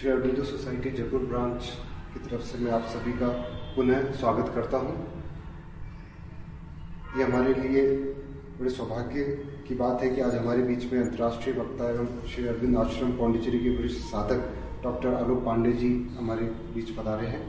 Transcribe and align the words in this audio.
Shri 0.00 0.10
Aurobindo 0.10 0.44
society 0.44 0.90
Jaipur 0.90 1.24
branch 1.30 1.64
की 2.12 2.18
तरफ़ 2.20 2.42
से 2.42 2.58
मैं 2.58 2.70
आप 2.72 2.84
सभी 2.88 3.12
का 3.12 3.26
पुनः 3.74 4.12
स्वागत 4.12 4.52
करता 4.54 4.76
हूँ। 4.76 4.94
ये 7.16 7.24
हमारे 7.24 7.52
लिए 7.54 7.82
बड़े 8.60 8.70
सौभाग्य 8.70 9.24
की 9.68 9.74
बात 9.74 10.02
है 10.02 10.08
कि 10.10 10.20
आज 10.20 10.34
हमारे 10.34 10.62
बीच 10.62 10.92
में 10.92 11.00
अंतर्राष्ट्रीय 11.00 11.54
वक्ता 11.56 11.88
एवं 11.90 12.06
श्री 12.34 12.46
अरविंद 12.48 12.76
आश्रम 12.78 13.12
पौंडीचेरी 13.18 13.58
के 13.58 13.76
वरिष्ठ 13.76 14.00
साधक 14.04 14.48
डॉक्टर 14.84 15.14
आलोक 15.14 15.44
पांडे 15.46 15.72
जी 15.82 15.92
हमारे 16.18 16.46
बीच 16.74 16.96
पधारे 16.98 17.26
हैं 17.26 17.42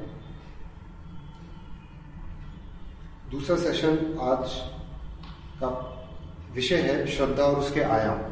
दूसरा 3.31 3.57
सेशन 3.63 4.03
आज 4.31 4.59
का 5.61 5.71
विषय 6.55 6.81
है 6.89 7.05
श्रद्धा 7.15 7.43
और 7.43 7.59
उसके 7.59 7.81
आयाम 7.99 8.30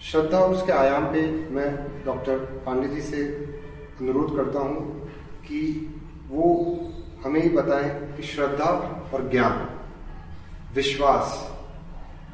श्रद्धा 0.00 0.38
और 0.38 0.54
उसके 0.54 0.72
आयाम 0.72 1.04
पे 1.12 1.22
मैं 1.50 1.70
डॉक्टर 2.04 2.38
पांडे 2.66 2.88
जी 2.88 3.00
से 3.02 3.22
अनुरोध 4.00 4.36
करता 4.36 4.58
हूँ 4.58 5.10
कि 5.46 5.60
वो 6.28 6.50
हमें 7.24 7.40
ही 7.42 7.48
बताएँ 7.48 7.90
कि 8.16 8.22
श्रद्धा 8.22 8.70
और 9.14 9.28
ज्ञान, 9.30 9.66
विश्वास 10.74 11.36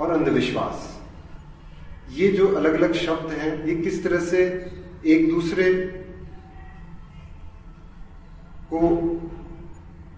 और 0.01 0.11
अंधविश्वास, 0.11 0.91
ये 2.13 2.29
जो 2.29 2.49
अलग 2.57 2.75
अलग 2.75 2.93
शब्द 2.95 3.31
हैं, 3.33 3.65
ये 3.67 3.75
किस 3.77 4.03
तरह 4.05 4.21
से 4.21 4.45
एक 5.07 5.29
दूसरे 5.31 5.73
को 8.73 8.81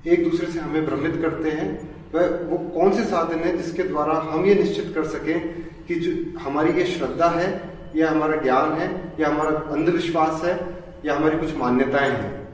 एक 0.07 0.31
दूसरे 0.31 0.51
से 0.53 0.59
हमें 0.61 0.87
भ्रमित 0.87 1.21
करते 1.23 1.51
हैं, 1.51 1.69
वह 2.15 2.29
वो 2.51 2.59
कौन 2.71 2.93
से 2.97 3.05
साधन 3.05 3.39
है 3.39 3.57
जिसके 3.57 3.83
द्वारा 3.83 4.15
हम 4.33 4.45
ये 4.47 4.55
निश्चित 4.55 4.93
कर 4.95 5.07
सकें 5.09 5.66
कि 5.89 5.95
जो 5.95 6.39
हमारी 6.39 6.73
ये 6.73 6.87
श्रद्धा 6.87 7.29
है 7.29 7.79
या 7.97 8.11
हमारा 8.11 8.37
ज्ञान 8.37 8.73
है 8.73 9.13
या 9.21 9.29
हमारा 9.29 9.51
अंधविश्वास 9.51 10.45
है 10.45 10.85
या 11.05 11.17
हमारी 11.17 11.39
कुछ 11.39 11.57
मान्यताएँ 11.57 12.11
हैं। 12.11 12.45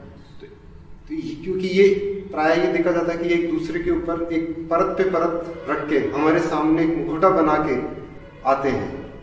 तो, 0.41 0.47
तो 0.47 1.43
क्योंकि 1.43 1.67
ये 1.67 2.09
प्राय 2.31 2.59
ये 2.59 2.73
देखा 2.73 2.91
जाता 2.91 3.11
है 3.11 3.17
कि 3.17 3.33
एक 3.33 3.51
दूसरे 3.51 3.79
के 3.79 3.91
ऊपर 3.91 4.33
एक 4.33 4.69
परत 4.69 4.97
पे 4.97 5.03
परत 5.03 5.65
रख 5.69 5.89
के 5.89 5.99
हमारे 5.99 6.39
सामने 6.39 6.83
एक 6.83 6.97
मुखोटा 6.97 7.29
बना 7.29 7.55
के 7.69 8.03
आते 8.49 8.69
हैं। 8.69 9.13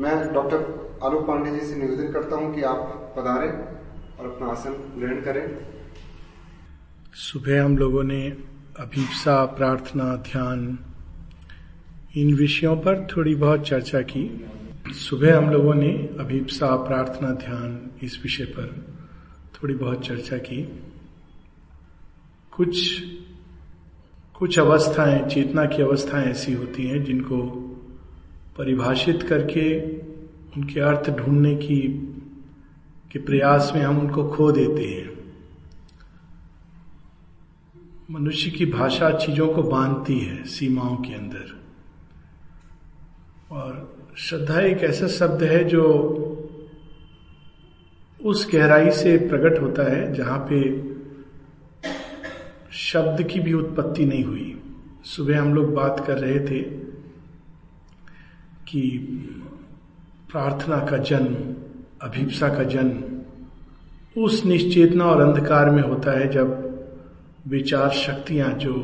मैं 0.00 0.32
डॉक्टर 0.32 0.58
आलोक 1.04 1.26
पांडे 1.26 1.50
जी 1.50 1.66
से 1.66 1.74
निवेदन 1.74 2.12
करता 2.12 2.36
हूँ 2.36 2.54
कि 2.54 2.62
आप 2.62 3.14
पधारें 3.16 3.50
और 4.18 4.32
अपना 4.34 4.46
आसन 4.46 4.94
ग्रहण 4.98 5.20
करें। 5.20 5.56
सुबह 7.14 7.64
हम 7.64 7.78
लोगों 7.78 8.04
ने 8.04 8.36
अभिप्सा 8.80 9.44
प्रार्थना 9.44 10.16
ध्यान 10.16 10.78
इन 12.16 12.34
विषयों 12.34 12.76
पर 12.76 13.06
थोड़ी 13.16 13.34
बहुत 13.34 13.68
चर्चा 13.68 14.00
की। 14.00 14.46
सुबह 14.88 15.38
हम 15.38 15.50
लोगों 15.50 15.74
ने 15.74 16.16
अभिप्सा 16.20 16.76
प्रार्थना 16.76 17.30
ध्यान 17.30 17.90
इस 18.02 18.20
विषय 18.22 18.44
पर 18.44 18.86
थोड़ी 19.54 19.74
बहुत 19.74 20.06
चर्चा 20.06 20.36
की। 20.36 20.68
कुछ 22.50 23.02
कुछ 24.38 24.58
अवस्थाएँ, 24.58 25.28
चेतना 25.28 25.64
की 25.64 25.82
अवस्थाएँ 25.82 26.26
ऐसी 26.26 26.52
होती 26.52 26.86
हैं 26.86 27.04
जिनको 27.04 27.42
परिभाषित 28.58 29.22
करके 29.22 29.96
उनके 30.56 30.80
अर्थ 30.80 31.10
ढूँढने 31.10 31.54
की, 31.54 31.88
के 33.12 33.18
प्रयास 33.18 33.72
में 33.74 33.82
हम 33.82 33.98
उनको 33.98 34.28
खो 34.28 34.52
देते 34.52 34.84
हैं। 34.84 35.34
मनुष्य 38.10 38.50
की 38.50 38.66
भाषा 38.66 39.10
चीज़ों 39.10 39.48
को 39.48 39.62
बांधती 39.62 40.18
है 40.18 40.44
सीमाओं 40.44 40.96
के 40.96 41.14
अंदर। 41.14 41.65
और 43.50 43.96
श्रद्धा 44.16 44.60
एक 44.60 44.78
ऐसा 44.78 45.06
शब्द 45.06 45.42
है 45.42 45.64
जो 45.64 45.82
उस 48.24 48.48
गहराई 48.52 48.90
से 48.90 49.16
प्रकट 49.16 49.62
होता 49.62 49.90
है 49.96 50.14
जहाँ 50.14 50.46
पे 50.52 50.60
शब्द 52.72 53.22
की 53.22 53.40
भी 53.40 53.52
उत्पत्ति 53.52 54.04
नहीं 54.04 54.24
हुई। 54.24 54.60
सुबह 55.04 55.40
हम 55.40 55.54
लोग 55.54 55.74
बात 55.74 56.04
कर 56.06 56.18
रहे 56.18 56.40
थे 56.40 56.62
कि 58.68 58.98
प्रार्थना 60.32 60.78
का 60.78 60.96
जन्म, 60.96 61.34
अभिप्सा 62.02 62.48
का 62.48 62.62
जन्म 62.62 63.02
उस 64.22 64.44
निश्चेतना 64.44 65.04
और 65.04 65.22
अंधकार 65.22 65.70
में 65.70 65.82
होता 65.82 66.18
है 66.18 66.28
जब 66.28 66.66
विचार 67.46 67.90
शक्तियाँ 67.90 68.52
जो 68.52 68.74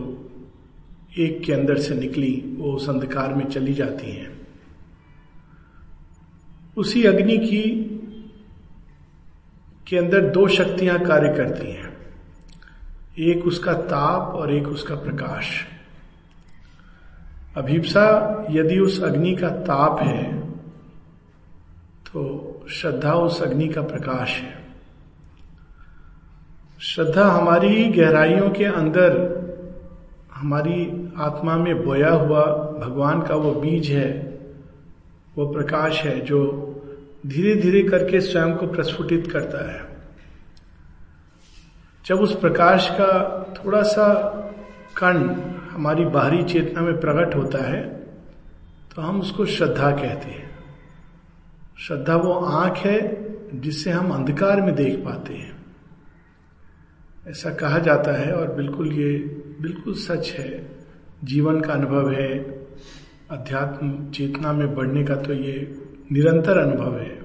एक 1.19 1.43
के 1.43 1.53
अंदर 1.53 1.79
से 1.79 1.95
निकली, 1.95 2.57
वो 2.59 2.73
उस 2.73 2.89
अंधकार 2.89 3.35
में 3.35 3.45
चली 3.45 3.75
जाती 3.75 4.13
हैं। 4.13 4.32
उसी 6.77 7.05
अग्नि 7.05 7.37
की, 7.39 7.63
के 9.87 9.99
अंदर 9.99 10.21
दो 10.21 10.47
शक्तियाँ 10.49 10.99
कार्य 10.99 11.29
करती 11.29 11.73
हैं। 11.73 11.91
एक 13.19 13.47
उसका 13.47 13.73
ताप 13.73 14.35
और 14.35 14.53
एक 14.53 14.69
उसका 14.69 14.95
प्रकाश। 14.95 15.67
अभिप्सा, 17.57 18.47
यदि 18.51 18.79
उस 18.79 19.03
अग्नि 19.03 19.35
का 19.37 19.49
ताप 19.49 19.99
है 20.01 20.41
तो 22.07 22.67
श्रद्धा 22.71 23.15
उस 23.15 23.43
अग्नि 23.43 23.69
का 23.69 23.83
प्रकाश 23.83 24.31
है। 24.31 24.65
श्रद्धा 26.81 27.25
हमारी 27.25 27.85
गहराइयों 27.85 28.51
के 28.51 28.65
अंदर, 28.65 29.13
हमारी 30.35 31.13
आत्मा 31.17 31.57
में 31.57 31.85
बोया 31.85 32.11
हुआ 32.11 32.45
भगवान 32.79 33.23
का 33.23 33.35
वो 33.35 33.53
बीज 33.53 33.91
है 33.91 34.32
वो 35.37 35.47
प्रकाश 35.47 36.03
है 36.03 36.21
जो 36.21 36.41
धीरे 37.27 37.55
धीरे 37.55 37.83
करके 37.83 38.21
स्वयं 38.21 38.57
को 38.57 38.67
प्रस्फुटित 38.67 39.31
करता 39.33 39.73
है। 39.73 39.81
जब 42.07 42.21
उस 42.21 42.39
प्रकाश 42.39 42.89
का 42.91 43.11
थोड़ा 43.59 43.83
सा 43.83 44.07
कण 44.97 45.19
हमारी 45.71 46.05
बाहरी 46.05 46.43
चेतना 46.43 46.81
में 46.81 47.01
प्रकट 47.01 47.35
होता 47.35 47.65
है 47.65 47.83
तो 48.95 49.03
हम 49.03 49.21
उसको 49.21 49.47
श्रद्धा 49.47 49.91
कहते 49.91 50.31
हैं। 50.31 50.51
श्रद्धा 51.79 52.17
वो 52.17 52.33
आँख 52.33 52.77
है 52.77 53.61
जिससे 53.61 53.91
हम 53.91 54.11
अंधकार 54.11 54.61
में 54.61 54.75
देख 54.75 54.99
पाते 55.05 55.35
हैं। 55.35 55.65
ऐसा 57.29 57.51
कहा 57.55 57.79
जाता 57.79 58.13
है 58.13 58.33
और 58.33 58.53
बिल्कुल 58.55 58.93
ये, 58.93 59.19
बिल्कुल 59.61 59.95
सच 59.95 60.31
है। 60.31 60.77
जीवन 61.25 61.61
का 61.61 61.73
अनुभव 61.73 62.11
है। 62.11 62.62
अध्यात्म 63.33 64.11
चेतना 64.11 64.53
में 64.53 64.75
बढ़ने 64.75 65.05
का 65.05 65.15
तो 65.15 65.33
ये 65.33 65.83
निरंतर 66.13 66.59
अनुभव 66.59 66.99
है। 66.99 67.19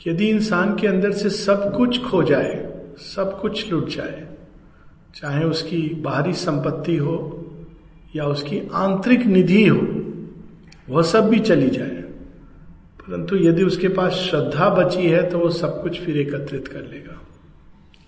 कि 0.00 0.10
यदि 0.10 0.28
इंसान 0.28 0.76
के 0.76 0.86
अंदर 0.86 1.12
से 1.12 1.30
सब 1.30 1.76
कुछ 1.76 2.04
खो 2.04 2.22
जाए, 2.22 2.82
सब 2.98 3.40
कुछ 3.40 3.72
लुट 3.72 3.88
जाए, 3.88 4.28
चाहे 5.14 5.44
उसकी 5.44 5.94
बाहरी 5.94 6.32
संपत्ति 6.32 6.96
हो 6.96 7.46
या 8.16 8.24
उसकी 8.24 8.60
आंतरिक 8.74 9.26
निधि 9.26 9.66
हो, 9.66 10.12
वह 10.88 11.02
सब 11.02 11.28
भी 11.28 11.38
चली 11.38 11.70
जाए। 11.70 12.02
परंतु 13.00 13.36
यदि 13.36 13.62
उसके 13.62 13.88
पास 13.88 14.12
श्रद्धा 14.12 14.68
बची 14.68 15.08
है 15.08 15.30
तो 15.30 15.38
वो 15.38 15.48
सब 15.48 15.82
कुछ 15.82 16.00
फिर 16.00 16.16
एकत्रित 16.16 16.68
कर 16.68 16.80
लेगा। 16.80 17.20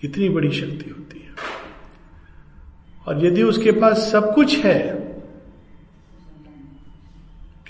इतनी 0.04 0.28
बड़ी 0.28 0.50
शक्ति 0.50 0.90
होती 0.90 1.20
है। 1.20 1.30
और 3.06 3.26
यदि 3.26 3.42
उसके 3.42 3.72
पास 3.72 3.96
सब 3.96 4.34
कुछ 4.34 4.58
है 4.58 4.99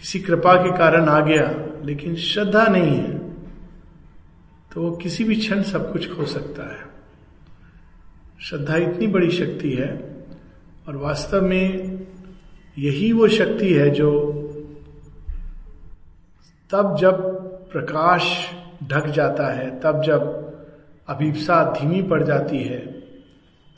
किसी 0.01 0.19
कृपा 0.21 0.55
के 0.57 0.77
कारण 0.79 1.09
आ 1.09 1.21
गया, 1.21 1.49
लेकिन 1.85 2.15
श्रद्धा 2.17 2.67
नहीं 2.67 2.97
है 2.97 3.19
तो 4.73 4.83
वो 4.83 4.91
किसी 4.97 5.25
भी 5.25 5.35
क्षण 5.37 5.63
सब 5.63 5.93
कुछ 5.93 6.11
खो 6.13 6.25
सकता 6.27 6.63
है। 6.73 6.89
श्रद्धा 8.41 8.77
इतनी 8.77 9.07
बड़ी 9.07 9.31
शक्ति 9.31 9.73
है, 9.73 9.89
और 10.89 10.97
वास्तव 10.97 11.43
में 11.43 12.07
यही 12.77 13.13
वो 13.13 13.29
शक्ति 13.29 13.73
है 13.75 13.91
जो 13.91 14.11
तब 16.71 16.97
जब 17.01 17.21
प्रकाश 17.73 18.25
ढक 18.85 19.07
जाता 19.07 19.47
है, 19.53 19.69
तब 19.81 20.03
जब 20.03 20.21
अभिप्सा 21.09 21.63
धीमी 21.73 22.03
पड़ 22.03 22.23
जाती 22.23 22.59
है, 22.59 22.81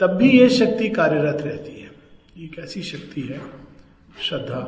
तब 0.00 0.16
भी 0.16 0.30
ये 0.30 0.48
शक्ति 0.48 0.88
कार्यरत 0.88 1.42
रहती 1.42 1.80
है। 1.80 1.90
एक 2.38 2.58
ऐसी 2.58 2.82
शक्ति 2.82 3.20
है, 3.20 3.40
श्रद्धा। 4.20 4.60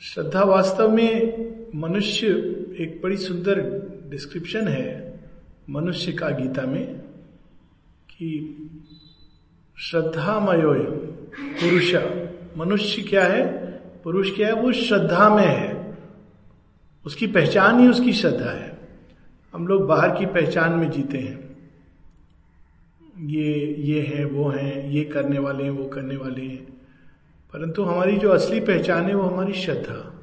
श्रद्धा 0.00 0.42
वास्तव 0.42 0.90
में 0.90 1.46
मनुष्य 1.74 2.26
एक 2.78 3.00
बड़ी 3.02 3.16
सुंदर 3.16 3.60
डिस्क्रिप्शन 4.10 4.68
है 4.68 5.20
मनुष्य 5.70 6.12
का 6.12 6.28
गीता 6.28 6.62
में 6.62 6.94
कि 8.10 8.56
श्रद्धामयो 9.78 10.74
पुरुष। 11.40 11.94
मनुष्य 12.58 13.02
क्या 13.02 13.24
है? 13.24 13.68
पुरुष 14.04 14.36
क्या 14.36 14.46
है? 14.46 14.54
वो 14.54 14.72
श्रद्धा 14.72 15.34
में 15.34 15.46
है। 15.46 15.98
उसकी 17.06 17.26
पहचान 17.26 17.80
ही 17.80 17.88
उसकी 17.88 18.12
श्रद्धा 18.12 18.50
है। 18.50 18.88
हम 19.54 19.66
लोग 19.66 19.86
बाहर 19.86 20.18
की 20.18 20.26
पहचान 20.26 20.72
में 20.72 20.90
जीते 20.90 21.18
हैं। 21.18 21.56
ये 23.26 23.76
ये 23.78 24.02
है, 24.02 24.24
वो 24.24 24.48
हैं, 24.48 24.90
ये 24.90 25.04
करने 25.04 25.38
वाले 25.38 25.64
हैं, 25.64 25.70
वो 25.70 25.84
करने 25.84 26.16
वाले 26.16 26.42
हैं। 26.42 26.77
परंतु 27.52 27.82
हमारी 27.82 28.16
जो 28.16 28.28
असली 28.28 28.60
पहचान 28.60 29.04
है 29.04 29.14
वो 29.14 29.22
हमारी 29.22 29.52
श्रद्धा। 29.52 30.14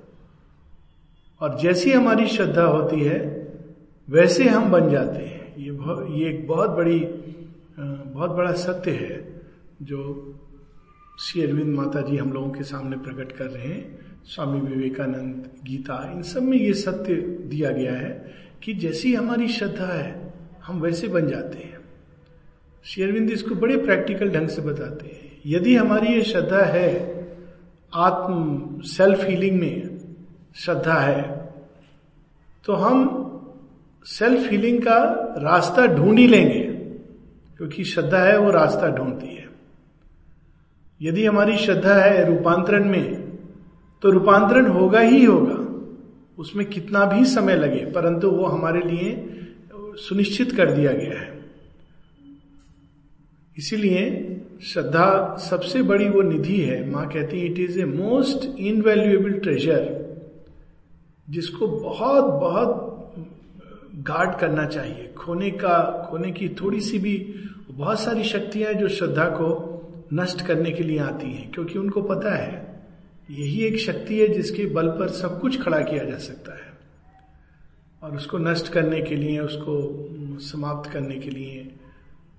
और 1.42 1.60
जैसी 1.60 1.92
हमारी 1.92 2.28
श्रद्धा 2.28 2.64
होती 2.64 3.02
है, 3.02 3.48
वैसे 4.10 4.44
हम 4.44 4.72
बन 4.72 4.90
जाते 4.90 5.26
हैं। 5.26 5.56
ये 5.58 5.72
ये 6.20 6.30
एक 6.30 6.48
बहुत 6.48 6.70
बड़ी 6.70 7.00
बहुत 7.80 8.32
बड़ा 8.32 8.52
सत्य 8.52 8.92
है 8.92 9.42
जो 9.82 10.00
श्री 11.20 11.44
अरविंद 11.44 11.76
माता 11.76 12.02
जी 12.02 12.18
हम 12.18 12.34
लोगों 12.34 12.52
के 12.52 12.64
सामने 12.64 12.98
प्रकट 12.98 13.32
कर 13.32 13.46
रहे 13.46 13.68
हैं। 13.68 14.00
स्वामी 14.26 14.60
विवेकानंद 14.60 15.50
गीता, 15.64 16.12
इन 16.16 16.22
सब 16.22 16.44
में 16.44 16.58
ये 16.58 16.74
सत्य 16.74 17.16
दिया 17.46 17.72
गया 17.72 17.94
है 17.94 18.34
कि 18.64 18.74
जैसी 18.74 19.16
हमारी 19.16 19.48
श्रद्धा 19.48 19.86
है, 19.86 20.34
हम 20.64 20.82
वैसे 20.82 21.08
बन 21.08 21.28
जाते 21.28 21.58
हैं। 21.58 21.80
श्री 22.84 23.04
अरविंद 23.04 23.30
इसको 23.32 23.56
बड़े 23.56 23.78
प्रैक्टिकल 23.78 24.30
ढंग 24.30 24.48
से 24.48 24.62
बताते 24.62 25.06
हैं। 25.06 25.42
यदि 25.46 25.76
हमारी 25.76 26.08
ये 26.08 26.22
श्रद्धा 26.22 26.62
है 26.62 27.15
आत्म 27.96 28.82
सेल्फ 28.88 29.24
हीलिंग 29.26 29.60
में 29.60 30.00
श्रद्धा 30.56 31.00
है 31.00 31.24
तो 32.66 32.74
हम 32.74 33.22
सेल्फ 34.06 34.50
हीलिंग 34.52 34.82
का 34.82 34.98
रास्ता 35.40 35.86
ढूंढ 35.88 36.20
ही 36.20 36.28
लेंगे, 36.28 36.64
क्योंकि 37.58 37.84
श्रद्धा 37.84 38.20
है, 38.20 38.38
वो 38.38 38.52
रास्ता 38.52 38.90
ढूंढती 38.90 39.28
है। 39.28 39.48
यदि 41.02 41.26
हमारी 41.26 41.58
श्रद्धा 41.58 41.96
है 41.96 42.26
रूपांतरण 42.26 42.90
में 42.90 43.38
तो 44.02 44.10
रूपांतरण 44.12 44.68
होगा 44.68 45.00
ही 45.00 45.24
होगा, 45.26 45.58
उसमें 46.38 46.66
कितना 46.66 47.06
भी 47.06 47.26
समय 47.26 47.56
लगे, 47.56 47.86
परंतु 47.86 48.30
वो 48.30 48.46
हमारे 48.46 48.82
लिए 48.82 49.12
सुनिश्चित 50.00 50.52
कर 50.52 50.72
दिया 50.72 50.92
गया 50.92 51.20
है। 51.20 51.34
इसीलिए 53.58 54.04
श्रद्धा 54.64 55.38
सबसे 55.38 55.82
बड़ी 55.82 56.10
वो 56.10 56.22
निधि 56.22 56.62
है। 56.62 56.90
माँ 56.90 57.10
कहती 57.10 57.40
है 57.40 57.46
it 57.46 57.60
is 57.60 57.80
a 57.80 57.86
most 57.86 58.60
invaluable 58.60 59.32
treasure 59.32 60.06
जिसको 61.30 61.68
बहुत 61.68 62.26
बहुत 62.26 62.92
गार्ड 63.96 64.40
करना 64.40 64.66
चाहिए। 64.66 65.14
खोने 65.18 65.52
का, 65.52 66.08
खोने 66.10 66.32
की 66.32 66.50
थोड़ी 66.50 66.82
सी 66.82 67.00
भी 67.00 67.36
बहुत 67.72 68.00
सारी 68.00 68.24
शक्तियाँ 68.24 68.74
जो 68.74 68.88
श्रद्धा 68.88 69.26
को 69.26 69.72
नष्ट 70.14 70.46
करने 70.46 70.72
के 70.72 70.84
लिए 70.84 71.00
आती 71.00 71.28
हैं। 71.28 71.52
क्योंकि 71.52 71.80
उनको 71.80 72.02
पता 72.02 72.36
है, 72.36 72.84
यही 73.32 73.66
एक 73.66 73.78
शक्ति 73.78 74.20
है 74.20 74.28
जिसके 74.28 74.66
बल 74.66 74.88
पर 74.88 75.08
सब 75.08 75.40
कुछ 75.40 75.62
खड़ा 75.62 75.80
किया 75.80 76.04
जा 76.04 76.18
सकता 76.18 76.54
है। 76.54 76.74
और 78.04 78.16
उसको 78.16 78.38
नष्ट 78.38 78.68
करने 78.68 79.02
के 79.02 79.16
लिए, 79.16 79.40
उसको 79.40 80.08
समाप्त 80.40 80.92
करने 80.92 81.16
के 81.16 81.30
लिए 81.30 81.72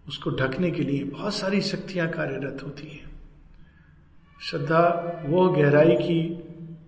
उसको 0.08 0.31
ढकने 0.31 0.70
के 0.70 0.82
लिए 0.82 1.05
बहुत 1.05 1.35
सारी 1.35 1.61
शक्तियाँ 1.61 2.08
कार्यरत 2.08 2.62
होती 2.62 2.88
हैं। 2.88 3.05
श्रद्धा, 4.41 4.82
वो 5.26 5.49
गहराई 5.49 5.94
की, 5.97 6.20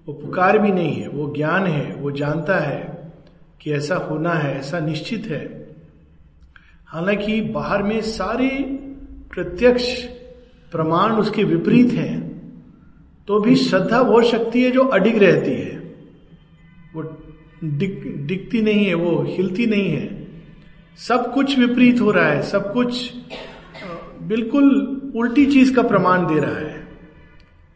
वो 0.06 0.12
पुकार 0.12 0.58
भी 0.58 0.72
नहीं 0.72 0.92
है, 0.92 1.08
वो 1.08 1.34
ज्ञान 1.36 1.66
है, 1.66 1.94
वो 1.94 2.10
जानता 2.10 2.58
है 2.58 3.12
कि 3.60 3.72
ऐसा 3.72 3.96
होना 3.96 4.32
है, 4.32 4.58
ऐसा 4.58 4.80
निश्चित 4.80 5.26
है। 5.26 5.74
हालाँकि 6.86 7.40
बाहर 7.40 7.82
में 7.82 8.00
सारे 8.00 8.48
प्रत्यक्ष 9.34 10.02
प्रमाण 10.72 11.12
उसके 11.12 11.44
विपरीत 11.44 11.92
हैं 11.92 12.28
तो 13.28 13.40
भी 13.40 13.56
श्रद्धा 13.56 14.00
वो 14.00 14.22
शक्ति 14.22 14.64
है 14.64 14.70
जो 14.70 14.84
अडिग 14.84 15.18
रहती 15.18 15.52
है। 15.52 15.76
वो 16.94 17.02
दिख 17.64 18.06
दिखती 18.26 18.62
नहीं 18.62 18.84
है, 18.86 18.94
वो 18.94 19.22
हिलती 19.28 19.66
नहीं 19.66 19.88
है। 19.90 20.17
सब 20.98 21.34
कुछ 21.34 21.58
विपरीत 21.58 22.00
हो 22.00 22.10
रहा 22.10 22.26
है, 22.26 22.42
सब 22.42 22.72
कुछ 22.72 23.12
बिल्कुल 24.22 25.00
उल्टी 25.16 25.46
चीज़ 25.46 25.76
का 25.76 25.82
प्रमाण 25.82 26.26
दे 26.26 26.40
रहा 26.40 26.54
है। 26.54 26.88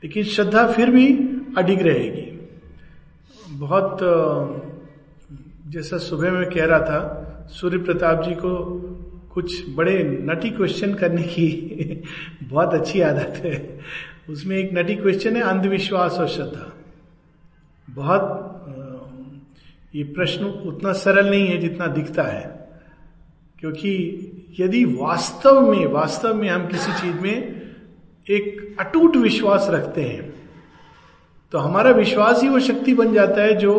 लेकिन 0.04 0.24
श्रद्धा 0.24 0.72
फिर 0.72 0.90
भी 0.90 1.06
अडिग 1.58 1.82
रहेगी। 1.82 2.48
बहुत 3.48 3.98
जैसा 5.68 5.98
सुबह 5.98 6.30
में 6.30 6.50
कह 6.50 6.64
रहा 6.64 6.78
था, 6.78 7.28
सूर्य 7.50 7.78
प्रताप 7.78 8.24
जी 8.24 8.34
को 8.34 8.64
कुछ 9.34 9.64
बड़े 9.74 10.18
नटी 10.22 10.50
क्वेश्चन 10.50 10.94
करने 10.94 11.22
की 11.22 11.72
बहुत 12.42 12.74
अच्छी 12.74 13.00
आदत 13.00 13.34
है। 13.44 13.78
उसमें 14.30 14.56
एक 14.56 14.70
नटी 14.72 14.96
क्वेश्चन 14.96 15.36
है, 15.36 15.42
अंधविश्वास 15.42 16.12
और 16.12 16.28
श्रद्धा। 16.28 16.72
बहुत 17.90 18.48
ये 19.94 20.04
प्रश्न 20.04 20.44
उतना 20.44 20.92
सरल 20.92 21.30
नहीं 21.30 21.46
है 21.46 21.58
जितना 21.58 21.86
दिखता 21.86 22.22
है। 22.22 22.61
क्योंकि 23.62 23.92
यदि 24.60 24.84
वास्तव 24.84 25.70
में 25.70 25.86
वास्तव 25.86 26.34
में 26.34 26.48
हम 26.48 26.66
किसी 26.66 26.92
चीज़ 26.92 27.16
में 27.16 27.60
एक 28.30 28.76
अटूट 28.80 29.16
विश्वास 29.16 29.66
रखते 29.70 30.02
हैं 30.02 30.32
तो 31.52 31.58
हमारा 31.58 31.90
विश्वास 31.90 32.42
ही 32.42 32.48
वो 32.48 32.60
शक्ति 32.60 32.94
बन 32.94 33.12
जाता 33.14 33.42
है 33.42 33.54
जो 33.54 33.74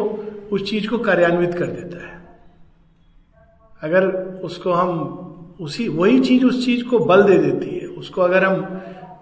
उस 0.51 0.69
चीज़ 0.69 0.87
को 0.87 0.97
कार्यान्वित 0.97 1.53
कर 1.53 1.65
देता 1.65 2.07
है। 2.07 2.21
अगर 3.81 4.07
उसको 4.43 4.71
हम 4.71 4.99
उसी, 5.61 5.87
वही 5.87 6.19
चीज़ 6.19 6.45
उस 6.45 6.65
चीज़ 6.65 6.83
को 6.85 6.99
बल 6.99 7.23
दे 7.23 7.37
देती 7.37 7.79
है, 7.79 7.87
उसको 7.87 8.21
अगर 8.21 8.43
हम 8.43 8.63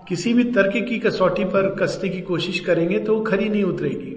किसी 0.08 0.34
भी 0.34 0.44
तर्क 0.44 0.74
की 0.90 1.00
कसौटी 1.00 1.46
पर 1.46 1.76
कसने 1.76 2.10
की 2.10 2.22
कोशिश 2.22 2.60
करेंगे 2.60 3.00
तो 3.00 3.16
वो 3.16 3.22
खरी 3.22 3.50
नहीं 3.50 3.64
उतरेगी। 3.64 4.16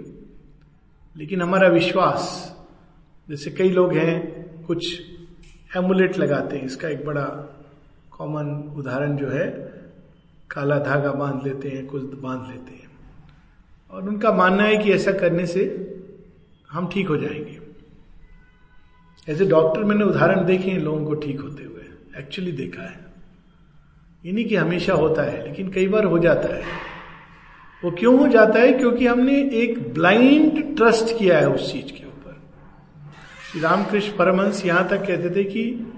लेकिन 1.16 1.42
हमारा 1.42 1.68
विश्वास, 1.68 2.22
जैसे 3.28 3.50
कई 3.50 3.68
लोग 3.68 3.92
हैं, 3.92 4.16
कुछ 4.66 5.13
एमुलेट 5.76 6.18
लगाते 6.18 6.56
हैं। 6.56 6.64
इसका 6.64 6.88
एक 6.88 7.04
बड़ा 7.04 7.24
कॉमन 8.10 8.74
उदाहरण 8.76 9.16
जो 9.16 9.28
है, 9.28 9.46
काला 10.50 10.78
धागा 10.78 11.12
बाँध 11.12 11.46
लेते 11.46 11.68
हैं, 11.68 11.86
कुछ 11.86 12.02
बाँध 12.02 12.50
लेते 12.50 12.72
हैं। 12.72 12.90
और 13.90 14.08
उनका 14.08 14.32
मानना 14.32 14.62
है 14.62 14.76
कि 14.76 14.92
ऐसा 14.92 15.12
करने 15.12 15.46
से 15.46 15.90
हम 16.70 16.88
ठीक 16.88 17.08
हो 17.08 17.16
जाएँगे। 17.16 17.58
ऐसे 19.32 19.44
डॉक्टर 19.44 19.84
मैंने 19.84 20.04
उदाहरण 20.04 20.44
देखे 20.44 20.70
हैं, 20.70 20.78
लोगों 20.78 21.04
को 21.04 21.14
ठीक 21.14 21.40
होते 21.40 21.64
हुए। 21.64 21.82
एक्चुअली 22.18 22.52
देखा 22.52 22.82
है। 22.82 23.04
इन्हीं 24.26 24.48
की 24.48 24.56
हमेशा 24.56 24.92
होता 24.92 25.22
है, 25.22 25.48
लेकिन 25.48 25.70
कई 25.70 25.88
बार 25.88 26.04
हो 26.04 26.18
जाता 26.18 26.54
है। 26.54 26.62
वो 27.84 27.90
क्यों 27.90 28.18
हो 28.18 28.28
जाता 28.28 28.60
है? 28.60 28.72
क्योंकि 28.72 29.06
हमने 29.06 29.50
एक 29.50 29.94
ब्लाइंड 29.94 30.76
ट्रस्ट 30.76 31.18
किया 31.18 31.38
है 31.38 31.48
उस 31.48 31.72
चीज़ 31.72 31.92
के 31.92 32.03
श्री 33.54 33.62
रामकृष्ण 33.62 34.16
परमंश 34.16 34.62
यहाँ 34.66 34.88
तक 34.88 34.96
कहते 34.96 35.36
थे 35.36 35.44
कि 35.44 35.92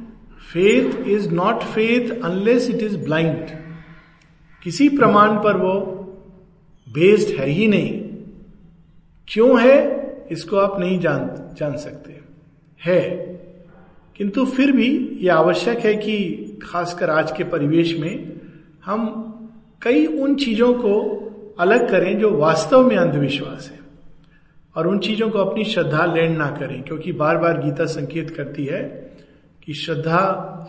faith 0.52 1.06
is 1.06 1.30
not 1.30 1.62
faith 1.62 2.22
unless 2.22 2.70
it 2.70 2.76
is 2.76 2.98
blind 2.98 3.46
किसी 4.62 4.88
प्रमाण 4.88 5.36
पर 5.36 5.56
वो 5.56 5.78
बेस्ड 6.88 7.40
है 7.40 7.48
ही 7.48 7.66
नहीं। 7.66 8.00
क्यों 9.28 9.60
है? 9.60 10.06
इसको 10.32 10.56
आप 10.56 10.80
नहीं 10.80 11.00
जान 11.00 11.54
जान 11.58 11.76
सकते। 11.76 12.20
है। 12.84 13.10
किंतु 14.16 14.44
फिर 14.44 14.72
भी 14.72 15.18
यह 15.20 15.34
आवश्यक 15.34 15.78
है 15.78 15.94
कि 15.94 16.30
खासकर 16.62 17.10
आज 17.10 17.32
के 17.32 17.44
परिवेश 17.44 17.98
में 17.98 18.32
हम 18.84 19.32
कई 19.82 20.06
उन 20.06 20.34
चीज़ों 20.34 20.74
को 20.74 21.22
अलग 21.60 21.90
करें 21.90 22.18
जो 22.18 22.30
वास्तव 22.30 22.88
में 22.88 22.96
अंधविश्वास 22.96 23.70
है। 23.72 23.85
और 24.76 24.86
उन 24.86 24.98
चीज़ों 24.98 25.30
को 25.30 25.38
अपनी 25.38 25.64
श्रद्धा 25.64 26.06
लैंड 26.06 26.38
ना 26.38 26.50
करें, 26.50 26.82
क्योंकि 26.82 27.12
बार 27.12 27.36
बार 27.36 27.62
गीता 27.62 27.86
संकेत 27.86 28.30
करती 28.30 28.64
है 28.64 28.82
कि 29.64 29.74
श्रद्धा 29.74 30.18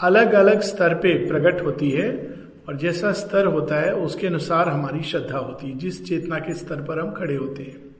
अलग 0.01 0.33
अलग 0.33 0.61
स्तर 0.61 0.93
पे 0.93 1.27
प्रकट 1.27 1.65
होती 1.65 1.89
है 1.89 2.33
और 2.67 2.77
जैसा 2.77 3.11
स्तर 3.11 3.45
होता 3.45 3.75
है, 3.75 3.95
उसके 3.95 4.27
अनुसार 4.27 4.69
हमारी 4.69 5.03
श्रद्धा 5.03 5.37
होती 5.37 5.69
है, 5.69 5.77
जिस 5.77 6.05
चेतना 6.05 6.39
के 6.39 6.53
स्तर 6.53 6.81
पर 6.81 6.99
हम 6.99 7.11
खड़े 7.11 7.35
होते 7.35 7.63
हैं। 7.63 7.95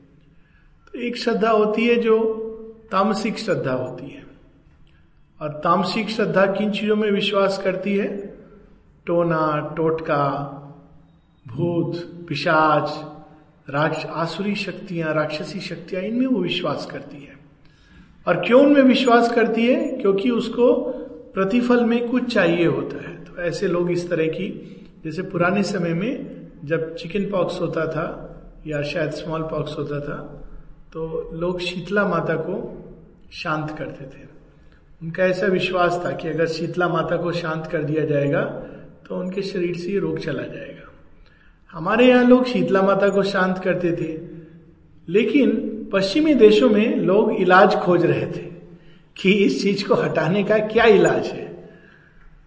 तो 0.94 1.00
एक 1.00 1.18
श्रद्धा 1.18 1.50
होती 1.50 1.88
है 1.88 1.96
जो 1.96 2.44
तामसिक 2.92 3.38
श्रद्धा 3.38 3.74
होती 3.74 4.10
है। 4.10 4.24
और 5.42 5.50
तामसिक 5.50 6.10
श्रद्धा 6.10 6.46
किन 6.46 6.72
चीज़ों 6.72 6.96
में 6.96 7.12
विश्वास 7.12 7.62
करती 7.64 7.96
है? 7.96 8.38
टोना, 9.06 9.74
टोटका, 9.78 10.54
भूत, 11.48 11.96
पिशाच 12.30 13.17
राक्ष, 13.70 14.06
आसुरी 14.06 14.56
शक्तियाँ, 14.56 15.14
राक्षसी 15.14 15.60
शक्तियाँ, 15.60 16.04
इनमें 16.04 16.28
वो 16.28 16.40
विश्वास 16.40 16.88
करती 16.92 17.18
है। 17.18 17.36
और 18.28 18.46
क्यों 18.46 18.66
उनमें 18.66 18.82
विश्वास 18.82 19.32
करती 19.32 19.66
है? 19.68 19.88
क्योंकि 19.92 20.30
उसको 20.30 20.74
प्रतिफल 21.34 21.86
में 21.86 22.08
कुछ 22.10 22.34
चाहिए 22.34 22.66
होता 22.66 23.10
है। 23.10 23.24
तो 23.24 23.42
ऐसे 23.42 23.68
लोग 23.68 23.92
इस 23.92 24.10
तरह 24.10 24.28
की, 24.28 24.48
जैसे 25.06 25.22
पुराने 25.22 25.64
समय 25.64 25.94
में 25.94 26.48
जब 26.66 26.96
चिकन 26.96 27.30
पॉक्स 27.32 27.60
होता 27.62 27.86
था, 27.88 28.24
या 28.68 28.82
शायद 28.84 29.12
स्मॉल 29.12 29.42
पॉक्स 29.42 29.78
होता 29.78 30.00
था 30.00 30.18
तो 30.94 31.30
लोग 31.34 31.60
शीतला 31.60 32.08
माता 32.08 32.36
को 32.36 32.56
शांत 33.32 33.76
करते 33.78 34.06
थे। 34.06 34.26
उनका 35.02 35.26
ऐसा 35.26 35.48
विश्वास 35.48 36.02
था 36.06 36.12
कि 36.12 36.28
अगर 36.28 36.48
शीतला 36.48 36.88
माता 36.88 37.18
को 37.18 37.32
शांत 37.32 37.68
कर 37.68 37.84
दिया 37.84 38.06
जाएगा 38.06 38.42
तो 39.08 39.16
उनके 39.16 39.42
शरीर 39.42 39.78
से 39.78 39.92
ये 39.92 40.00
रोग 40.00 40.20
चला 40.20 40.44
जाएगा। 40.44 40.87
हमारे 41.74 42.08
यहाँ 42.08 42.24
लोग 42.24 42.46
शीतला 42.46 42.82
माता 42.82 43.10
को 43.10 43.24
शांत 43.24 43.58
करते 43.58 43.92
थे, 43.92 44.20
लेकिन 45.08 45.90
पश्चिमी 45.94 46.34
देशों 46.34 46.70
में 46.70 46.96
लोग 46.96 47.32
इलाज 47.34 47.76
खोज 47.76 48.06
रहे 48.06 48.26
थे 48.26 48.46
कि 49.18 49.32
इस 49.32 49.62
चीज़ 49.62 49.88
को 49.88 49.96
हटाने 49.96 50.44
का 50.44 50.58
क्या 50.58 50.86
इलाज 50.86 51.26
है। 51.26 51.46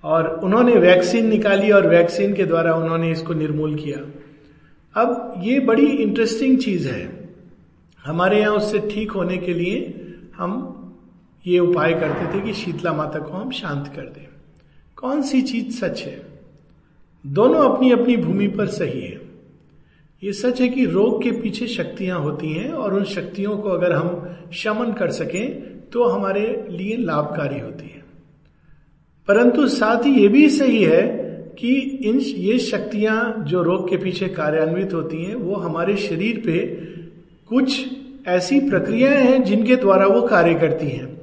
और 0.05 0.29
उन्होंने 0.45 0.73
वैक्सीन 0.73 1.27
निकाली 1.27 1.71
और 1.71 1.87
वैक्सीन 1.87 2.35
के 2.35 2.45
द्वारा 2.45 2.75
उन्होंने 2.75 3.11
इसको 3.13 3.35
निर्मूल 3.35 3.75
किया। 3.75 3.99
अब 4.95 5.35
ये 5.45 5.61
बड़ी 5.61 5.87
इंटरेस्टिंग 5.87 6.59
चीज़ 6.59 6.89
है। 6.89 7.29
हमारे 8.05 8.41
यहाँ 8.41 8.57
उससे 8.57 8.79
ठीक 8.79 9.11
होने 9.11 9.37
के 9.37 9.55
लिए 9.55 9.79
हम 10.37 10.77
ये 11.47 11.59
उपाय 11.59 11.93
करते 11.95 12.27
थे 12.35 12.41
कि 12.43 12.53
शीतला 12.53 12.93
माता 12.93 13.19
को 13.19 13.33
हम 13.33 13.51
शांत 13.51 13.93
कर 13.97 14.03
दें। 14.03 14.27
कौन 14.97 15.23
सी 15.23 15.43
चीज़ 15.43 15.71
सच 15.79 16.03
है? 16.03 16.30
दोनों 17.27 17.71
अपनी 17.71 17.93
अपनी 17.93 18.17
भूमि 18.17 18.49
पर 18.49 18.67
सही 18.67 19.01
है। 19.01 19.21
ये 20.23 20.33
सच 20.33 20.61
है 20.61 20.69
कि 20.69 20.85
रोग 20.85 21.23
के 21.23 21.31
पीछे 21.31 21.67
शक्तियाँ 21.67 22.21
होती 22.21 22.53
हैं 22.53 22.73
और 22.73 22.95
उन 22.95 23.05
शक्तियों 23.05 23.57
को 23.59 23.69
अगर 23.69 23.93
हम 23.93 24.37
शमन 24.53 24.93
कर 24.93 25.11
सकें 25.11 25.63
तो 25.93 26.05
हमारे 26.05 26.67
लिए 26.71 26.97
लाभकारी 26.97 27.61
होती 27.61 27.89
है। 27.89 28.05
परंतु 29.29 29.69
साथ 29.69 30.07
ही 30.07 30.21
ये 30.21 30.29
भी 30.29 30.49
सही 30.49 30.83
है 30.85 31.03
कि 31.59 31.75
इन 31.79 32.21
ये 32.21 32.59
शक्तियाँ 32.59 33.45
जो 33.49 33.63
रोग 33.63 33.91
के 33.91 33.97
पीछे 33.97 34.29
कार्यान्वित 34.29 34.95
होती 34.95 35.25
हैं, 35.25 35.35
वो 35.35 35.55
हमारे 35.55 35.97
शरीर 35.97 36.43
पे 36.47 36.59
कुछ 37.49 37.87
ऐसी 38.27 38.61
प्रक्रियाएँ 38.61 39.23
हैं 39.25 39.43
जिनके 39.43 39.77
द्वारा 39.77 40.07
वो 40.07 40.23
कार्य 40.23 40.55
करती 40.55 40.89
हैं। 40.89 41.20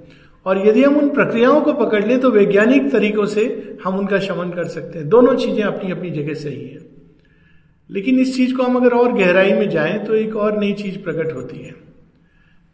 और 0.48 0.68
यदि 0.68 0.84
हम 0.84 0.98
उन 0.98 1.10
प्रक्रियाओं 1.10 1.62
को 1.62 1.74
पकड़ 1.74 2.04
लें 2.06 2.20
तो 2.20 2.32
वैज्ञानिक 2.32 2.92
तरीकों 2.92 3.26
से 3.26 3.46
हम 3.84 3.98
उनका 4.00 4.20
शमन 4.20 4.52
कर 4.52 4.68
सकते 4.68 5.00
हैं। 5.00 5.08
दोनों 5.10 5.36
चीज़ें 5.36 5.64
अपनी 5.64 5.92
अपनी 5.92 6.10
जगह 6.10 6.34
सही 6.34 6.64
है। 6.64 6.80
लेकिन 7.90 8.20
इस 8.20 8.36
चीज़ 8.38 8.56
को 8.56 8.64
हम 8.64 8.76
अगर 8.76 8.94
और 8.94 9.12
गहराई 9.14 9.54
में 9.54 9.70
जाएँ 9.70 9.98
तो 10.06 10.16
एक 10.16 10.36
और 10.36 10.58
नई 10.60 10.74
चीज़ 10.74 10.98
प्रकट 10.98 11.34
होती 11.36 11.58
है। 11.58 11.74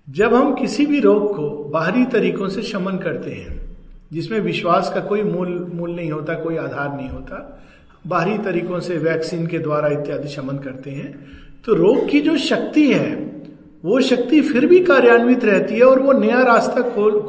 जब 0.08 0.34
हम 0.34 0.54
किसी 0.54 0.86
भी 0.86 1.00
रोग 1.00 1.36
को 1.36 1.50
बाहरी 1.64 2.06
तरीकों 2.06 2.50
से 2.50 2.62
शमन 2.62 2.98
करते 2.98 3.32
हैं, 3.32 3.60
जिसमें 4.14 4.40
विश्वास 4.40 4.92
का 4.94 5.00
कोई 5.00 5.24
मूल 5.24 5.50
मूल 5.74 5.92
नहीं 5.92 6.12
होता, 6.12 6.34
कोई 6.34 6.58
आधार 6.58 6.96
नहीं 6.98 7.10
होता, 7.10 7.64
बाहरी 8.08 8.38
तरीकों 8.38 8.80
से 8.80 8.98
वैक्सीन 8.98 9.48
के 9.48 9.60
द्वारा 9.60 9.90
इत्यादि 9.90 10.28
शमन 10.28 10.58
करते 10.58 10.92
हैं 10.92 11.12
तो 11.66 11.74
रोग 11.74 12.10
की 12.10 12.22
जो 12.22 12.38
शक्ति 12.38 12.88
है 12.94 13.12
वो 13.84 14.00
शक्ति 14.02 14.42
फिर 14.42 14.66
भी 14.66 14.80
कार्यान्वित 14.84 15.44
रहती 15.46 15.76
है 15.76 15.84
और 15.84 16.00
वो 16.00 16.12
नया 16.14 16.42
रास्ता 16.44 16.82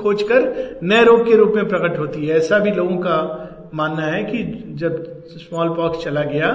खोज 0.02 0.22
कर 0.22 0.78
नए 0.82 1.04
रोग 1.04 1.24
के 1.26 1.36
रूप 1.36 1.52
में 1.56 1.68
प्रकट 1.68 1.98
होती 1.98 2.26
है। 2.26 2.36
ऐसा 2.36 2.58
भी 2.58 2.70
लोगों 2.70 2.96
का 2.98 3.70
मानना 3.74 4.06
है 4.06 4.22
कि 4.24 4.42
जब 4.78 5.02
स्मॉल 5.28 5.68
पॉक्स 5.68 6.04
चला 6.04 6.22
गया, 6.24 6.50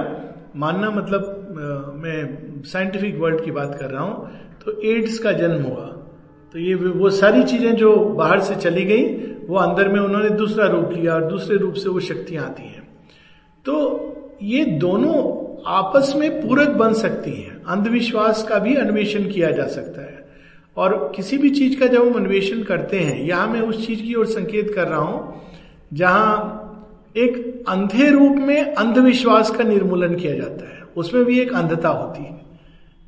मानना 0.55 0.89
मतलब 0.91 1.95
मैं 1.95 2.63
साइंटिफिक 2.65 3.17
वर्ल्ड 3.19 3.43
की 3.45 3.51
बात 3.51 3.77
कर 3.79 3.89
रहा 3.89 4.03
हूँ 4.03 4.29
तो 4.65 4.79
एड्स 4.87 5.19
का 5.19 5.31
जन्म 5.33 5.63
हुआ। 5.63 5.85
तो 6.53 6.59
ये 6.59 6.75
वो 6.75 7.09
सारी 7.11 7.43
चीज़ें 7.43 7.75
जो 7.75 7.95
बाहर 7.95 8.39
से 8.41 8.55
चली 8.55 8.85
गई, 8.85 9.03
वो 9.47 9.57
अंदर 9.57 9.89
में 9.89 9.99
उन्होंने 9.99 10.29
दूसरा 10.37 10.67
रूप 10.67 10.91
लिया 10.93 11.13
और 11.13 11.25
दूसरे 11.25 11.57
रूप 11.57 11.73
से 11.73 11.89
वो 11.89 11.99
शक्तियाँ 12.01 12.45
आती 12.45 12.63
हैं। 12.63 12.87
तो 13.65 13.75
ये 14.43 14.63
दोनों 14.79 15.15
आपस 15.69 16.13
में 16.17 16.29
पूरक 16.41 16.69
बन 16.77 16.93
सकती 16.95 17.31
हैं। 17.33 17.58
अंधविश्वास 17.69 18.43
का 18.43 18.59
भी 18.59 18.75
अन्वेषण 18.75 19.31
किया 19.31 19.51
जा 19.51 19.67
सकता 19.67 20.01
है। 20.01 20.27
और 20.77 21.11
किसी 21.15 21.38
भी 21.38 21.49
चीज़ 21.49 21.79
का 21.79 21.88
जब 21.88 22.07
हम 22.07 22.13
अन्वेषण 22.13 22.63
करते 22.63 22.99
हैं, 22.99 23.21
यहाँ 23.21 23.47
मैं 23.47 23.61
उस 23.61 23.88
चीज़ 23.88 24.01
की 24.03 24.15
ओर 24.15 24.25
संकेत 24.25 24.73
कर 24.75 24.88
रहा 24.88 24.99
हूँ, 24.99 25.41
जहाँ 25.93 26.65
एक 27.17 27.63
अंधे 27.67 28.09
रूप 28.09 28.35
में 28.35 28.73
अंधविश्वास 28.73 29.51
का 29.51 29.63
निर्मूलन 29.63 30.15
किया 30.15 30.33
जाता 30.33 30.75
है। 30.75 30.83
उसमें 30.97 31.25
भी 31.25 31.39
एक 31.39 31.53
अंधता 31.53 31.89
होती 31.89 32.23
है 32.23 32.41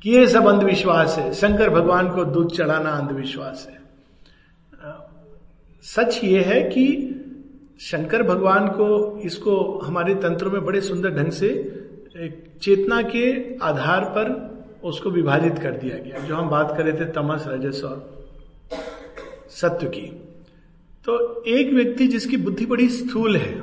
कि 0.02 0.10
ये 0.10 0.26
सब 0.26 0.46
अंधविश्वास 0.46 1.18
है। 1.18 1.32
शंकर 1.32 1.70
भगवान 1.70 2.08
को 2.08 2.24
दूध 2.24 2.52
चढ़ाना 2.52 2.90
अंधविश्वास 2.90 3.66
है। 3.70 3.80
सच 5.84 6.20
ये 6.24 6.40
है 6.42 6.60
कि 6.62 6.84
शंकर 7.80 8.22
भगवान 8.22 8.68
को 8.68 9.18
इसको 9.18 9.78
हमारे 9.78 10.14
तंत्रों 10.14 10.50
में 10.50 10.64
बड़े 10.64 10.80
सुंदर 10.80 11.10
ढंग 11.10 11.30
से 11.30 11.48
चेतना 12.62 13.02
के 13.02 13.56
आधार 13.58 14.04
पर 14.04 14.51
उसको 14.84 15.10
विभाजित 15.10 15.58
कर 15.58 15.72
दिया 15.72 15.96
गया। 15.98 16.26
जो 16.26 16.36
हम 16.36 16.48
बात 16.50 16.74
कर 16.76 16.84
रहे 16.84 17.00
थे 17.00 17.10
तमस, 17.12 17.44
रजस 17.48 17.82
और 17.84 18.26
सत्व 19.50 19.86
की। 19.86 20.06
तो 21.06 21.42
एक 21.48 21.72
व्यक्ति 21.74 22.06
जिसकी 22.06 22.36
बुद्धि 22.38 22.66
बड़ी 22.66 22.88
स्थूल 22.88 23.36
है 23.36 23.60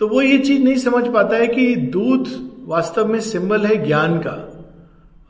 तो 0.00 0.08
वो 0.08 0.20
ये 0.22 0.38
चीज़ 0.38 0.62
नहीं 0.62 0.76
समझ 0.76 1.06
पाता 1.14 1.36
है 1.36 1.46
कि 1.46 1.74
दूध 1.94 2.28
वास्तव 2.66 3.06
में 3.06 3.18
सिंबल 3.20 3.66
है 3.66 3.76
ज्ञान 3.86 4.18
का, 4.18 4.32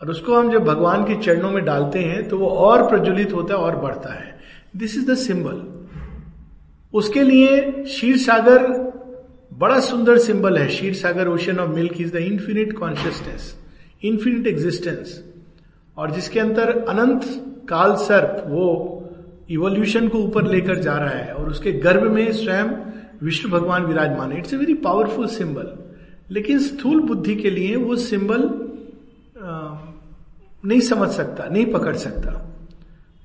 और 0.00 0.10
उसको 0.10 0.34
हम 0.34 0.50
जब 0.52 0.64
भगवान 0.64 1.04
के 1.04 1.14
चरणों 1.22 1.50
में 1.50 1.64
डालते 1.64 1.98
हैं 2.00 2.28
तो 2.28 2.38
वो 2.38 2.48
और 2.48 2.88
प्रज्वलित 2.88 3.32
होता 3.32 3.54
है 3.54 3.60
और 3.60 3.76
बढ़ता 3.76 4.12
है। 4.14 4.38
दिस 4.76 4.96
इज़ 4.98 5.10
द 5.10 5.14
सिंबल 5.16 5.62
उसके 6.94 7.22
लिए 7.22 7.60
क्षीर 7.72 8.16
सागर 8.18 8.66
बड़ा 9.52 9.78
सुंदर 9.80 10.18
सिंबल 10.18 10.56
है। 10.58 10.66
Kshir 10.66 10.94
Sagar 10.94 11.28
ocean 11.28 11.58
of 11.58 11.70
milk 11.70 12.00
is 12.00 12.12
the 12.12 12.16
infinite 12.18 12.72
consciousness 12.78 13.54
infinite 14.02 14.46
existence 14.46 15.22
और 15.96 16.10
जिसके 16.10 16.40
अंदर 16.40 16.70
अनंत 16.78 17.24
काल 17.68 17.94
सर्प 17.96 18.44
वो 18.46 18.66
इवोल्यूशन 19.50 20.08
को 20.08 20.18
ऊपर 20.18 20.46
लेकर 20.46 20.78
जा 20.78 20.96
रहा 20.96 21.08
है 21.08 21.32
और 21.34 21.48
उसके 21.50 21.72
गर्भ 21.72 22.10
में 22.10 22.32
स्वयं 22.32 22.68
विष्णु 23.22 23.50
भगवान 23.52 23.84
विराजमान 23.84 24.32
है। 24.32 24.38
It's 24.38 24.54
a 24.54 24.56
very 24.56 24.74
powerful 24.74 25.26
symbol 25.26 25.72
लेकिन 26.30 26.58
स्थूल 26.58 27.00
बुद्धि 27.00 27.34
के 27.36 27.50
लिए 27.50 27.76
वो 27.76 27.96
सिंबल 27.96 28.48
नहीं 30.64 30.80
समझ 30.80 31.08
सकता, 31.08 31.48
नहीं 31.48 31.66
पकड़ 31.66 31.96
सकता। 31.96 32.30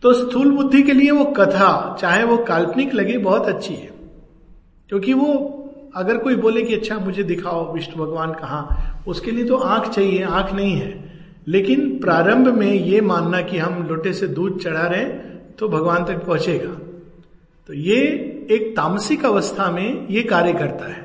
तो 0.03 0.13
स्थूल 0.13 0.51
बुद्धि 0.51 0.81
के 0.83 0.93
लिए 0.93 1.11
वो 1.11 1.25
कथा, 1.25 1.97
चाहे 2.01 2.23
वो 2.23 2.37
काल्पनिक 2.37 2.93
लगे, 2.93 3.17
बहुत 3.17 3.47
अच्छी 3.47 3.73
है। 3.73 3.89
क्योंकि 4.89 5.13
वो 5.13 5.61
अगर 5.95 6.17
कोई 6.17 6.35
बोले 6.35 6.61
कि 6.61 6.75
अच्छा 6.75 6.97
मुझे 6.97 7.23
दिखाओ 7.23 7.73
विष्णु 7.73 8.05
भगवान 8.05 8.31
कहा, 8.31 9.01
उसके 9.07 9.31
लिए 9.31 9.45
तो 9.45 9.57
आँख 9.57 9.89
चाहिए, 9.89 10.23
आँख 10.23 10.53
नहीं 10.53 10.75
है। 10.75 11.13
लेकिन 11.47 11.99
प्रारंभ 11.99 12.47
में 12.47 12.71
ये 12.73 13.01
मानना 13.01 13.41
कि 13.41 13.57
हम 13.57 13.83
लोटे 13.83 14.13
से 14.13 14.27
दूध 14.27 14.59
चढ़ा 14.63 14.87
रहे 14.87 15.05
तो 15.59 15.69
भगवान 15.69 16.05
तक 16.05 16.25
पहुंचेगा। 16.25 16.73
तो 17.69 17.73
ये 17.73 17.97
एक 18.51 18.75
तामसिक 18.77 19.25
अवस्था 19.25 19.71
में 19.71 20.07
ये 20.07 20.21
कार्य 20.23 20.53
करता 20.53 20.85
है। 20.85 21.03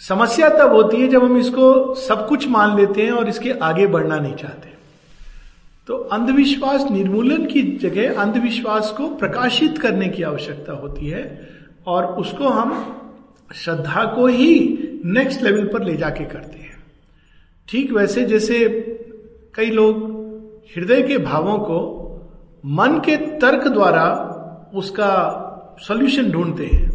समस्या 0.00 0.48
तब 0.48 0.72
होती 0.72 0.96
है 0.96 1.08
जब 1.08 1.24
हम 1.24 1.36
इसको 1.36 1.94
सब 1.94 2.26
कुछ 2.28 2.48
मान 2.48 2.76
लेते 2.76 3.02
हैं 3.02 3.12
और 3.12 3.28
इसके 3.28 3.52
आगे 3.52 3.86
बढ़ना 3.86 4.18
नहीं 4.18 4.34
चाहते। 4.34 4.72
तो 5.88 5.96
अंधविश्वास 6.12 6.90
निर्मूलन 6.90 7.46
की 7.46 7.62
जगह 7.62 8.20
अंधविश्वास 8.22 8.90
को 8.90 9.08
प्रकाशित 9.16 9.78
करने 9.78 10.08
की 10.08 10.22
आवश्यकता 10.22 10.72
होती 10.72 11.08
है 11.08 11.48
और 11.86 12.04
उसको 12.04 12.48
हम 12.48 13.00
श्रद्धा 13.50 14.04
को 14.04 14.26
ही 14.26 14.58
नेक्स्ट 15.04 15.42
लेवल 15.42 15.66
पर 15.66 15.84
ले 15.84 15.96
जाके 15.96 16.24
करते 16.24 16.58
हैं। 16.58 16.82
ठीक 17.68 17.92
वैसे 17.92 18.24
जैसे 18.24 18.58
कई 19.54 19.70
लोग 19.70 20.02
हृदय 20.76 21.02
के 21.02 21.18
भावों 21.18 21.58
को 21.58 21.80
मन 22.64 22.98
के 22.98 23.16
तर्क 23.40 23.66
द्वारा 23.68 24.06
उसका 24.74 25.10
सॉल्यूशन 25.80 26.30
ढूंढते 26.30 26.66
हैं 26.66 26.88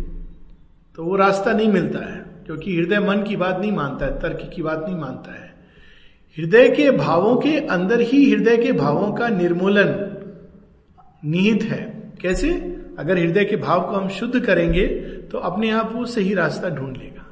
तो 0.95 1.03
वो 1.03 1.15
रास्ता 1.15 1.51
नहीं 1.53 1.67
मिलता 1.67 1.99
है, 2.05 2.17
क्योंकि 2.45 2.75
हृदय 2.75 2.99
मन 2.99 3.23
की 3.23 3.35
बात 3.35 3.59
नहीं 3.59 3.71
मानता 3.71 4.05
है, 4.05 4.19
तर्क 4.19 4.49
की 4.55 4.61
बात 4.61 4.83
नहीं 4.87 4.97
मानता 4.97 5.31
है। 5.33 5.47
हृदय 6.37 6.69
के 6.69 6.89
भावों 6.91 7.35
के 7.37 7.57
अंदर 7.67 8.01
ही 8.01 8.29
हृदय 8.31 8.57
के 8.57 8.71
भावों 8.71 9.11
का 9.13 9.27
निर्मूलन 9.29 9.93
निहित 11.23 11.63
है। 11.63 11.81
कैसे? 12.21 12.49
अगर 12.99 13.17
हृदय 13.17 13.45
के 13.45 13.55
भाव 13.55 13.81
को 13.81 13.95
हम 13.95 14.07
शुद्ध 14.09 14.39
करेंगे 14.39 14.85
तो 15.31 15.37
अपने 15.37 15.69
आप 15.71 15.91
वो 15.95 16.05
सही 16.05 16.33
रास्ता 16.33 16.69
ढूंढ 16.69 16.97
लेगा। 16.97 17.25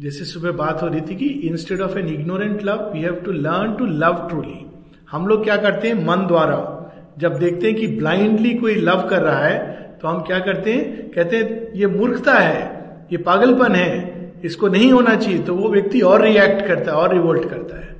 जैसे 0.00 0.24
सुबह 0.24 0.52
बात 0.52 0.82
हो 0.82 0.88
रही 0.88 1.00
थी 1.00 1.16
कि 1.16 1.26
instead 1.48 1.80
of 1.80 1.98
an 1.98 2.08
ignorant 2.08 2.62
love 2.64 2.90
we 2.94 3.00
have 3.00 3.14
to 3.14 3.32
learn 3.32 3.74
to 3.74 3.86
love 3.86 4.26
truly 4.28 4.66
हम 5.10 5.26
लोग 5.26 5.44
क्या 5.44 5.56
करते 5.56 5.88
हैं? 5.88 6.06
मन 6.06 6.26
द्वारा। 6.26 6.72
जब 7.18 7.38
देखते 7.38 7.66
हैं 7.66 7.76
कि 7.76 7.86
ब्लाइंडली 7.86 8.54
कोई 8.54 8.74
लव 8.74 9.06
कर 9.10 9.22
रहा 9.22 9.38
है 9.38 9.98
तो 10.02 10.08
हम 10.08 10.22
क्या 10.22 10.38
करते 10.38 10.72
हैं? 10.72 11.10
कहते 11.10 11.36
हैं, 11.36 11.72
ये 11.74 11.86
मूर्खता 11.86 12.34
है, 12.34 13.06
ये 13.12 13.18
पागलपन 13.18 13.74
है, 13.74 14.32
इसको 14.44 14.68
नहीं 14.68 14.92
होना 14.92 15.14
चाहिए। 15.14 15.38
तो 15.38 15.54
वो 15.54 15.68
व्यक्ति 15.68 16.00
और 16.00 16.22
रिएक्ट 16.22 16.66
करता 16.66 16.90
है, 16.90 16.96
और 16.96 17.14
रिवोल्ट 17.14 17.48
करता 17.50 17.76
है। 17.76 17.94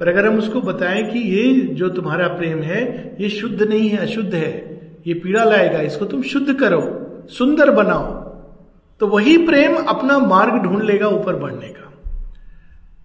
पर 0.00 0.08
अगर 0.08 0.26
हम 0.26 0.38
उसको 0.38 0.60
बताएँ 0.60 1.02
कि 1.04 1.18
ये 1.18 1.52
जो 1.74 1.88
तुम्हारा 1.88 2.28
प्रेम 2.28 2.62
है, 2.62 3.16
ये 3.20 3.28
शुद्ध 3.28 3.62
नहीं 3.62 3.88
है, 3.88 3.96
अशुद्ध 3.96 4.34
है 4.34 4.73
ये 5.06 5.14
पीड़ा 5.14 5.44
लाएगा, 5.44 5.80
इसको 5.80 6.04
तुम 6.04 6.22
शुद्ध 6.22 6.54
करो, 6.54 7.00
सुंदर 7.28 7.70
बनाओ। 7.70 8.24
तो 9.00 9.06
वही 9.06 9.46
प्रेम 9.46 9.76
अपना 9.76 10.18
मार्ग 10.18 10.62
ढूंढ 10.62 10.82
लेगा 10.82 11.06
ऊपर 11.08 11.36
बढ़ने 11.36 11.68
का। 11.68 11.92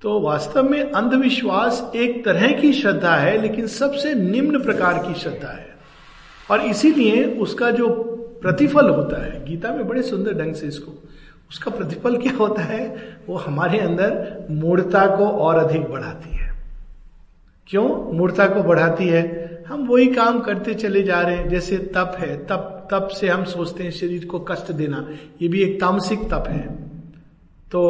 तो 0.02 0.20
वास्तव 0.20 0.70
में 0.70 0.92
अंधविश्वास 0.92 1.92
एक 1.96 2.26
तरह 2.26 2.52
की 2.52 2.74
श्रद्धा 2.74 3.16
है, 3.16 3.42
लेकिन 3.42 3.68
सबसे 3.68 4.14
निम्न 4.14 4.64
प्रकार 4.64 4.94
की 4.94 5.14
श्रद्धा 5.20 5.50
है। 5.50 5.70
और 6.52 6.62
इसीलिए 6.62 7.24
उसका 7.24 7.72
जो 7.72 7.90
प्रतिफल 8.42 8.90
होता 8.90 9.26
है, 9.26 9.46
गीता 9.46 9.70
में 9.70 9.88
बड़े 9.88 10.02
सुंदर 10.02 10.34
ढंग 10.34 10.54
से 10.54 10.68
इसको, 10.68 10.92
उसका 11.50 11.72
प्रतिफल 11.72 12.18
क्या 12.18 12.38
होता 12.38 12.62
है? 12.62 13.18
वो 13.28 13.36
हमारे 13.36 13.80
अंदर 13.80 14.44
मूर्ता 14.52 15.16
को 15.16 15.28
और 15.28 15.56
अधिक 15.56 15.84
बढ़ाती 15.84 16.38
है। 16.38 16.54
क्यों? 17.68 18.18
मूर्ता 18.18 18.46
को 18.46 18.64
बढ़ाती 18.64 19.08
है। 19.08 19.49
हम 19.70 19.86
वही 19.88 20.06
काम 20.08 20.40
करते 20.40 20.74
चले 20.74 21.02
जा 21.04 21.20
रहे 21.22 21.36
हैं, 21.36 21.50
जैसे 21.50 21.78
तप 21.78 22.16
है, 22.20 22.36
तप 22.46 22.76
तप 22.92 23.08
से 23.08 23.28
हम 23.28 23.44
सोचते 23.44 23.84
हैं 23.84 23.92
शरीर 23.92 24.26
को 24.26 24.40
कष्ट 24.40 24.72
देना, 24.72 25.06
ये 25.42 25.48
भी 25.48 25.62
एक 25.62 25.80
तामसिक 25.82 26.20
तप 26.20 26.44
है। 26.48 26.68
तो 27.72 27.82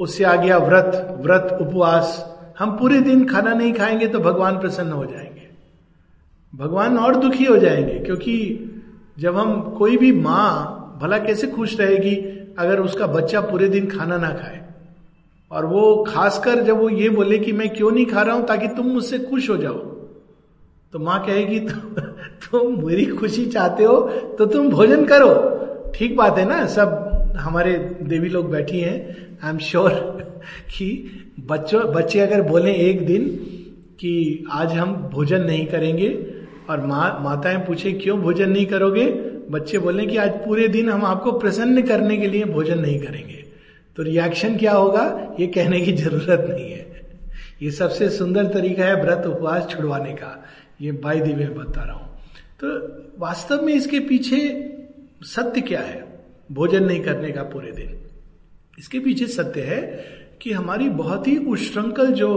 उससे 0.00 0.24
आ 0.24 0.34
गया 0.36 0.58
व्रत 0.58 1.18
व्रत, 1.20 1.58
उपवास। 1.60 2.36
हम 2.58 2.70
पूरे 2.78 3.00
दिन 3.00 3.24
खाना 3.24 3.54
नहीं 3.54 3.72
खाएँगे 3.72 4.06
तो 4.06 4.18
भगवान 4.18 4.58
प्रसन्न 4.58 4.92
हो 4.92 5.04
जाएँगे। 5.04 5.48
भगवान 6.54 6.98
और 6.98 7.16
दुखी 7.16 7.44
हो 7.44 7.56
जाएँगे, 7.56 7.98
क्योंकि 7.98 8.34
जब 9.18 9.36
हम 9.36 9.60
कोई 9.78 9.96
भी 9.96 10.12
माँ 10.12 10.98
भला 11.02 11.18
कैसे 11.18 11.46
खुश 11.46 11.80
रहेगी 11.80 12.14
अगर 12.58 12.80
उसका 12.80 13.06
बच्चा 13.06 13.40
पूरे 13.40 13.68
दिन 13.68 13.86
खाना 13.86 14.16
ना 14.16 14.30
खाए? 14.30 14.60
और 15.50 15.66
वो 15.66 16.04
खासकर 16.08 16.62
जब 16.62 16.78
वो 16.78 16.88
ये 16.88 17.08
बोले 17.08 17.38
कि 17.38 17.52
मैं 17.52 17.68
क्यों 17.68 17.90
नहीं 17.90 18.06
खा 18.06 18.22
रहा 18.22 18.36
हूँ, 18.36 18.46
ताकि 18.46 18.68
तुम 18.68 18.86
मुझसे 18.86 19.18
खुश 19.18 19.50
हो 19.50 19.56
जाओ। 19.56 19.91
तो 20.92 20.98
माँ 20.98 21.24
कहेगी 21.26 21.60
तुम 21.60 21.94
तो 22.44 22.88
मेरी 22.88 23.06
खुशी 23.06 23.46
चाहते 23.46 23.84
हो 23.84 24.00
तो 24.38 24.46
तुम 24.46 24.68
भोजन 24.68 25.04
करो। 25.04 25.32
ठीक 25.94 26.16
बात 26.16 26.38
है 26.38 26.44
ना? 26.48 26.66
सब 26.66 27.08
हमारे 27.36 27.72
देवी 28.02 28.28
लोग 28.28 28.50
बैठी 28.50 28.80
हैं। 28.80 29.16
आई 29.44 29.50
एम 29.50 29.58
श्योर 29.58 29.90
कि 30.76 31.10
बच्चों, 31.40 31.92
बच्चे 31.92 32.20
अगर 32.20 32.42
बोले 32.42 32.72
एक 32.72 33.06
दिन 33.06 33.28
कि 34.00 34.44
आज 34.50 34.72
हम 34.72 34.92
भोजन 35.12 35.40
नहीं 35.40 35.66
करेंगे, 35.66 36.26
और 36.70 36.86
माँ, 36.86 37.20
माताएँ 37.20 37.58
पूछे, 37.58 37.92
क्यों 37.92 38.18
भोजन 38.20 38.50
नहीं 38.50 38.66
करोगे? 38.66 39.06
बच्चे 39.50 39.78
बोले 39.78 40.06
कि, 40.06 40.16
आज 40.16 40.30
पूरे 40.30 40.68
दिन 40.68 40.90
हम 40.90 41.04
आपको 41.04 41.32
प्रसन्न 41.32 41.82
करने 41.82 42.16
के 42.16 42.26
लिए 42.26 42.44
भोजन 42.44 42.78
नहीं 42.78 42.98
करेंगे। 43.00 43.44
तो 43.96 44.02
रिएक्शन 44.02 44.56
क्या 44.56 44.72
होगा? 44.72 45.36
ये 45.40 45.46
कहने 45.46 45.80
की 45.80 45.92
ज़रूरत 45.92 46.46
नहीं 46.50 46.72
है। 46.72 46.92
ये 47.62 47.70
सबसे 47.70 48.10
सुंदर 48.10 48.44
तरीका 48.44 48.84
है 48.84 49.04
व्रत 49.04 49.26
उपवास 49.26 49.66
छुड़वाने 49.70 50.12
का। 50.12 50.44
ये 50.82 50.92
बाई 50.92 51.20
दी 51.20 51.34
में 51.34 51.54
बता 51.54 51.82
रहा 51.82 51.94
हूँ। 51.94 52.08
तो 52.60 52.68
वास्तव 53.18 53.62
में 53.62 53.72
इसके 53.74 53.98
पीछे 54.00 54.38
सत्य 55.26 55.60
क्या 55.60 55.80
है? 55.80 56.00
भोजन 56.52 56.84
नहीं 56.84 57.00
करने 57.00 57.30
का 57.32 57.42
पूरे 57.44 57.70
दिन। 57.72 57.98
इसके 58.78 58.98
पीछे 59.00 59.26
सत्य 59.28 59.60
है 59.62 59.80
कि 60.42 60.52
हमारी 60.52 60.88
बहुत 60.90 61.28
ही 61.28 61.36
उश्रृंखल 61.46 62.12
जो 62.12 62.32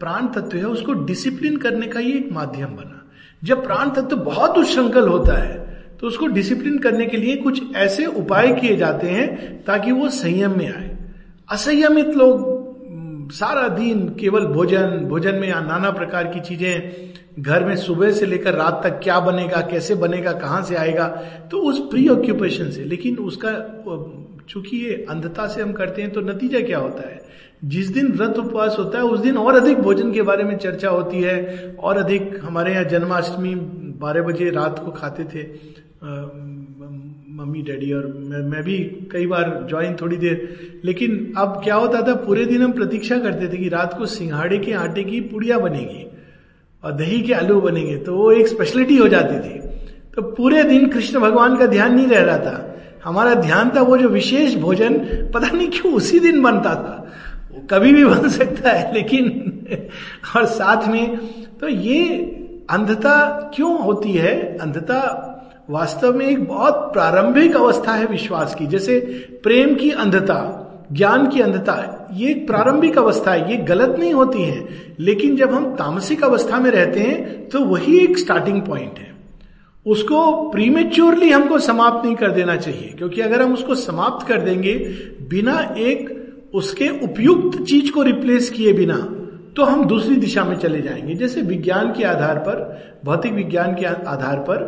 प्राण 0.00 0.26
तत्व 0.26 0.56
है, 0.56 0.64
उसको 0.64 0.92
डिसिप्लिन 1.04 1.56
करने 1.56 1.86
का 1.86 2.00
ही 2.00 2.12
एक 2.12 2.30
माध्यम 2.32 2.76
बना। 2.76 2.96
जब 3.42 3.64
प्राण 3.64 3.90
तत्व 3.90 4.16
बहुत 4.18 4.58
उश्रृंखल 4.58 5.08
होता 5.08 5.36
है 5.38 5.58
तो 6.00 6.06
उसको 6.06 6.26
डिसिप्लिन 6.28 6.78
करने 6.78 7.06
के 7.06 7.16
लिए 7.16 7.36
कुछ 7.36 7.74
ऐसे 7.76 8.04
उपाय 8.06 8.52
किए 8.54 8.76
जाते 8.76 9.08
हैं 9.08 9.62
ताकि 9.64 9.92
वो 9.92 10.08
संयम 10.10 10.56
में 10.58 10.66
आए। 10.66 10.96
असंयमित 11.48 12.06
लोग 12.16 12.49
सारा 13.30 13.66
दिन 13.68 14.08
केवल 14.20 14.46
भोजन 14.46 14.98
भोजन 15.08 15.34
में 15.34 15.48
नाना 15.48 15.90
प्रकार 15.90 16.26
की 16.26 16.40
चीज़ें, 16.40 17.10
घर 17.38 17.64
में 17.64 17.74
सुबह 17.76 18.10
से 18.12 18.26
लेकर 18.26 18.54
रात 18.54 18.80
तक 18.84 19.00
क्या 19.02 19.18
बनेगा, 19.20 19.60
कैसे 19.62 19.94
बनेगा, 19.96 20.32
कहाँ 20.34 20.62
से 20.62 20.76
आएगा 20.76 21.06
तो 21.50 21.58
उस 21.60 21.78
प्री 21.90 22.08
ऑक्यूपेशन 22.08 22.70
से। 22.70 22.84
लेकिन 22.84 23.16
उसका 23.18 23.52
चूँकि 24.48 24.76
ये 24.76 24.94
अंधता 25.10 25.46
से 25.46 25.62
हम 25.62 25.72
करते 25.72 26.02
हैं 26.02 26.10
तो 26.12 26.20
नतीजा 26.22 26.60
क्या 26.60 26.78
होता 26.78 27.08
है? 27.08 27.20
जिस 27.64 27.88
दिन 27.88 28.12
व्रत 28.12 28.38
उपवास 28.38 28.76
होता 28.78 28.98
है, 28.98 29.04
उस 29.04 29.20
दिन 29.20 29.36
और 29.36 29.56
अधिक 29.56 29.78
भोजन 29.78 30.12
के 30.12 30.22
बारे 30.22 30.44
में 30.44 30.56
चर्चा 30.58 30.88
होती 30.88 31.20
है, 31.22 31.76
और 31.80 31.96
अधिक 31.96 32.38
हमारे 32.42 32.72
यहाँ 32.72 32.84
जन्माष्टमी 32.84 33.54
बारह 34.00 34.22
बजे 34.22 34.50
रात 34.50 34.78
को 34.78 34.90
खाते 34.90 35.24
थे। 35.24 35.42
मम्मी 37.40 37.62
डैडी 37.62 37.92
और 37.92 38.06
मैं, 38.06 38.38
मैं 38.38 38.62
भी 38.62 38.78
कई 39.12 39.26
बार 39.26 39.66
ज्वाइन 39.68 39.96
थोड़ी 40.00 40.16
देर। 40.16 40.80
लेकिन 40.84 41.32
अब 41.36 41.60
क्या 41.64 41.74
होता 41.74 42.02
था 42.02 42.14
पूरे 42.14 42.44
दिन 42.44 42.62
हम 42.62 42.72
प्रतीक्षा 42.72 43.18
करते 43.18 43.52
थे 43.52 43.56
कि 43.56 43.68
रात 43.68 43.98
को 43.98 44.06
सिंघाड़े 44.06 44.58
के 44.58 44.72
आटे 44.72 45.04
की 45.04 45.20
पुड़िया 45.20 45.58
बनेगी 45.58 46.06
और 46.84 46.92
दही 46.92 47.20
के 47.20 47.32
आलू 47.32 47.60
बनेंगे 47.60 47.96
तो 47.96 48.16
वो 48.16 48.32
एक 48.32 48.48
स्पेशलिटी 48.48 48.96
हो 48.96 49.08
जाती 49.08 49.38
थी। 49.38 49.58
तो 50.14 50.22
पूरे 50.22 50.62
दिन 50.64 50.88
कृष्ण 50.88 51.20
भगवान 51.20 51.56
का 51.56 51.66
ध्यान 51.66 51.94
नहीं 51.94 52.06
रह 52.06 52.22
रहा 52.24 52.38
था। 52.38 52.76
हमारा 53.04 53.34
ध्यान 53.34 53.70
था 53.70 53.82
वो 53.82 53.96
जो 53.98 54.08
विशेष 54.08 54.54
भोजन 54.54 54.98
पता 55.34 55.48
नहीं 55.48 55.68
क्यों 55.70 55.94
उसी 55.94 56.20
दिन 56.20 56.42
बनता 56.42 56.74
था। 56.74 57.12
वो 57.52 57.66
कभी 57.70 57.92
भी 57.92 58.04
बन 58.04 58.28
सकता 58.28 58.70
है 58.70 58.94
लेकिन 58.94 59.66
और 60.36 60.46
साथ 60.46 60.88
में 60.88 61.16
तो 61.60 61.68
ये 61.68 62.04
अंधता 62.70 63.16
क्यों 63.54 63.78
होती 63.80 64.12
है? 64.12 64.58
अंधता 64.58 64.98
वास्तव 65.70 66.16
में 66.16 66.26
एक 66.26 66.44
बहुत 66.44 66.74
प्रारंभिक 66.92 67.56
अवस्था 67.56 67.92
है 67.92 68.06
विश्वास 68.06 68.54
की, 68.54 68.66
जैसे 68.66 68.98
प्रेम 69.42 69.74
की 69.74 69.90
अंधता, 69.90 70.38
ज्ञान 70.92 71.26
की 71.28 71.40
अंधता, 71.40 72.08
ये 72.12 72.30
एक 72.30 72.46
प्रारंभिक 72.46 72.98
अवस्था 72.98 73.32
है, 73.32 73.50
ये 73.50 73.56
गलत 73.64 73.94
नहीं 73.98 74.12
होती 74.14 74.42
है, 74.42 74.68
लेकिन 75.00 75.36
जब 75.36 75.52
हम 75.54 75.70
तामसिक 75.74 76.24
अवस्था 76.24 76.58
में 76.58 76.70
रहते 76.70 77.00
हैं 77.00 77.48
तो 77.48 77.60
वही 77.64 77.98
एक 77.98 78.18
स्टार्टिंग 78.18 78.60
पॉइंट 78.62 78.98
है। 78.98 79.08
उसको 79.86 80.50
प्रीमेच्योरली 80.50 81.30
हमको 81.30 81.58
समाप्त 81.58 82.04
नहीं 82.04 82.16
कर 82.16 82.30
देना 82.30 82.56
चाहिए, 82.56 82.94
क्योंकि 82.98 83.20
अगर 83.20 83.42
हम 83.42 83.52
उसको 83.54 83.74
समाप्त 83.76 84.26
कर 84.26 84.40
देंगे, 84.40 84.74
बिना 85.30 85.58
एक 85.78 86.18
उसके 86.54 86.88
उपयुक्त 87.04 87.62
चीज़ 87.62 87.90
को 87.92 88.02
रिप्लेस 88.02 88.50
किए 88.50 88.72
बिना 88.72 88.96
तो 89.56 89.64
हम 89.64 89.84
दूसरी 89.84 90.16
दिशा 90.16 90.44
में 90.44 90.56
चले 90.56 90.80
जाएँगे। 90.82 91.14
जैसे 91.14 91.40
विज्ञान 91.42 91.92
के 91.92 92.04
आधार 92.04 92.38
पर, 92.38 93.00
भौतिक 93.04 93.32
विज्ञान 93.32 93.74
के 93.74 93.86
आधार 93.86 94.38
पर 94.40 94.58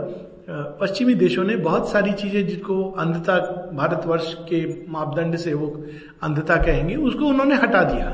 पश्चिमी 0.81 1.15
देशों 1.15 1.45
ने 1.45 1.57
बहुत 1.57 1.91
सारी 1.91 2.13
चीज़ें 2.13 2.47
जिसको 2.47 2.83
अंधता, 2.91 3.37
भारतवर्ष 3.75 4.35
के 4.35 4.91
मापदंड 4.93 5.37
से 5.37 5.55
वो 5.55 5.85
अंधता 6.23 6.57
कहेंगे, 6.57 6.97
उसको 6.97 7.25
उन्होंने 7.25 7.55
हटा 7.55 7.83
दिया। 7.83 8.09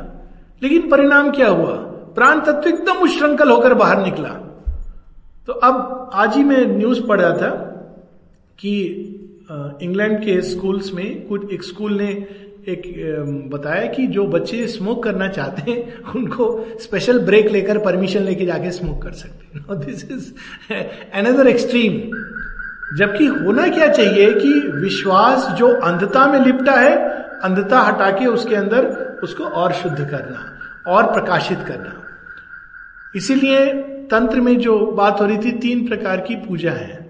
लेकिन 0.62 0.88
परिणाम 0.88 1.30
क्या 1.30 1.48
हुआ? 1.48 1.72
प्राण 2.14 2.40
तत्व 2.40 2.68
एकदम 2.68 2.96
उश्रृंखल 2.96 3.50
होकर 3.50 3.74
बाहर 3.74 4.04
निकला। 4.04 4.28
तो 5.46 5.52
अब 5.52 6.10
आज 6.14 6.36
ही 6.36 6.44
मैं 6.44 6.66
न्यूज़ 6.66 7.02
पढ़ 7.02 7.20
रहा 7.20 7.36
था 7.36 7.50
कि 8.58 8.74
इंग्लैंड 9.82 10.18
के 10.18 10.40
स्कूल्स 10.42 10.92
में 10.94 11.26
कुछ 11.26 11.52
एक 11.52 11.62
स्कूल 11.62 11.92
ने 11.92 12.12
एक 12.58 13.50
बताया 13.52 13.86
कि 13.86 14.06
जो 14.06 14.26
बच्चे 14.26 14.66
स्मोक 14.66 15.02
करना 15.04 15.28
चाहते 15.28 15.70
हैं, 15.70 15.98
उनको 16.14 16.46
स्पेशल 16.80 17.18
ब्रेक 17.18 17.46
लेकर 17.46 17.78
परमिशन 17.78 18.22
लेके 18.22 18.46
जाके 18.46 18.70
स्मोक 18.70 19.02
कर 19.02 19.12
सकते 19.12 19.58
हैं। 19.58 19.78
दिस 19.80 20.04
इज़ 20.04 20.32
अनदर 21.14 21.48
एक्सट्रीम 21.48 21.92
जबकि 22.98 23.26
होना 23.26 23.66
क्या 23.68 23.88
चाहिए 23.88 24.32
कि 24.34 24.52
विश्वास 24.82 25.48
जो 25.58 25.68
अंधता 25.68 26.26
में 26.26 26.38
लिपटा 26.40 26.72
है, 26.72 26.96
अंधता 27.44 27.80
हटा 27.80 28.10
के 28.10 28.26
उसके 28.26 28.54
अंदर 28.54 28.86
उसको 29.22 29.44
और 29.44 29.72
शुद्ध 29.72 29.98
करना, 30.00 30.44
और 30.86 31.12
प्रकाशित 31.12 31.58
करना। 31.58 31.94
इसीलिए 33.14 33.66
तंत्र 34.10 34.40
में 34.40 34.56
जो 34.58 34.78
बात 34.92 35.20
हो 35.20 35.26
रही 35.26 35.38
थी, 35.38 35.52
तीन 35.52 35.86
प्रकार 35.88 36.20
की 36.20 36.36
पूजा 36.38 36.72
है। 36.72 37.07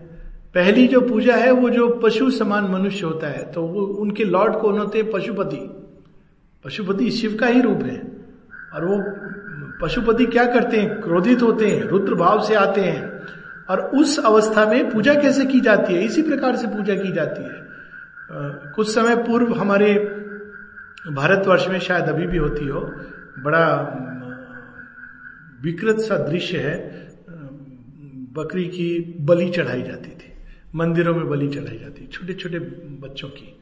पहली 0.55 0.87
जो 0.89 1.01
पूजा 1.01 1.35
है, 1.37 1.51
वो 1.51 1.71
जो 1.71 1.89
पशु 2.03 2.31
समान 2.31 2.65
मनुष्य 2.65 3.07
होता 3.07 3.27
है 3.27 3.53
तो 3.53 3.63
वो 3.63 3.81
उनके 3.81 4.25
लॉर्ड 4.25 4.55
कौन 4.55 4.79
होते 4.79 4.99
हैं? 4.99 5.11
पशुपति। 5.11 5.61
पशुपति 6.65 7.11
शिव 7.11 7.37
का 7.41 7.47
ही 7.47 7.61
रूप 7.61 7.83
है। 7.83 7.99
और 8.75 8.85
वो 8.85 9.03
पशुपति 9.83 10.27
क्या 10.27 10.45
करते 10.45 10.77
हैं? 10.77 11.01
क्रोधित 11.01 11.43
होते 11.43 11.67
हैं, 11.67 11.83
रुद्र 11.83 12.15
भाव 12.15 12.43
से 12.45 12.55
आते 12.55 12.81
हैं। 12.81 13.03
और 13.71 13.81
उस 13.81 14.19
अवस्था 14.19 14.65
में 14.67 14.91
पूजा 14.91 15.15
कैसे 15.15 15.45
की 15.45 15.61
जाती 15.61 15.95
है? 15.95 16.05
इसी 16.05 16.23
प्रकार 16.23 16.57
से 16.57 16.67
पूजा 16.67 16.95
की 16.95 17.13
जाती 17.13 17.43
है। 17.43 17.67
कुछ 18.75 18.95
समय 18.95 19.17
पूर्व 19.17 19.53
हमारे 19.55 19.95
भारतवर्ष 21.13 21.69
में 21.69 21.79
शायद 21.79 22.05
अभी 22.05 22.27
भी 22.27 22.37
होती 22.37 22.67
हो, 22.67 22.81
बड़ा 23.39 23.65
विकृत 25.63 25.99
सा 25.99 26.17
दृश्य 26.17 26.59
है 26.59 27.09
बकरी 28.33 28.65
की 28.65 29.17
बलि 29.21 29.49
चढ़ाई 29.49 29.83
जाती 29.83 30.11
थी। 30.11 30.28
मंदिरों 30.79 31.14
में 31.14 31.29
बलि 31.29 31.49
चढ़ाई 31.49 31.79
जाती 31.79 32.07
छोटे 32.07 32.35
छोटे 32.35 32.59
बच्चों 33.03 33.29
की। 33.29 33.55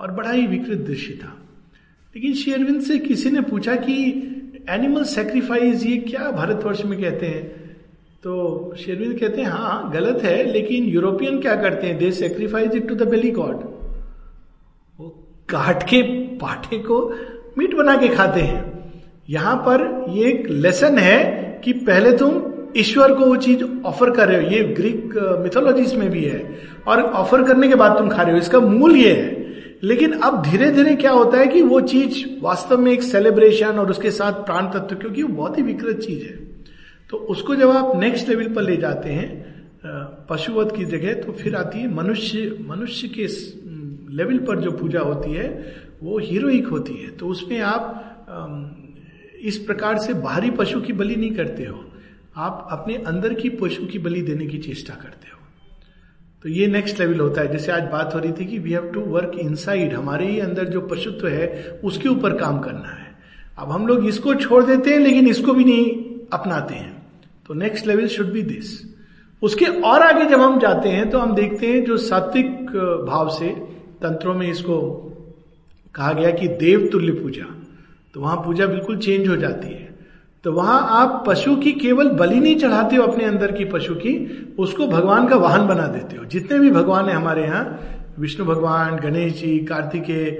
और 0.00 0.10
बड़ा 0.10 0.30
ही 0.30 0.46
विकृत 0.46 0.78
दृश्य 0.78 1.14
था। 1.14 1.36
लेकिन 2.16 2.34
शेरविंद 2.34 2.82
से 2.82 2.98
किसी 2.98 3.30
ने 3.30 3.40
पूछा 3.40 3.74
कि 3.76 3.94
एनिमल 4.70 5.04
सेक्रीफाइस 5.04 5.86
ये 5.86 5.96
क्या 5.96 6.30
भारतवर्ष 6.30 6.84
में 6.84 7.00
कहते 7.02 7.26
हैं? 7.26 7.42
तो 8.22 8.74
शेरविंद 8.78 9.18
कहते 9.20 9.42
हैं 9.42 9.48
हाँ 9.48 9.90
गलत 9.92 10.22
है, 10.22 10.52
लेकिन 10.52 10.84
यूरोपियन 10.84 11.40
क्या 11.40 11.54
करते 11.56 11.86
हैं? 11.86 11.98
They 11.98 12.12
sacrifice 12.12 12.72
it 12.72 12.88
to 12.88 12.94
the 12.94 13.08
belly 13.08 13.30
god 13.30 13.56
वो 15.00 15.08
काट 15.48 15.82
के 15.82 16.02
पाठे 16.36 16.78
को 16.78 17.14
मीट 17.58 17.74
बना 17.74 17.96
के 17.96 18.08
खाते 18.08 18.40
हैं। 18.40 18.92
यहाँ 19.30 19.56
पर 19.56 20.04
ये 20.10 20.24
एक 20.24 20.48
लेसन 20.48 20.98
है 20.98 21.18
कि 21.64 21.72
पहले 21.72 22.16
तुम 22.16 22.47
ईश्वर 22.76 23.14
को 23.14 23.24
वो 23.24 23.36
चीज़ 23.36 23.64
ऑफ़र 23.86 24.10
कर 24.10 24.28
रहे 24.28 24.42
हो, 24.42 24.50
ये 24.50 24.62
ग्रीक 24.74 25.16
मिथोलॉजीज 25.44 25.94
में 25.94 26.08
भी 26.10 26.24
है। 26.24 26.58
और 26.88 27.02
ऑफ़र 27.02 27.42
करने 27.42 27.68
के 27.68 27.74
बाद 27.74 27.98
तुम 27.98 28.08
खा 28.08 28.22
रहे 28.22 28.32
हो, 28.32 28.38
इसका 28.38 28.60
मूल 28.60 28.96
ये 28.96 29.12
है। 29.12 29.36
लेकिन 29.82 30.12
अब 30.12 30.42
धीरे 30.42 30.70
धीरे 30.70 30.94
क्या 30.96 31.10
होता 31.10 31.38
है 31.38 31.46
कि 31.46 31.62
वो 31.62 31.80
चीज़ 31.82 32.24
वास्तव 32.42 32.78
में 32.78 32.92
एक 32.92 33.02
सेलिब्रेशन 33.02 33.78
और 33.78 33.90
उसके 33.90 34.10
साथ 34.10 34.44
प्राण 34.46 34.70
तत्व 34.70 34.96
क्योंकि 34.96 35.22
वो 35.22 35.34
बहुत 35.34 35.58
ही 35.58 35.62
विकृत 35.62 35.98
चीज़ 35.98 36.24
है। 36.24 36.36
तो 37.10 37.16
उसको 37.16 37.54
जब 37.56 37.70
आप 37.70 37.92
नेक्स्ट 37.96 38.28
लेवल 38.28 38.48
पर 38.54 38.62
ले 38.62 38.76
जाते 38.76 39.10
हैं 39.10 39.46
पशुवध 40.30 40.74
की 40.76 40.84
जगह 40.84 41.12
तो 41.14 41.32
फिर 41.32 41.54
आती 41.56 41.78
है 41.78 41.94
मनुष्य 41.94 42.56
मनुष्य 42.68 43.08
के 43.08 43.26
लेवल 44.16 44.38
पर 44.38 44.60
जो 44.60 44.70
पूजा 44.70 45.00
होती 45.00 45.32
है, 45.32 45.48
वो 46.02 46.18
हीरोइक 46.18 46.66
होती 46.66 46.94
है। 46.94 47.10
तो 47.10 47.26
उसमें 47.26 47.60
आप 47.60 48.04
इस 49.42 49.58
प्रकार 49.58 49.98
से 49.98 50.14
बाहरी 50.16 50.50
पशु 50.50 50.80
की 50.80 50.92
बलि 50.92 51.16
नहीं 51.16 51.30
करते 51.30 51.64
हो। 51.64 51.84
आप 52.38 52.68
अपने 52.70 52.94
अंदर 52.96 53.34
की 53.34 53.48
पशु 53.50 53.86
की 53.86 53.98
बलि 53.98 54.20
देने 54.22 54.46
की 54.46 54.58
चेष्टा 54.58 54.94
करते 54.94 55.30
हो। 55.30 55.38
तो 56.42 56.48
ये 56.48 56.66
नेक्स्ट 56.66 57.00
लेवल 57.00 57.20
होता 57.20 57.40
है। 57.40 57.52
जैसे 57.52 57.72
आज 57.72 57.82
बात 57.82 58.14
हो 58.14 58.18
रही 58.18 58.32
थी 58.32 58.44
कि 58.46 58.58
we 58.58 58.72
have 58.72 58.90
to 58.94 59.00
work 59.00 59.32
inside 59.38 59.94
हमारे 59.94 60.26
ही 60.26 60.38
अंदर 60.40 60.64
जो 60.64 60.80
पशुत्व 60.80 61.28
है, 61.28 61.80
उसके 61.84 62.08
ऊपर 62.08 62.36
काम 62.36 62.58
करना 62.58 62.88
है। 62.88 63.16
अब 63.58 63.70
हम 63.70 63.86
लोग 63.86 64.06
इसको 64.06 64.34
छोड़ 64.34 64.64
देते 64.64 64.90
हैं, 64.90 64.98
लेकिन 64.98 65.28
इसको 65.28 65.52
भी 65.52 65.64
नहीं 65.64 65.86
अपनाते 66.32 66.74
हैं। 66.74 67.02
तो 67.46 67.54
next 67.54 67.86
level 67.86 68.06
should 68.06 68.32
be 68.32 68.42
this 68.42 68.78
उसके 69.42 69.64
और 69.64 70.02
आगे 70.02 70.24
जब 70.24 70.40
हम 70.40 70.58
जाते 70.60 70.88
हैं 70.88 71.10
तो 71.10 71.18
हम 71.18 71.34
देखते 71.34 71.66
हैं 71.66 71.84
जो 71.84 71.96
सात्विक 71.96 72.70
भाव 73.06 73.28
से 73.28 73.48
तंत्रों 74.02 74.34
में 74.34 74.50
इसको 74.50 74.80
कहा 75.94 76.12
गया 76.12 76.30
कि 76.30 76.48
देव 76.48 76.88
तुल्य 76.92 77.12
पूजा। 77.12 77.44
तो 78.14 78.20
वहाँ 78.20 78.36
पूजा 78.36 78.66
बिल्कुल 78.66 78.98
चेंज 78.98 79.28
हो 79.28 79.36
जाती 79.36 79.68
है। 79.68 79.87
तो 80.48 80.52
वहाँ 80.52 80.88
आप 80.90 81.24
पशु 81.26 81.56
की 81.56 81.72
केवल 81.72 82.08
बलि 82.08 82.40
नहीं 82.40 82.56
चढ़ाते 82.56 82.96
हो 82.96 83.02
अपने 83.02 83.24
अंदर 83.24 83.52
की 83.52 83.64
पशु 83.64 83.94
की, 83.94 84.12
उसको 84.58 84.86
भगवान 84.86 85.28
का 85.28 85.36
वाहन 85.36 85.66
बना 85.66 85.86
देते 85.86 86.16
हो। 86.16 86.24
जितने 86.24 86.58
भी 86.58 86.70
भगवान 86.70 87.08
है 87.08 87.14
हमारे 87.14 87.42
यहाँ, 87.42 87.80
विष्णु 88.18 88.46
भगवान 88.46 88.96
गणेश 88.96 89.32
जी 89.32 89.58
कार्तिकेय 89.58 90.30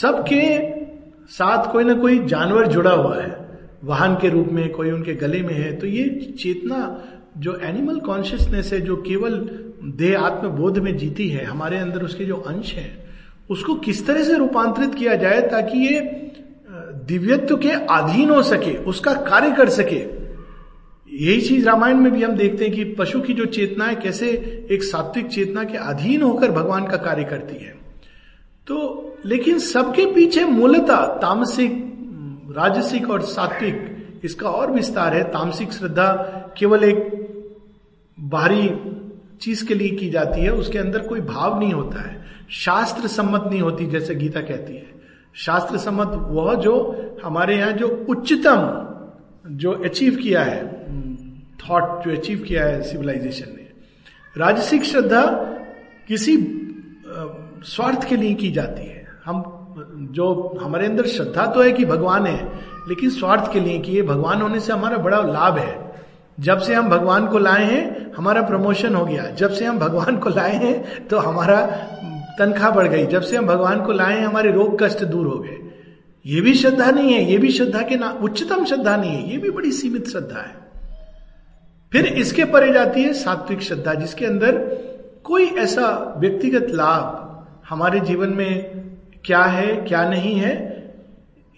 सबके 0.00 0.42
साथ 1.28 1.72
कोई 1.72 1.84
ना 1.84 1.94
कोई 1.94 2.18
जानवर 2.18 2.66
जुड़ा 2.66 2.90
हुआ 2.90 3.16
है। 3.16 3.48
वाहन 3.84 4.14
के 4.14 4.28
रूप 4.28 4.48
में 4.48 4.68
कोई 4.70 4.90
उनके 4.90 5.14
गले 5.14 5.42
में 5.42 5.54
है। 5.54 5.76
तो 5.76 5.86
ये 5.86 6.34
चेतना, 6.38 7.02
जो 7.38 7.54
एनिमल 7.54 8.00
कॉन्शियसनेस 8.00 8.72
है, 8.72 8.80
जो 8.80 8.96
केवल 8.96 9.38
देह 9.84 10.20
आत्म 10.20 10.48
बोध 10.48 10.78
में 10.78 10.96
जीती 10.96 11.28
है, 11.28 11.44
हमारे 11.44 11.78
अंदर 11.78 12.02
उसके 12.02 12.24
जो 12.24 12.36
अंश 12.36 12.74
है, 12.74 13.06
उसको 13.50 13.74
किस 13.74 14.06
तरह 14.06 14.22
से 14.22 14.34
रूपांतरित 14.34 14.94
किया 14.94 15.14
जाए 15.14 15.40
ताकि 15.40 15.78
ये 15.78 16.21
दिव्यत्व 17.12 17.56
के 17.56 17.68
अधीन 17.68 18.30
हो 18.30 18.42
सके, 18.42 18.76
उसका 18.76 19.12
कार्य 19.12 19.50
कर 19.50 19.68
सके। 19.68 20.22
यही 21.12 21.40
चीज़ 21.40 21.66
रामायण 21.66 21.96
में 21.96 22.12
भी 22.12 22.22
हम 22.22 22.32
देखते 22.32 22.64
हैं 22.64 22.74
कि 22.74 22.84
पशु 22.84 23.20
की 23.20 23.32
जो 23.32 23.44
चेतना 23.44 23.84
है, 23.84 23.94
कैसे 23.94 24.28
एक 24.70 24.82
सात्विक 24.82 25.26
चेतना 25.26 25.64
के 25.64 25.76
अधीन 25.76 26.22
होकर 26.22 26.50
भगवान 26.50 26.86
का 26.86 26.96
कार्य 26.96 27.24
करती 27.24 27.64
है। 27.64 27.74
तो 28.66 29.08
लेकिन 29.26 29.58
सबके 29.58 30.12
पीछे 30.12 30.44
मूलतः 30.44 30.96
तामसिक, 30.96 31.72
राजसिक 32.56 33.10
और 33.10 33.22
सात्विक, 33.22 34.06
इसका 34.24 34.48
और 34.48 34.70
विस्तार 34.70 35.14
है। 35.14 35.24
तामसिक 35.24 35.72
श्रद्धा 35.72 36.12
केवल 36.58 36.84
एक 36.84 36.98
बाहरी 38.20 38.70
चीज़ 39.40 39.66
के 39.66 39.74
लिए 39.74 39.90
की 39.90 40.10
जाती 40.10 40.40
है, 40.40 40.52
उसके 40.52 40.78
अंदर 40.78 40.98
कोई 40.98 41.20
भाव 41.20 41.60
नहीं 41.60 41.72
होता 41.72 42.08
है। 42.08 42.24
शास्त्र 42.50 43.08
सम्मत 43.08 43.44
नहीं 43.50 43.60
होती, 43.60 43.86
जैसे 43.86 44.14
गीता 44.14 44.40
कहती 44.40 44.76
है। 44.76 45.01
शास्त्र 45.34 45.78
सम्मत 45.78 46.10
वह 46.30 46.54
जो 46.54 46.74
हमारे 47.24 47.56
यहाँ 47.56 47.72
जो 47.72 47.88
उच्चतम 48.10 49.50
जो 49.56 49.72
अचीव 49.84 50.16
किया 50.16 50.42
है 50.42 50.62
थॉट 51.58 52.04
जो 52.04 52.12
अचीव 52.12 52.38
किया 52.38 52.64
है 52.64 52.82
सिविलाइजेशन 52.82 53.54
ने। 53.56 53.68
राजसिक 54.36 54.84
श्रद्धा 54.84 55.22
किसी 56.08 56.36
स्वार्थ 57.66 58.08
के 58.08 58.16
लिए 58.16 58.34
की 58.34 58.50
जाती 58.50 58.86
है। 58.86 59.06
हम, 59.26 59.42
जो 60.12 60.58
हमारे 60.62 60.86
अंदर 60.86 61.06
श्रद्धा 61.06 61.46
तो 61.46 61.62
है 61.62 61.72
कि 61.72 61.84
भगवान 61.84 62.26
है, 62.26 62.44
लेकिन 62.88 63.10
स्वार्थ 63.10 63.52
के 63.52 63.60
लिए 63.60 63.78
कि 63.78 63.92
ये 63.92 64.02
भगवान 64.02 64.42
होने 64.42 64.60
से 64.60 64.72
हमारा 64.72 64.98
बड़ा 64.98 65.20
लाभ 65.22 65.58
है। 65.58 65.80
जब 66.40 66.58
से 66.58 66.74
हम 66.74 66.88
भगवान 66.88 67.26
को 67.26 67.38
लाए 67.38 67.64
हैं, 67.64 68.12
हमारा 68.12 68.42
प्रमोशन 68.42 68.94
हो 68.94 69.04
गया। 69.04 69.24
जब 69.30 69.50
से 69.50 69.64
हम 69.64 69.78
भगवान 69.78 70.16
को 70.16 70.30
लाए 70.30 70.54
हैं 70.54 71.06
तो 71.08 71.18
हमारा 71.18 71.58
तनख्वाह 72.38 72.70
बढ़ 72.70 72.88
गई। 72.88 73.06
जब 73.06 73.22
से 73.22 73.36
हम 73.36 73.46
भगवान 73.46 73.82
को 73.82 73.92
लाए 73.92 74.20
हमारे 74.20 74.52
रोग 74.52 74.82
कष्ट 74.82 75.04
दूर 75.04 75.26
हो 75.26 75.38
गए। 75.38 75.58
ये 76.26 76.40
भी 76.40 76.54
श्रद्धा 76.54 76.90
नहीं 76.90 77.12
है, 77.12 77.30
ये 77.30 77.38
भी 77.38 77.50
श्रद्धा 77.50 77.82
के 77.82 77.96
ना, 77.96 78.18
उच्चतम 78.22 78.64
श्रद्धा 78.64 78.96
नहीं 78.96 79.10
है, 79.10 79.30
ये 79.30 79.38
भी 79.38 79.50
बड़ी 79.50 79.72
सीमित 79.72 80.08
श्रद्धा 80.08 80.40
है। 80.40 80.62
फिर 81.92 82.06
इसके 82.06 82.44
परे 82.44 82.72
जाती 82.72 83.02
है 83.02 83.12
सात्विक 83.12 83.60
श्रद्धा, 83.60 83.94
जिसके 83.94 84.26
अंदर 84.26 84.52
कोई 85.24 85.44
ऐसा 85.44 86.14
व्यक्तिगत 86.18 86.66
लाभ 86.70 87.28
हमारे 87.68 88.00
जीवन 88.00 88.28
में 88.28 88.82
क्या 89.24 89.42
है, 89.42 89.76
क्या 89.76 90.08
नहीं 90.08 90.34
है, 90.34 90.72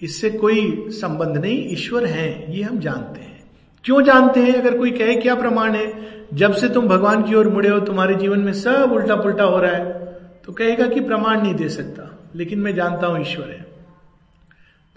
इससे 0.03 0.31
कोई 0.31 0.87
संबंध 0.89 1.37
नहीं, 1.37 1.73
ईश्वर 1.73 2.05
है, 2.05 2.57
ये 2.57 2.63
हम 2.63 2.79
जानते 2.79 3.21
हैं। 3.21 3.45
क्यों 3.85 4.03
जानते 4.03 4.41
हैं? 4.41 4.53
अगर 4.53 4.79
कोई 4.79 4.91
कहे, 4.91 5.15
क्या 5.15 5.35
प्रमाण 5.35 5.75
है? 5.75 5.93
जब 6.35 6.53
से 6.53 6.69
तुम 6.69 6.89
भगवान 6.89 7.23
की 7.23 7.35
ओर 7.35 7.49
मुड़े 7.49 7.69
हो, 7.69 7.81
तुम्हारे 7.81 8.15
जीवन 8.15 8.39
में 8.39 8.53
सब 8.53 8.93
उल्टा 8.93 9.17
पुल्टा 9.17 9.45
हो 9.45 9.59
रहा 9.59 9.71
है। 9.71 10.04
तो 10.45 10.53
कहेगा 10.53 10.87
कि 10.89 11.01
प्रमाण 11.01 11.41
नहीं 11.43 11.55
दे 11.55 11.69
सकता, 11.69 12.11
लेकिन 12.35 12.59
मैं 12.59 12.75
जानता 12.75 13.07
हूँ 13.07 13.21
ईश्वर 13.21 13.51
है। 13.51 13.65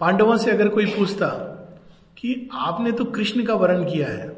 पांडवों 0.00 0.36
से 0.36 0.50
अगर 0.50 0.68
कोई 0.68 0.86
पूछता 0.86 1.28
कि 2.16 2.48
आपने 2.54 2.92
तो 2.92 3.04
कृष्ण 3.04 3.44
का 3.44 3.54
वर्ण 3.54 3.84
किया 3.84 4.08
है, 4.08 4.32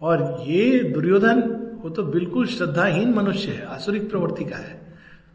और 0.00 0.44
ये 0.46 0.78
दुर्योधन, 0.84 1.40
वो 1.82 1.90
तो 1.90 2.02
बिल्कुल 2.04 2.46
श्रद्धाहीन 2.46 3.12
मनुष्य 3.14 3.52
है, 3.52 3.64
आसुरिक 3.66 4.08
प्रवृत्ति 4.10 4.44
का 4.44 4.56
है। 4.56 4.80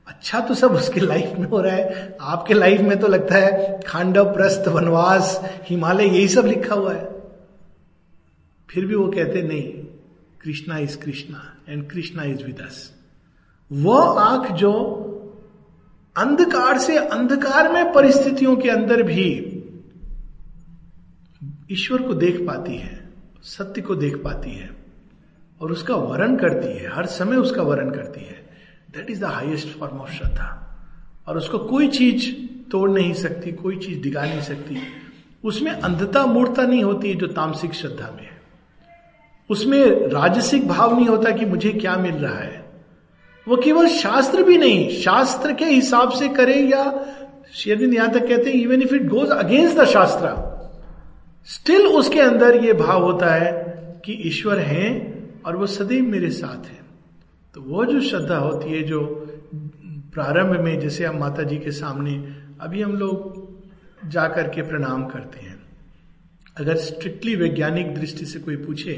अच्छा 0.07 0.39
तो 0.39 0.53
सब 0.53 0.71
उसके 0.71 0.99
लाइफ 0.99 1.37
में 1.39 1.47
हो 1.47 1.61
रहा 1.61 1.75
है, 1.75 2.17
आपके 2.21 2.53
लाइफ 2.53 2.81
में 2.81 2.99
तो 2.99 3.07
लगता 3.07 3.35
है 3.35 3.79
खांडव, 3.87 4.33
प्रस्थ, 4.33 4.67
वनवास, 4.67 5.39
हिमालय, 5.69 6.05
यही 6.05 6.27
सब 6.27 6.45
लिखा 6.45 6.75
हुआ 6.75 6.93
है। 6.93 7.05
फिर 8.69 8.85
भी 8.85 8.95
वो 8.95 9.07
कहते, 9.07 9.41
नहीं, 9.43 9.71
Krishna 10.41 10.77
is 10.77 10.97
Krishna 10.97 11.41
and 11.69 11.89
Krishna 11.91 12.23
is 12.23 12.43
with 12.45 12.61
us 12.61 12.93
वह 13.71 14.21
आँख 14.21 14.51
जो 14.51 15.03
अंधकार 16.17 16.77
से 16.77 16.97
अंधकार 16.97 17.73
में 17.73 17.93
परिस्थितियों 17.93 18.55
के 18.55 18.69
अंदर 18.69 19.03
भी 19.03 19.53
ईश्वर 21.71 22.01
को 22.01 22.13
देख 22.13 22.47
पाती 22.47 22.75
है, 22.75 23.09
सत्य 23.43 23.81
को 23.81 23.95
देख 23.95 24.15
पाती 24.23 24.51
है 24.51 24.69
और 25.61 25.71
उसका 25.71 25.95
वरण 25.95 26.35
करती 26.35 26.77
है, 26.77 26.95
हर 26.95 27.05
समय 27.05 27.35
उसका 27.35 27.61
वरण 27.61 27.89
करती 27.89 28.19
है। 28.19 28.49
That 28.95 29.09
is 29.09 29.21
the 29.21 29.23
highest 29.23 29.67
form 29.79 29.97
of 29.97 30.11
shraddha. 30.11 30.63
और 31.27 31.37
उसको 31.37 31.59
कोई 31.59 31.87
चीज़ 31.87 32.47
तोड़ 32.71 32.89
नहीं 32.89 33.13
सकती, 33.13 33.51
कोई 33.51 33.77
चीज़ 33.77 33.99
दिखा 33.99 34.21
नहीं 34.21 34.41
सकती। 34.41 34.77
उसमें 35.43 35.71
अंधता 35.71 36.25
मूर्ता 36.25 36.63
नहीं 36.63 36.83
होती 36.83 37.09
है 37.09 37.15
जो 37.15 37.27
तामसिक 37.27 37.73
श्रद्धा 37.73 38.11
में 38.15 38.23
है। 38.23 38.41
उसमें 39.49 40.07
राजसिक 40.07 40.67
भाव 40.67 40.95
नहीं 40.95 41.07
होता 41.07 41.31
कि 41.31 41.45
मुझे 41.45 41.71
क्या 41.71 41.95
मिल 41.95 42.15
रहा 42.15 42.39
है। 42.39 42.66
वो 43.47 43.57
केवल 43.57 43.87
शास्त्र 43.89 44.43
भी 44.43 44.57
नहीं, 44.57 44.89
शास्त्र 45.01 45.53
के 45.53 45.65
हिसाब 45.65 46.11
से 46.11 46.27
करे 46.29 46.55
या 46.61 46.83
शेरविंद 47.53 47.93
यहाँ 47.93 48.11
तक 48.13 48.27
कहते 48.27 48.49
हैं 48.49 48.57
even 48.57 48.81
if 48.81 48.93
it 48.95 49.07
goes 49.07 49.29
against 49.31 49.77
the 49.77 49.85
shastra 49.87 50.35
still 51.49 51.85
उसके 51.97 52.19
अंदर 52.19 52.63
ये 52.63 52.73
भाव 52.73 53.03
होता 53.03 53.33
है 53.33 53.51
कि 54.05 54.13
ईश्वर 54.27 54.59
है 54.59 54.87
और 55.45 55.55
वो 55.57 55.67
सदैव 55.67 56.03
मेरे 56.03 56.29
साथ 56.29 56.65
है। 56.65 56.79
तो 57.55 57.61
वो 57.61 57.85
जो 57.85 58.01
श्रद्धा 58.01 58.37
होती 58.37 58.71
है, 58.71 58.81
जो 58.83 58.99
प्रारंभ 60.13 60.59
में 60.59 60.79
जैसे 60.79 61.05
हम 61.05 61.17
माता 61.19 61.43
जी 61.43 61.57
के 61.57 61.71
सामने 61.71 62.15
अभी 62.61 62.81
हम 62.81 62.95
लोग 62.95 64.09
जाकर 64.11 64.47
के 64.49 64.61
प्रणाम 64.61 65.05
करते 65.05 65.39
हैं। 65.39 65.55
अगर 66.57 66.75
स्ट्रिक्टली 66.77 67.35
वैज्ञानिक 67.35 67.93
दृष्टि 67.95 68.25
से 68.25 68.39
कोई 68.39 68.55
पूछे 68.57 68.93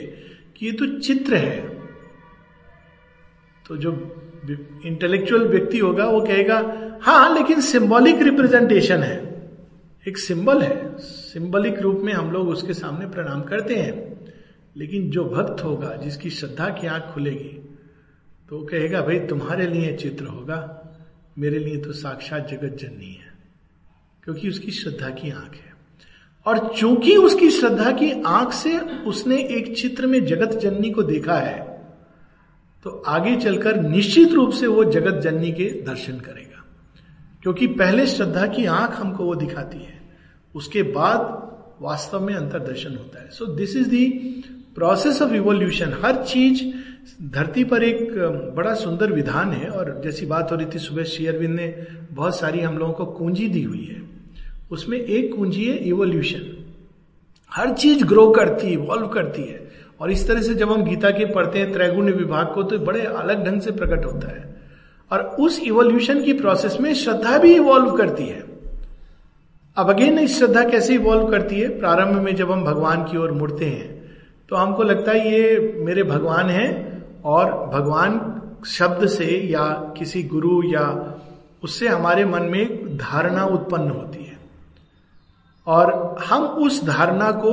कि 0.58 0.66
ये 0.66 0.72
तो 0.72 0.88
चित्र 1.00 1.36
है 1.36 1.60
तो 3.66 3.78
जो 3.78 3.92
इंटेलेक्चुअल 4.86 5.48
व्यक्ति 5.48 5.78
होगा, 5.80 6.06
वो 6.06 6.22
कहेगा 6.22 6.76
हाँ 7.02 7.38
लेकिन 7.38 7.62
सिंबॉलिक 7.62 8.22
रिप्रेजेंटेशन 8.22 8.98
है। 8.98 9.52
एक 10.08 10.18
सिंबल 10.18 10.62
है। 10.62 10.98
सिंबलिक 10.98 11.80
रूप 11.80 12.00
में 12.04 12.14
हम 12.14 12.32
लोग 12.32 12.50
उसके 12.50 12.74
सामने 12.74 13.06
प्रणाम 13.08 13.42
करते 13.42 13.76
हैं। 13.76 14.20
लेकिन 14.78 15.10
जो 15.10 15.24
भक्त 15.24 15.64
होगा, 15.64 15.96
जिसकी 15.96 16.30
श्रद्धा 16.30 16.70
की 16.70 16.88
आँख 16.88 17.04
खुलेगी 17.04 17.78
तो 18.50 18.58
वो 18.58 18.66
कहेगा, 18.66 19.02
भाई, 19.02 19.20
तुम्हारे 19.20 19.68
लिए 19.68 19.96
चित्र 19.96 20.26
होगा, 20.26 20.86
मेरे 21.38 21.60
लिए 21.60 21.78
तो 21.78 21.94
साक्षात 21.94 22.48
जगत 22.48 22.78
जननी 22.80 23.14
है। 23.14 23.34
क्योंकि 24.24 24.50
उसकी 24.50 24.72
श्रद्धा 24.72 25.10
की 25.10 25.30
आँख 25.30 25.56
है। 25.56 25.76
और 26.46 26.74
चूँकि 26.78 27.16
उसकी 27.16 27.52
श्रद्धा 27.52 27.92
की 27.92 28.24
आँख 28.26 28.54
से 28.54 28.80
उसने 28.80 29.38
एक 29.38 29.78
चित्र 29.78 30.08
में 30.08 30.26
जगत 30.26 30.58
जननी 30.58 30.92
को 30.92 31.04
देखा 31.04 31.36
है 31.36 31.69
तो 32.84 33.04
आगे 33.08 33.36
चलकर 33.36 33.82
निश्चित 33.82 34.32
रूप 34.32 34.52
से 34.52 34.68
वो 34.68 34.84
जगत 34.84 35.22
जननी 35.22 35.52
के 35.52 35.64
दर्शन 35.64 36.14
करेगा। 36.14 36.66
क्योंकि 37.44 37.68
पहले 37.68 38.08
श्रद्धा 38.08 38.48
की 38.48 38.66
आँख 38.66 38.92
हमको 38.92 39.24
वो 39.24 39.36
दिखाती 39.36 39.78
है। 39.78 40.02
उसके 40.56 40.84
बाद 40.84 41.50
वास्तव 41.82 42.20
में 42.20 42.34
अंतरदर्शन 42.34 42.90
होता 42.90 43.22
है। 43.22 43.30
So 43.30 43.46
this 43.46 43.76
is 43.76 43.90
the 43.90 44.06
process 44.76 45.22
of 45.22 45.34
evolution 45.34 45.94
हर 46.06 46.24
चीज़ 46.24 46.64
धरती 47.24 47.64
पर 47.64 47.84
एक 47.84 48.12
बड़ा 48.56 48.74
सुंदर 48.74 49.12
विधान 49.12 49.52
है 49.52 49.70
और 49.70 50.02
जैसी 50.04 50.26
बात 50.26 50.52
हो 50.52 50.56
रही 50.56 50.68
थी 50.76 50.80
सुबह 50.80 51.04
शेयरविंद 51.04 51.56
ने, 51.56 51.88
बहुत 52.12 52.40
सारी 52.40 52.60
हम 52.60 52.78
लोगों 52.78 52.94
को 52.94 53.06
कुंजी 53.06 53.48
दी 53.48 53.64
हुई 53.64 53.86
है। 53.86 54.02
उसमें 54.72 54.98
एक 54.98 55.36
कुंजी 55.36 55.66
है 55.66 55.78
इवोल्यूशन 55.78 56.66
हर 57.52 57.74
चीज़ 57.74 58.04
ग्रो 58.04 58.32
करती 58.32 58.68
है 58.68 58.74
इवॉल्व 58.74 59.08
करती 59.08 59.42
है। 59.42 59.69
और 60.00 60.12
इस 60.12 60.28
तरह 60.28 60.42
से 60.42 60.54
जब 60.56 60.72
हम 60.72 60.84
गीता 60.84 61.10
के 61.10 61.26
पढ़ते 61.26 61.60
हैं 61.60 61.72
त्रैगुण 61.74 62.12
विभाग 62.12 62.54
को 62.54 62.64
तो 62.64 62.80
बड़े 62.80 63.02
अलग 63.02 63.46
ढंग 63.46 63.62
से 63.62 63.72
प्रकट 63.72 64.06
होता 64.06 64.28
है। 64.28 64.48
और 65.12 65.22
उस 65.40 65.60
इवोल्यूशन 65.60 66.22
की 66.24 66.34
प्रोसेस 66.34 66.78
में 66.80 66.94
श्रद्धा 66.94 67.38
भी 67.38 67.54
इवॉल्व 67.56 67.92
करती 67.92 68.26
है। 68.26 68.44
अब 69.78 69.90
अगेन 69.90 70.20
इस 70.20 70.38
श्रद्धा 70.40 70.64
कैसे 70.64 70.94
इवॉल्व 70.94 71.28
करती 71.28 71.60
है? 71.60 71.68
प्रारंभ 71.80 72.16
में 72.16 72.36
जब 72.36 72.52
हम 72.52 72.64
भगवान 72.64 73.04
की 73.04 73.18
ओर 73.18 73.32
मुड़ते 73.32 73.66
हैं 73.66 73.98
तो 74.50 74.56
हमको 74.56 74.84
लगता 74.84 75.12
है 75.12 75.32
ये 75.32 75.74
मेरे 75.78 76.04
भगवान 76.04 76.50
हैं, 76.50 77.22
और 77.24 77.52
भगवान 77.74 78.20
शब्द 78.68 79.08
से 79.08 79.26
या 79.26 79.66
किसी 79.98 80.24
गुरु 80.24 80.62
या 80.64 80.86
उससे 81.64 81.88
हमारे 81.88 82.26
मन 82.26 82.44
में 82.44 82.98
धारणा 82.98 83.46
उत्पन्न 83.46 83.90
होती 83.90 84.24
है। 84.24 84.38
और 85.68 86.16
हम 86.26 86.44
उस 86.44 86.84
धारणा 86.86 87.32
को 87.32 87.52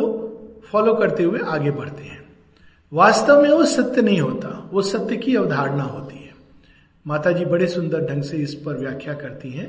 फॉलो 0.73 0.95
करते 0.95 1.23
हुए 1.23 1.41
आगे 1.47 1.71
बढ़ते 1.71 2.05
हैं। 2.05 2.26
वास्तव 2.97 3.41
में 3.43 3.51
वो 3.51 3.65
सत्य 3.65 4.03
नहीं 4.03 4.21
होता, 4.21 4.49
वो 4.73 4.83
सत्य 4.83 5.17
की 5.17 5.35
अवधारणा 5.37 5.83
होती 5.83 6.17
है। 6.17 6.35
माता 7.07 7.33
जी 7.33 7.45
बड़े 7.45 7.67
सुंदर 7.67 8.07
ढंग 8.07 8.23
से 8.23 8.37
इस 8.37 8.55
पर 8.55 8.77
व्याख्या 8.77 9.15
करती 9.15 9.51
हैं। 9.51 9.69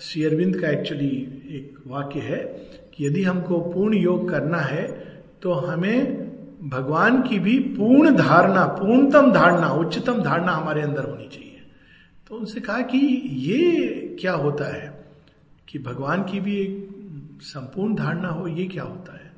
श्री 0.00 0.24
अरविंद 0.24 0.56
का 0.56 0.68
एक्चुअली 0.68 1.08
एक 1.50 1.76
वाक्य 1.86 2.20
है 2.20 2.38
कि 2.94 3.06
यदि 3.06 3.22
हमको 3.22 3.60
पूर्ण 3.72 3.96
योग 3.96 4.28
करना 4.30 4.58
है 4.58 4.86
तो 5.42 5.52
हमें 5.52 6.68
भगवान 6.68 7.22
की 7.22 7.38
भी 7.38 7.58
पूर्ण 7.58 8.14
धारणा, 8.16 8.64
पूर्णतम 8.66 9.32
धारणा, 9.32 9.68
उच्चतम 9.68 10.22
धारणा 10.22 10.52
हमारे 10.52 10.82
अंदर 10.82 11.04
होनी 11.04 11.28
चाहिए। 11.28 11.62
तो 12.28 12.34
उनसे 12.34 12.60
कहा 12.60 12.80
कि 12.82 12.98
ये 13.46 14.16
क्या 14.20 14.32
होता 14.34 14.72
है 14.74 14.92
कि 15.68 15.78
भगवान 15.78 16.22
की 16.22 16.40
भी 16.40 16.56
एक 16.56 17.38
संपूर्ण 17.42 17.94
धारणा 17.94 18.28
हो, 18.28 18.46
ये 18.48 18.64
क्या 18.64 18.82
होता 18.82 19.14
है? 19.14 19.32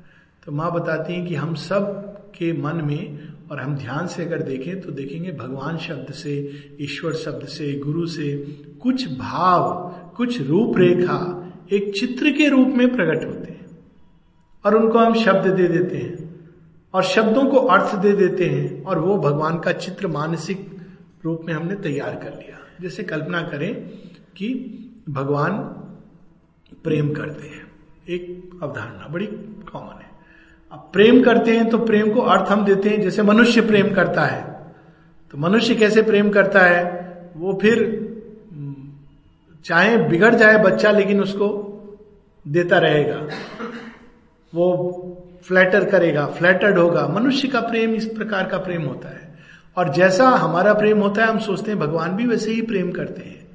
तो 0.45 0.51
माँ 0.51 0.71
बताती 0.73 1.13
हैं 1.13 1.25
कि 1.27 1.35
हम 1.35 1.55
सब 1.55 2.14
के 2.37 2.53
मन 2.53 2.75
में, 2.75 3.19
और 3.51 3.59
हम 3.59 3.75
ध्यान 3.75 4.07
से 4.07 4.25
अगर 4.25 4.41
देखें 4.41 4.81
तो 4.81 4.91
देखेंगे 4.91 5.31
भगवान 5.31 5.77
शब्द 5.77 6.13
से, 6.13 6.51
ईश्वर 6.81 7.13
शब्द 7.13 7.45
से, 7.47 7.73
गुरु 7.79 8.07
से, 8.07 8.37
कुछ 8.81 9.17
भाव, 9.17 9.91
कुछ 10.17 10.41
रूपरेखा 10.41 11.41
एक 11.73 11.93
चित्र 11.95 12.31
के 12.31 12.49
रूप 12.49 12.67
में 12.67 12.95
प्रकट 12.95 13.25
होते 13.25 13.51
हैं। 13.51 13.65
और 14.65 14.75
उनको 14.75 14.97
हम 14.97 15.13
शब्द 15.13 15.47
दे 15.47 15.67
देते 15.67 15.97
हैं, 15.97 16.35
और 16.93 17.03
शब्दों 17.03 17.45
को 17.45 17.57
अर्थ 17.57 17.95
दे 17.95 18.11
देते 18.11 18.45
हैं, 18.45 18.83
और 18.83 18.99
वो 18.99 19.17
भगवान 19.17 19.59
का 19.59 19.71
चित्र 19.71 20.07
मानसिक 20.07 20.71
रूप 21.25 21.41
में 21.45 21.53
हमने 21.53 21.75
तैयार 21.75 22.15
कर 22.15 22.29
लिया। 22.29 22.57
जैसे 22.81 23.03
कल्पना 23.03 23.41
करें 23.41 23.75
कि 24.37 24.49
भगवान 25.09 25.51
प्रेम 26.83 27.13
करते 27.13 27.47
हैं। 27.47 27.71
एक 28.09 28.49
अवधारणा, 28.63 29.07
बड़ी 29.07 29.25
कॉमन 29.71 29.99
है। 30.01 30.04
अब 30.71 30.89
प्रेम 30.93 31.23
करते 31.23 31.57
हैं 31.57 31.69
तो 31.69 31.77
प्रेम 31.77 32.11
को 32.11 32.21
अर्थ 32.21 32.49
हम 32.49 32.65
देते 32.65 32.89
हैं, 32.89 33.01
जैसे 33.01 33.23
मनुष्य 33.23 33.61
प्रेम 33.61 33.93
करता 33.93 34.21
है। 34.21 34.55
तो 35.31 35.37
मनुष्य 35.37 35.75
कैसे 35.75 36.01
प्रेम 36.01 36.29
करता 36.29 36.61
है? 36.61 37.05
वो 37.37 37.59
फिर 37.61 38.05
चाहे 39.65 39.97
बिगड़ 39.97 40.35
जाए 40.35 40.57
बच्चा, 40.57 40.91
लेकिन 40.91 41.21
उसको 41.21 41.71
देता 42.47 42.77
रहेगा। 42.77 43.27
वो 44.55 45.01
फ्लैटर 45.43 45.83
करेगा 45.83 46.25
फ्लैटर्ड 46.25 46.77
होगा। 46.77 47.07
मनुष्य 47.07 47.47
का 47.47 47.61
प्रेम 47.61 47.91
इस 47.95 48.05
प्रकार 48.05 48.45
का 48.45 48.57
प्रेम 48.57 48.81
होता 48.81 49.09
है। 49.09 49.35
और 49.77 49.93
जैसा 49.93 50.29
हमारा 50.29 50.73
प्रेम 50.73 50.99
होता 50.99 51.21
है, 51.21 51.29
हम 51.29 51.39
सोचते 51.39 51.71
हैं 51.71 51.79
भगवान 51.79 52.11
भी 52.11 52.25
वैसे 52.27 52.51
ही 52.51 52.61
प्रेम 52.61 52.91
करते 52.91 53.21
हैं। 53.21 53.47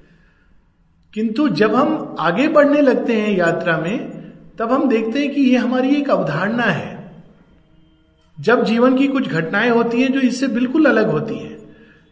किंतु 1.15 1.49
जब 1.49 1.75
हम 1.75 2.17
आगे 2.19 2.49
बढ़ने 2.49 2.81
लगते 2.81 3.13
हैं 3.13 3.37
यात्रा 3.37 3.79
में, 3.79 4.11
तब 4.59 4.73
हम 4.73 4.89
देखते 4.89 5.19
हैं 5.19 5.35
कि 5.35 5.41
ये 5.41 5.57
हमारी 5.57 5.95
एक 5.95 6.11
अवधारणा 6.11 6.63
है। 6.63 7.00
जब 8.41 8.65
जीवन 8.65 8.97
की 8.97 9.07
कुछ 9.09 9.29
घटनाएँ 9.29 9.71
होती 9.71 10.03
हैं 10.03 10.13
जो 10.13 10.21
इससे 10.21 10.49
बिल्कुल 10.49 10.87
अलग 10.87 11.11
होती 11.11 11.35
हैं 11.35 11.59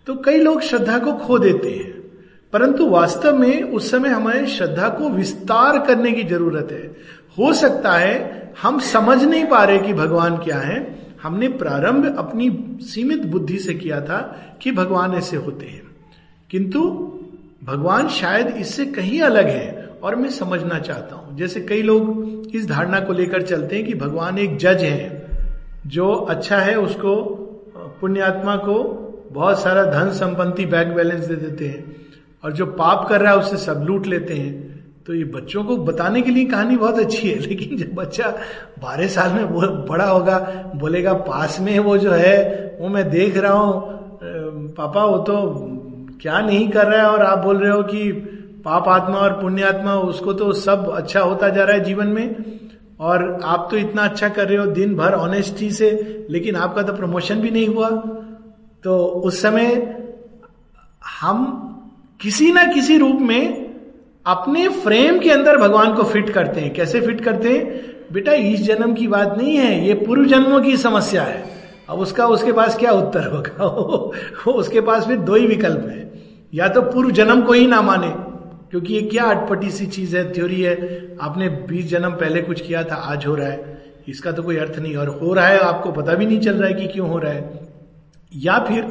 तो 0.06 0.14
कई 0.14 0.38
लोग 0.38 0.60
श्रद्धा 0.60 0.98
को 0.98 1.12
खो 1.12 1.38
देते 1.38 1.70
हैं। 1.70 1.92
परंतु 2.52 2.88
वास्तव 2.88 3.36
में 3.36 3.62
उस 3.62 3.90
समय 3.90 4.08
हमें 4.08 4.46
श्रद्धा 4.46 4.88
को 4.88 5.08
विस्तार 5.08 5.78
करने 5.78 6.12
की 6.12 6.22
ज़रूरत 6.22 6.68
है। 6.72 6.96
हो 7.38 7.52
सकता 7.52 7.92
है 7.92 8.52
हम 8.62 8.78
समझ 8.80 9.22
नहीं 9.24 9.44
पा 9.44 9.64
रहे 9.64 9.78
कि 9.78 9.92
भगवान 9.92 10.36
क्या 10.36 10.58
है। 10.58 10.98
हमने 11.22 11.48
प्रारंभ 11.48 12.18
अपनी 12.18 12.48
सीमित 12.82 13.24
बुद्धि 13.26 13.58
से 13.58 13.74
किया 13.74 14.00
था 14.00 14.20
कि 14.62 14.72
भगवान 14.72 15.14
ऐसे 15.14 15.36
होते 15.36 15.66
हैं। 15.66 15.82
किंतु 16.50 16.80
भगवान 17.64 18.08
शायद 18.08 18.46
इससे 18.56 18.86
कहीं 18.86 19.20
अलग 19.20 19.46
है 19.46 19.88
और 20.02 20.16
मैं 20.16 20.28
समझना 20.28 20.78
चाहता 20.78 21.16
हूँ। 21.16 21.36
जैसे 21.38 21.60
कई 21.60 21.82
लोग 21.82 22.50
इस 22.54 22.68
धारणा 22.68 23.00
को 23.00 23.12
लेकर 23.12 23.42
चलते 23.42 23.76
हैं 23.76 23.86
कि 23.86 23.94
भगवान 23.94 24.38
एक 24.38 24.56
जज 24.56 24.82
है। 24.82 25.17
जो 25.86 26.12
अच्छा 26.12 26.58
है 26.58 26.78
उसको, 26.78 27.14
पुण्यात्मा 28.00 28.56
को 28.56 29.04
बहुत 29.32 29.62
सारा 29.62 29.84
धन 29.84 30.10
संपत्ति 30.10 30.66
बैंक 30.66 30.94
बैलेंस 30.94 31.24
दे 31.24 31.34
देते 31.34 31.66
हैं। 31.66 31.96
और 32.44 32.52
जो 32.52 32.66
पाप 32.66 33.06
कर 33.08 33.20
रहा 33.20 33.32
है 33.32 33.38
उससे 33.38 33.56
सब 33.56 33.84
लूट 33.84 34.06
लेते 34.06 34.34
हैं। 34.34 34.78
तो 35.06 35.14
ये 35.14 35.24
बच्चों 35.24 35.64
को 35.64 35.76
बताने 35.76 36.22
के 36.22 36.30
लिए 36.30 36.44
कहानी 36.44 36.76
बहुत 36.76 36.98
अच्छी 36.98 37.30
है, 37.30 37.38
लेकिन 37.48 37.78
जब 37.78 37.94
बच्चा 37.94 38.28
बारह 38.78 39.06
साल 39.06 39.32
में 39.32 39.44
वो 39.44 39.60
बड़ा 39.60 40.04
होगा, 40.04 40.38
बोलेगा, 40.76 41.12
पास 41.12 41.60
में 41.60 41.78
वो 41.78 41.98
जो 41.98 42.10
है, 42.10 42.68
वो 42.80 42.88
मैं 42.88 43.10
देख 43.10 43.36
रहा 43.36 43.52
हूँ। 43.52 43.98
पापा, 44.68 45.04
वो 45.04 45.18
तो 45.18 45.54
क्या 46.22 46.40
नहीं 46.40 46.68
कर 46.68 46.86
रहा 46.86 47.00
है? 47.00 47.06
और 47.06 47.22
आप 47.22 47.38
बोल 47.38 47.58
रहे 47.58 47.70
हो 47.70 47.82
कि 47.82 48.12
पाप 48.64 48.88
आत्मा 48.88 49.16
और 49.16 49.32
पुण्य 49.32 49.62
आत्मा 49.62 49.94
उसको 49.94 50.32
तो 50.32 50.52
सब 50.52 50.90
अच्छा 50.90 51.20
होता 51.20 51.48
जा 51.48 51.64
रहा 51.64 51.76
है 51.76 51.84
जीवन 51.84 52.06
में। 52.06 52.36
और 53.00 53.40
आप 53.44 53.68
तो 53.70 53.76
इतना 53.76 54.02
अच्छा 54.02 54.28
कर 54.28 54.48
रहे 54.48 54.58
हो, 54.58 54.66
दिन 54.66 54.96
भर 54.96 55.12
ऑनेस्टी 55.12 55.70
से, 55.70 56.26
लेकिन 56.30 56.56
आपका 56.56 56.82
तो 56.82 56.92
प्रमोशन 56.92 57.34
भी 57.34 57.50
नहीं 57.50 57.66
हुआ। 57.66 57.88
तो 58.84 58.98
उस 58.98 59.42
समय 59.42 59.96
हम 61.20 61.64
किसी 62.20 62.52
ना 62.52 62.64
किसी 62.64 62.98
रूप 62.98 63.18
में 63.20 63.74
अपने 64.26 64.68
फ्रेम 64.68 65.18
के 65.18 65.30
अंदर 65.30 65.56
भगवान 65.56 65.94
को 65.94 66.02
फिट 66.02 66.30
करते 66.30 66.60
हैं। 66.60 66.74
कैसे 66.74 67.00
फिट 67.00 67.20
करते 67.20 67.48
हैं? 67.48 67.82
बेटा, 68.12 68.32
इस 68.32 68.62
जन्म 68.62 68.94
की 68.94 69.08
बात 69.08 69.38
नहीं 69.38 69.56
है, 69.56 69.86
ये 69.88 69.94
पूर्व 69.94 70.24
जन्मों 70.24 70.60
की 70.60 70.76
समस्या 70.76 71.22
है। 71.22 71.44
अब 71.88 71.98
उसका, 71.98 72.26
उसके 72.26 72.52
पास 72.52 72.78
क्या 72.78 72.92
उत्तर 72.92 73.24
होगा? 73.24 73.64
उसके 74.50 74.80
पास 74.80 75.06
फिर 75.06 75.16
दो 75.16 75.34
ही 75.34 75.46
विकल्प 75.46 75.88
है। 75.88 76.12
या 76.54 76.68
तो 76.68 76.82
पूर्व 76.82 77.10
जन्म 77.10 77.42
को 77.42 77.52
ही 77.52 77.66
ना 77.66 77.82
माने 77.82 78.27
क्योंकि 78.70 78.94
ये 78.94 79.02
क्या 79.02 79.24
अटपटी 79.24 79.70
सी 79.70 79.86
चीज़ 79.86 80.16
है 80.16 80.32
थ्योरी 80.32 80.60
है। 80.62 81.16
आपने 81.20 81.48
बीस 81.68 81.86
जन्म 81.86 82.10
पहले 82.10 82.42
कुछ 82.42 82.60
किया 82.60 82.82
था, 82.82 82.94
आज 82.94 83.26
हो 83.26 83.34
रहा 83.34 83.48
है। 83.48 83.82
इसका 84.08 84.32
तो 84.32 84.42
कोई 84.42 84.56
अर्थ 84.56 84.78
नहीं। 84.78 84.96
और 84.96 85.08
हो 85.08 85.32
रहा 85.34 85.46
है, 85.46 85.58
आपको 85.58 85.92
पता 85.92 86.14
भी 86.14 86.26
नहीं 86.26 86.40
चल 86.40 86.54
रहा 86.54 86.68
है 86.68 86.74
कि 86.74 86.86
क्यों 86.86 87.08
हो 87.08 87.18
रहा 87.18 87.32
है। 87.32 87.68
या 88.32 88.58
फिर 88.58 88.84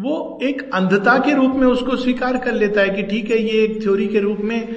वो 0.00 0.38
एक 0.42 0.62
अंधता 0.74 1.16
के 1.18 1.34
रूप 1.34 1.54
में 1.56 1.66
उसको 1.66 1.96
स्वीकार 1.96 2.36
कर 2.36 2.52
लेता 2.52 2.80
है 2.80 2.88
कि 2.88 3.02
ठीक 3.02 3.30
है, 3.30 3.38
ये 3.38 3.62
एक 3.64 3.82
थ्योरी 3.82 4.06
के 4.06 4.20
रूप 4.20 4.38
में 4.40 4.68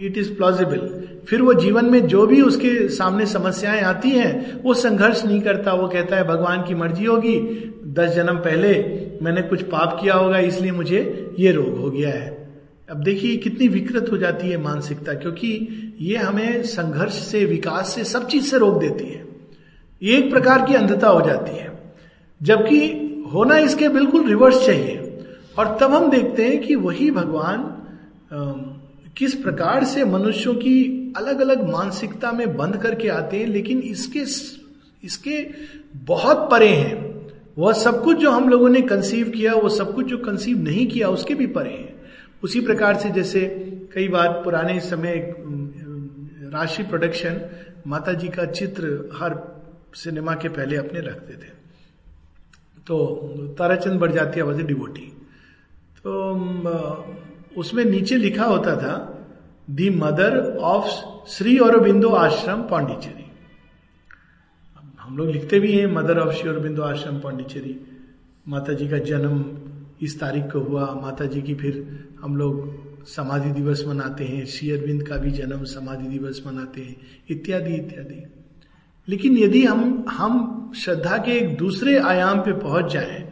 इट 0.00 0.18
इज़ 0.18 0.32
प्लॉजिबल 0.34 0.88
फिर 1.28 1.42
वो 1.42 1.54
जीवन 1.54 1.84
में 1.84 2.06
जो 2.06 2.26
भी 2.26 2.40
उसके 2.42 2.88
सामने 2.88 3.26
समस्याएँ 3.26 3.82
आती 3.82 4.10
हैं, 4.10 4.62
वो 4.62 4.74
संघर्ष 4.74 5.24
नहीं 5.24 5.40
करता। 5.40 5.72
वो 5.72 5.88
कहता 5.88 6.16
है, 6.16 6.24
भगवान 6.24 6.62
की 6.62 6.74
मर्ज़ी 6.74 7.04
होगी। 7.04 7.38
दस 7.86 8.10
जन्म 8.10 8.36
पहले 8.38 8.72
मैंने 9.22 9.42
कुछ 9.42 9.62
पाप 9.62 9.98
किया 10.02 10.14
होगा, 10.14 10.38
इसलिए 10.38 10.72
मुझे 10.72 11.30
ये 11.38 11.52
रोग 11.52 11.78
हो 11.78 11.90
गया 11.90 12.10
है। 12.10 12.39
अब 12.90 12.96
देखिए 12.96 13.36
कितनी 13.36 13.68
विकृत 13.68 14.06
हो 14.12 14.18
जाती 14.18 14.48
है 14.48 14.56
मानसिकता, 14.56 15.14
क्योंकि 15.14 15.68
ये 16.00 16.16
हमें 16.16 16.62
संघर्ष 16.62 17.12
से, 17.12 17.44
विकास 17.44 17.94
से, 17.94 18.04
सब 18.04 18.26
चीज़ 18.28 18.44
से 18.44 18.58
रोक 18.58 18.80
देती 18.80 19.04
है। 19.04 19.24
ये 20.02 20.16
एक 20.16 20.30
प्रकार 20.30 20.66
की 20.66 20.74
अंधता 20.74 21.08
हो 21.08 21.26
जाती 21.26 21.58
है। 21.58 21.94
जबकि 22.42 22.78
होना 23.32 23.58
इसके 23.58 23.88
बिल्कुल 23.88 24.28
रिवर्स 24.28 24.66
चाहिए। 24.66 24.96
और 25.58 25.78
तब 25.80 25.92
हम 25.92 26.10
देखते 26.10 26.44
हैं 26.44 26.60
कि 26.60 26.74
वही 26.74 27.10
भगवान 27.10 27.76
किस 29.16 29.34
प्रकार 29.34 29.84
से 29.84 30.04
मनुष्यों 30.04 30.54
की 30.54 31.12
अलग 31.16 31.40
अलग 31.40 31.70
मानसिकता 31.70 32.32
में 32.32 32.56
बंद 32.56 32.76
करके 32.76 33.08
आते 33.08 33.36
हैं, 33.36 33.46
लेकिन 33.46 33.78
इसके 33.78 34.20
इसके 35.04 35.48
बहुत 35.96 36.48
परे 36.50 36.68
हैं। 36.68 37.26
वह 37.58 37.72
सब 37.72 38.04
कुछ 38.04 38.16
जो 38.16 38.30
हम 38.30 38.48
लोगों 38.48 38.68
ने 38.68 38.80
कंसीव 38.80 39.28
किया, 39.28 39.54
वो 39.54 39.68
सब 39.68 39.94
कुछ 39.94 40.06
जो 40.06 40.18
कंसीव 40.18 40.58
नहीं 40.58 40.86
किया, 40.86 41.08
उसके 41.08 41.34
भी 41.34 41.46
परे 41.46 41.70
हैं। 41.70 41.99
उसी 42.42 42.60
प्रकार 42.60 42.96
से 42.98 43.10
जैसे 43.10 43.40
कई 43.94 44.08
बार 44.08 44.28
पुराने 44.44 44.78
समय 44.80 45.14
राशि 46.52 46.82
प्रोडक्शन 46.82 47.40
माता 47.86 48.12
जी 48.12 48.28
का 48.28 48.44
चित्र 48.44 49.10
हर 49.14 49.34
सिनेमा 49.94 50.34
के 50.34 50.48
पहले 50.48 50.76
अपने 50.76 51.00
रखते 51.00 51.32
थे। 51.34 51.58
तो 52.86 52.96
ताराचंद 53.58 54.00
बढ़ 54.00 54.12
जाती 54.12 54.40
आवाज़ 54.40 54.62
डिवोटी 54.62 55.06
तो 56.04 56.10
उसमें 57.56 57.84
नीचे 57.84 58.16
लिखा 58.16 58.44
होता 58.44 58.76
था 58.76 58.94
the 59.70 59.88
Mother 59.90 60.38
of 60.56 60.88
Shri 61.30 61.56
Aurobindo 61.58 62.08
ashram 62.16 62.62
Pondicherry 62.62 63.24
हम 65.00 65.16
लोग 65.18 65.28
लिखते 65.28 65.60
भी 65.60 65.72
हैं 65.72 65.86
मदर 65.92 66.18
ऑफ़ 66.18 66.34
श्री 66.34 66.48
औरबिंदो 66.50 66.82
आश्रम 66.82 67.18
पांडिचेरी 67.20 67.76
माता 68.48 68.72
जी 68.72 68.88
का 68.88 68.98
जन्म 69.10 69.42
इस 70.00 70.18
तारीख 70.20 70.44
को 70.44 70.60
हुआ 70.60 70.84
माता 71.02 71.24
जी 71.24 71.42
की 71.42 71.54
फिर 71.54 71.74
हम 72.20 72.36
लोग 72.36 73.04
समाधि 73.06 73.50
दिवस 73.50 73.84
मनाते 73.88 74.24
हैं, 74.24 74.44
श्री 74.46 74.70
अरविंद 74.70 75.06
का 75.08 75.16
भी 75.16 75.30
जन्म 75.30 75.64
समाधि 75.64 76.08
दिवस 76.08 76.42
मनाते 76.46 76.80
हैं, 76.80 76.96
इत्यादि 77.30 77.74
इत्यादि। 77.74 78.22
लेकिन 79.08 79.36
यदि 79.38 79.64
हम 79.64 80.04
हम 80.08 80.72
श्रद्धा 80.76 81.16
के 81.18 81.32
एक 81.32 81.56
दूसरे 81.56 81.98
आयाम 81.98 82.40
पे 82.40 82.52
पहुँच 82.52 82.92
जाए, 82.92 83.28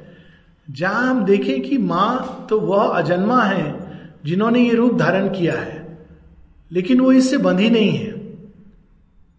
जहाँ 0.68 1.02
हम 1.04 1.24
देखें 1.24 1.60
कि 1.62 1.78
माँ 1.78 2.46
तो 2.50 2.60
वह 2.60 2.84
अजन्मा 2.84 3.42
है 3.42 3.66
जिन्होंने 4.24 4.62
ये 4.62 4.74
रूप 4.74 4.94
धारण 4.98 5.28
किया 5.28 5.54
है, 5.54 5.98
लेकिन 6.70 7.00
वो 7.00 7.12
इससे 7.12 7.38
बंधी 7.38 7.70
नहीं 7.70 7.90
है। 7.90 8.12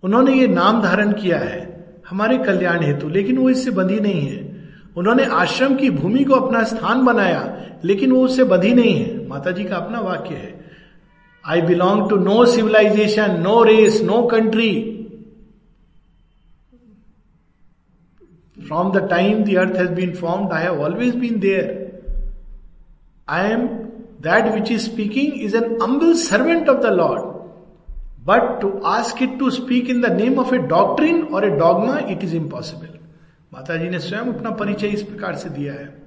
उन्होंने 0.03 0.33
ये 0.33 0.47
नाम 0.47 0.81
धारण 0.81 1.11
किया 1.13 1.39
है, 1.39 1.59
हमारे 2.09 2.37
कल्याण 2.37 2.83
हेतु, 2.83 3.09
लेकिन 3.09 3.37
वो 3.37 3.49
इससे 3.49 3.71
बंधी 3.71 3.99
नहीं 3.99 4.21
है। 4.21 4.48
उन्होंने 4.99 5.25
आश्रम 5.37 5.75
की 5.75 5.89
भूमि 5.91 6.23
को 6.23 6.33
अपना 6.35 6.63
स्थान 6.69 7.03
बनाया, 7.05 7.41
लेकिन 7.83 8.11
वो 8.11 8.23
उससे 8.25 8.43
बधी 8.45 8.73
नहीं 8.73 8.95
है। 8.95 9.27
माता 9.27 9.51
जी 9.51 9.63
का 9.63 9.75
अपना 9.75 9.99
वाक्य 10.01 10.35
है 10.35 10.57
I 11.45 11.61
belong 11.61 12.09
to 12.09 12.15
no 12.17 12.45
civilisation 12.45 13.39
no 13.41 13.61
race 13.63 14.01
no 14.03 14.21
country 14.31 14.71
from 18.57 18.91
the 18.91 19.07
time 19.09 19.43
the 19.43 19.55
earth 19.57 19.77
has 19.77 19.91
been 19.93 20.13
formed 20.15 20.53
I 20.53 20.63
have 20.63 20.81
always 20.83 21.15
been 21.15 21.39
there 21.39 21.71
I 23.27 23.51
am 23.51 23.65
that 24.27 24.53
which 24.53 24.71
is 24.71 24.89
speaking 24.89 25.41
is 25.41 25.57
an 25.57 25.75
humble 25.81 26.13
servant 26.25 26.69
of 26.69 26.81
the 26.83 26.93
Lord 26.93 27.21
but 28.27 28.59
to 28.61 28.77
ask 28.89 29.23
it 29.23 29.39
to 29.39 29.49
speak 29.63 29.89
in 29.89 30.01
the 30.01 30.11
name 30.21 30.39
of 30.39 30.55
a 30.55 30.57
doctrine 30.77 31.21
or 31.23 31.45
a 31.45 31.57
dogma 31.57 31.99
it 31.99 32.23
is 32.23 32.35
impossible 32.35 32.98
माता 33.53 33.77
जी 33.77 33.89
ने 33.89 33.99
स्वयं 33.99 34.21
अपना 34.21 34.49
परिचय 34.49 34.87
इस 34.87 35.03
प्रकार 35.03 35.35
से 35.35 35.49
दिया 35.49 35.73
है। 35.73 36.03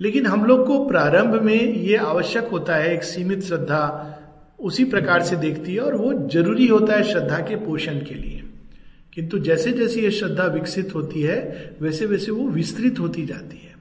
लेकिन 0.00 0.26
हम 0.26 0.44
लोग 0.44 0.66
को 0.66 0.88
प्रारंभ 0.88 1.42
में 1.42 1.74
ये 1.74 1.96
आवश्यक 1.96 2.44
होता 2.44 2.76
है, 2.76 2.94
एक 2.94 3.02
सीमित 3.02 3.42
श्रद्धा 3.42 4.12
उसी 4.60 4.84
प्रकार 4.84 5.22
से 5.22 5.36
देखती 5.36 5.74
है 5.74 5.80
और 5.80 5.94
वो 5.94 6.28
ज़रूरी 6.28 6.66
होता 6.66 6.92
है 6.92 7.02
श्रद्धा 7.02 7.38
के 7.38 7.56
पोषण 7.56 7.94
के 7.94 8.14
लिए। 8.14 8.42
किंतु 9.14 9.38
जैसे 9.38 9.72
जैसे 9.72 10.00
ये 10.00 10.10
श्रद्धा 10.10 10.44
विकसित 10.44 10.94
होती 10.94 11.22
है 11.22 11.70
वैसे 11.80 12.06
वैसे 12.06 12.30
वो 12.30 12.48
विस्तृत 12.48 12.98
होती 12.98 13.26
जाती 13.26 13.56
है। 13.56 13.74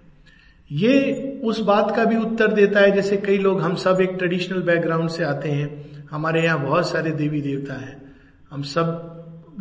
ये 0.71 1.21
उस 1.43 1.59
बात 1.59 1.95
का 1.95 2.05
भी 2.05 2.17
उत्तर 2.17 2.47
देता 2.47 2.79
है, 2.79 2.91
जैसे 2.91 3.17
कई 3.17 3.37
लोग, 3.37 3.61
हम 3.61 3.75
सब 3.75 4.01
एक 4.01 4.09
ट्रेडिशनल 4.09 4.61
बैकग्राउंड 4.61 5.09
से 5.09 5.23
आते 5.23 5.49
हैं, 5.49 5.85
हमारे 6.11 6.43
यहाँ 6.43 6.63
बहुत 6.63 6.89
सारे 6.89 7.11
देवी 7.11 7.41
देवता 7.41 7.73
हैं। 7.73 8.15
हम 8.51 8.61
सब 8.61 9.11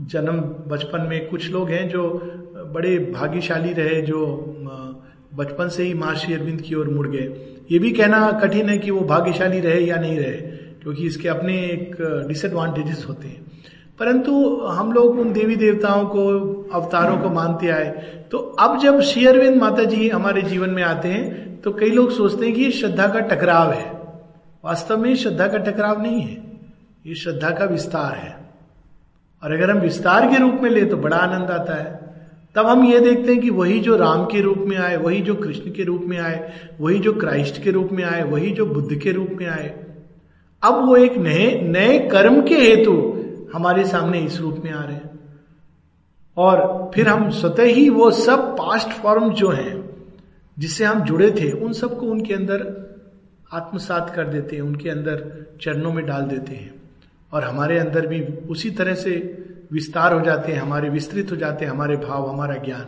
जन्म 0.01 0.41
बचपन 0.69 1.01
में 1.01 1.29
कुछ 1.29 1.51
लोग 1.51 1.71
हैं 1.71 1.89
जो 1.89 2.31
बड़े 2.75 2.99
भाग्यशाली 3.15 3.73
रहे 3.73 4.01
जो 4.03 4.21
बचपन 5.35 5.69
से 5.69 5.83
ही 5.83 5.95
महर्षि 5.95 6.33
अरविंद 6.33 6.61
की 6.61 6.75
ओर 6.75 6.89
मुड़ 6.89 7.09
गए। 7.09 7.57
ये 7.71 7.79
भी 7.79 7.91
कहना 7.91 8.31
कठिन 8.33 8.69
है 8.69 8.79
कि 8.79 8.91
वो 8.91 9.01
भाग्यशाली 9.01 9.61
रहे 9.61 9.81
या 9.81 9.97
नहीं 9.97 10.19
रहे, 10.19 10.37
क्योंकि 10.83 11.07
इसके 11.07 11.29
अपने 11.29 11.57
एक 11.57 11.97
डिसएडवांटेजेस 12.29 13.05
होते 13.09 13.29
हैं। 13.29 13.43
परंतु 13.99 14.33
हम 14.69 14.93
लोग 14.93 15.19
उन 15.19 15.33
देवी 15.33 15.57
देवताओं 15.57 16.05
को, 16.07 16.23
अवतारों 16.75 17.19
को 17.19 17.29
मानते 17.31 17.69
आए। 17.69 17.91
तो 18.31 18.39
अब 18.39 18.79
जब 18.81 19.01
श्री 19.01 19.27
अरविंद 19.27 19.57
माता 19.57 19.85
जी 19.85 20.09
हमारे 20.09 20.43
जीवन 20.43 20.71
में 20.71 20.83
आते 20.83 21.09
हैं 21.09 21.61
तो 21.63 21.73
कई 21.73 21.91
लोग 21.91 22.11
सोचते 22.11 22.47
हैं 22.47 22.55
कि 22.55 22.63
ये 22.63 22.71
श्रद्धा 22.71 23.07
का 23.09 23.21
टकराव 23.21 23.73
है। 23.73 23.91
वास्तव 24.65 24.99
में 24.99 25.15
श्रद्धा 25.17 25.47
का 25.49 25.59
टकराव 25.61 26.03
नहीं 26.03 26.21
है। 26.21 26.37
ये 27.07 27.15
श्रद्धा 27.15 27.51
का 27.51 27.65
विस्तार 27.65 28.17
है। 28.17 28.37
और 29.43 29.53
अगर 29.53 29.71
हम 29.71 29.79
विस्तार 29.79 30.29
के 30.29 30.39
रूप 30.39 30.61
में 30.63 30.71
ले 30.71 30.85
तो 30.85 30.97
बड़ा 30.97 31.17
आनंद 31.17 31.51
आता 31.51 31.75
है। 31.75 32.04
तब 32.55 32.67
हम 32.67 32.85
ये 32.85 33.01
देखते 33.01 33.33
हैं 33.33 33.41
कि 33.41 33.51
वही 33.51 33.81
जो 33.81 33.97
राम 33.97 34.25
के 34.25 34.41
रूप 34.41 34.59
में 34.59 34.77
आए, 34.77 34.97
वही 34.97 35.21
जो 35.21 35.35
कृष्ण 35.35 35.73
के 35.73 35.85
रूप 35.85 36.03
में 36.05 36.19
आए, 36.19 36.53
वही 36.81 36.99
जो 36.99 37.13
क्राइस्ट 37.13 37.63
के 37.63 37.71
रूप 37.71 37.89
में 37.93 38.05
आए, 38.05 38.23
वही 38.23 38.51
जो 38.51 38.67
बुद्ध 38.67 38.99
के 38.99 39.13
रूप 39.13 39.29
में 39.29 39.47
आए, 39.47 39.85
अब 40.63 40.87
वो 40.87 40.97
एक 40.97 41.17
नए 41.17 41.61
नए 41.61 42.09
कर्म 42.09 42.43
के 42.43 42.55
हेतु 42.55 43.25
हमारे 43.55 43.85
सामने 43.85 44.19
इस 44.19 44.41
रूप 44.41 44.63
में 44.65 44.73
आ 44.73 44.85
रहे 44.85 44.95
हैं। 44.95 45.11
और 46.37 46.91
फिर 46.95 47.09
हम 47.09 47.31
स्वतः 47.31 47.63
ही 47.63 47.89
वो 47.89 48.11
सब 48.11 48.39
पास्ट 48.39 48.89
फॉर्म 48.89 49.35
जो 49.35 49.49
हैं, 49.49 49.91
जिससे 50.59 50.85
हम 50.85 51.01
जुड़े 51.01 51.31
थे, 51.31 51.51
उन 51.51 51.73
सबको 51.73 52.07
उनके 52.07 52.35
अंदर 52.35 52.85
आत्मसात 53.53 54.13
कर 54.17 54.25
देते 54.25 54.57
हैं, 54.57 54.63
उनके 54.63 54.91
अंदर 54.91 55.47
चरणों 55.61 55.93
में 55.93 56.07
डाल 56.07 56.23
देते 56.23 56.53
हैं। 56.53 56.75
और 57.33 57.45
हमारे 57.45 57.79
अंदर 57.79 58.07
भी 58.07 58.21
उसी 58.51 58.71
तरह 58.71 58.95
से 58.95 59.39
विस्तार 59.73 60.13
हो 60.13 60.21
जाते 60.21 60.53
हैं, 60.53 60.61
हमारे 60.61 60.89
विस्तृत 60.89 61.31
हो 61.31 61.37
जाते 61.37 61.65
हैं, 61.65 61.73
हमारे 61.73 61.97
भाव, 61.97 62.31
हमारा 62.31 62.55
ज्ञान। 62.55 62.87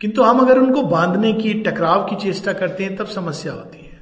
किंतु 0.00 0.22
हम 0.22 0.38
अगर 0.38 0.58
उनको 0.58 0.82
बांधने 0.82 1.32
की, 1.32 1.54
टकराव 1.54 2.04
की 2.04 2.16
चेष्टा 2.16 2.52
करते 2.52 2.84
हैं, 2.84 2.96
तब 2.96 3.06
समस्या 3.06 3.52
होती 3.52 3.78
है। 3.78 4.00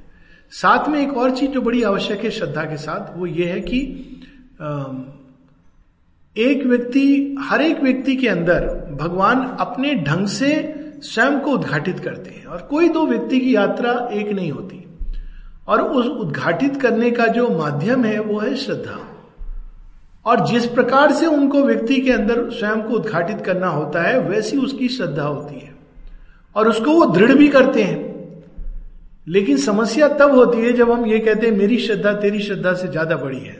साथ 0.51 0.87
में 0.87 1.01
एक 1.01 1.17
और 1.17 1.31
चीज़ 1.31 1.51
जो 1.51 1.61
बड़ी 1.61 1.83
आवश्यक 1.83 2.19
है 2.19 2.29
श्रद्धा 2.29 2.63
के 2.63 2.77
साथ, 2.77 3.19
वो 3.19 3.25
ये 3.25 3.45
है 3.45 3.61
कि 3.61 3.81
एक 6.37 6.65
व्यक्ति, 6.65 7.35
हर 7.39 7.61
एक 7.61 7.79
व्यक्ति 7.79 8.15
के 8.15 8.27
अंदर 8.27 8.87
भगवान 9.01 9.41
अपने 9.59 9.95
ढंग 9.95 10.27
से 10.27 10.75
स्वयं 10.99 11.39
को 11.39 11.51
उद्घाटित 11.51 11.99
करते 11.99 12.31
हैं 12.31 12.45
और 12.45 12.57
कोई 12.57 12.89
दो 12.89 13.07
व्यक्ति 13.07 13.39
की 13.39 13.55
यात्रा 13.55 14.09
एक 14.13 14.29
नहीं 14.29 14.51
होती। 14.51 14.97
और 15.67 15.81
उस 15.81 16.05
उद्घाटित 16.05 16.81
करने 16.81 17.11
का 17.11 17.27
जो 17.27 17.57
माध्यम 17.57 18.05
है, 18.05 18.19
वो 18.19 18.39
है 18.39 18.55
श्रद्धा। 18.55 19.14
और 20.25 20.45
जिस 20.47 20.65
प्रकार 20.65 21.11
से 21.11 21.25
उनको 21.25 21.63
व्यक्ति 21.63 21.99
के 22.01 22.11
अंदर 22.11 22.49
स्वयं 22.49 22.81
को 22.81 22.93
उद्घाटित 22.93 23.41
करना 23.41 23.67
होता 23.67 24.01
है, 24.01 24.19
वैसी 24.19 24.57
उसकी 24.57 24.87
श्रद्धा 24.87 25.23
होती 25.23 25.59
है। 25.59 25.73
और 26.55 26.67
उसको 26.67 26.91
वो 26.91 27.05
दृढ़ 27.05 27.33
भी 27.33 27.47
करते 27.47 27.83
हैं। 27.83 28.13
लेकिन 29.27 29.57
समस्या 29.57 30.07
तब 30.07 30.31
होती 30.31 30.61
है 30.61 30.73
जब 30.73 30.91
हम 30.91 31.05
ये 31.05 31.19
कहते 31.19 31.47
हैं, 31.47 31.55
मेरी 31.57 31.77
श्रद्धा 31.77 32.13
तेरी 32.13 32.39
श्रद्धा 32.39 32.73
से 32.73 32.87
ज़्यादा 32.87 33.15
बड़ी 33.15 33.39
है। 33.39 33.59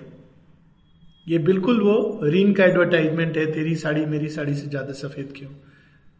ये 1.27 1.37
बिल्कुल 1.37 1.81
वो 1.81 2.19
रीन 2.23 2.53
का 2.53 2.63
एडवर्टाइजमेंट 2.63 3.37
है, 3.37 3.45
तेरी 3.51 3.75
साड़ी 3.75 4.05
मेरी 4.05 4.29
साड़ी 4.29 4.53
से 4.53 4.67
ज़्यादा 4.67 4.93
सफ़ेद 4.93 5.33
क्यों? 5.37 5.49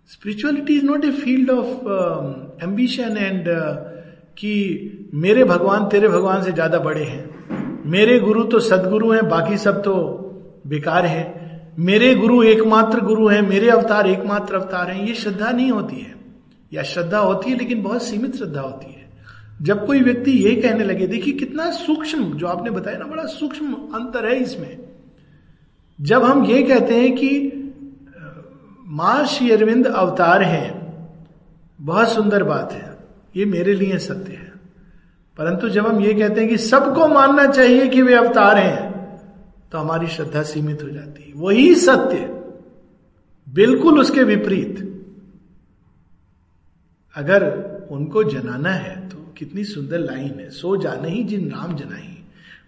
Spirituality 0.10 0.78
is 0.78 0.86
not 0.86 1.06
a 1.06 1.12
field 1.12 1.50
of 1.50 2.64
ambition 2.64 3.18
and 3.18 3.46
कि 4.38 5.12
मेरे 5.14 5.44
भगवान 5.44 5.88
तेरे 5.90 6.08
भगवान 6.08 6.44
से 6.44 6.52
ज़्यादा 6.52 6.80
बड़े 6.80 7.04
हैं। 7.04 7.84
मेरे 7.86 8.20
गुरु 8.20 8.44
तो 8.44 8.60
सदगुरु 8.60 9.12
हैं, 9.12 9.28
बाकी 9.30 9.58
सब 9.58 9.82
तो 9.84 10.22
बेकार 10.65 11.06
है। 11.06 11.45
मेरे 11.80 12.15
गुरु 12.15 12.43
एकमात्र 12.43 12.99
गुरु 12.99 13.28
हैं, 13.28 13.41
मेरे 13.41 13.69
अवतार 13.69 14.08
एकमात्र 14.08 14.56
अवतार 14.56 14.91
हैं, 14.91 15.08
ये 15.08 15.13
श्रद्धा 15.13 15.51
नहीं 15.51 15.71
होती 15.71 15.95
है। 15.95 16.15
या 16.73 16.84
श्रद्धा 16.84 17.17
होती 17.17 17.51
है, 17.51 17.58
लेकिन 17.58 17.84
बहुत 17.84 18.04
सीमित 18.04 18.36
श्रद्धा 18.36 18.62
होती 18.62 18.93
है। 18.93 19.06
जब 19.62 19.86
कोई 19.86 20.01
व्यक्ति 20.01 20.32
ये 20.32 20.62
कहने 20.62 20.84
लगे, 20.84 21.08
देखिए 21.08 21.34
कितना 21.34 21.71
सूक्ष्म, 21.71 22.23
जो 22.23 22.47
आपने 22.47 22.69
बताया 22.69 22.97
ना, 22.97 23.06
बड़ा 23.06 23.25
सूक्ष्म 23.25 23.73
अंतर 23.73 24.25
है 24.25 24.36
इसमें। 24.36 24.78
जब 26.01 26.23
हम 26.23 26.45
ये 26.45 26.63
कहते 26.63 26.95
हैं 26.95 27.15
कि 27.15 27.51
माँ 28.88 29.25
श्री 29.25 29.51
अरविंद 29.51 29.88
अवतार 29.88 30.43
हैं, 30.43 30.97
बहुत 31.82 32.10
सुंदर 32.10 32.43
बात 32.43 32.71
है, 32.71 32.97
ये 33.36 33.45
मेरे 33.45 33.73
लिए 33.73 33.97
सत्य 33.97 34.32
है। 34.32 34.51
परंतु 35.38 35.69
जब 35.69 35.88
हम 35.88 36.01
ये 36.01 36.13
कहते 36.13 36.41
हैं 36.41 36.49
कि 36.49 36.58
सबको 36.58 37.08
मानना 37.08 37.45
चाहिए 37.45 37.88
कि 37.88 38.01
वे 38.01 38.13
अवतार 38.13 38.58
हैं 38.58 38.95
तो 39.76 39.80
हमारी 39.80 40.08
श्रद्धा 40.08 40.42
सीमित 40.44 40.84
हो 40.84 40.90
जाती 40.90 41.24
है। 41.24 41.32
वही 41.36 41.74
सत्य, 41.76 42.18
बिल्कुल 43.48 44.00
उसके 44.00 44.24
विपरीत। 44.24 44.78
अगर 47.16 47.44
उनको 47.92 48.24
जनाना 48.24 48.70
है 48.70 49.10
तो 49.10 49.18
कितनी 49.38 49.64
सुंदर 49.64 50.00
लाइन 50.00 50.40
है, 50.40 50.50
सो 50.50 50.76
जाने 50.78 51.10
ही 51.10 51.24
जिन 51.24 51.48
नाम 51.48 51.76
जनाई, 51.76 52.24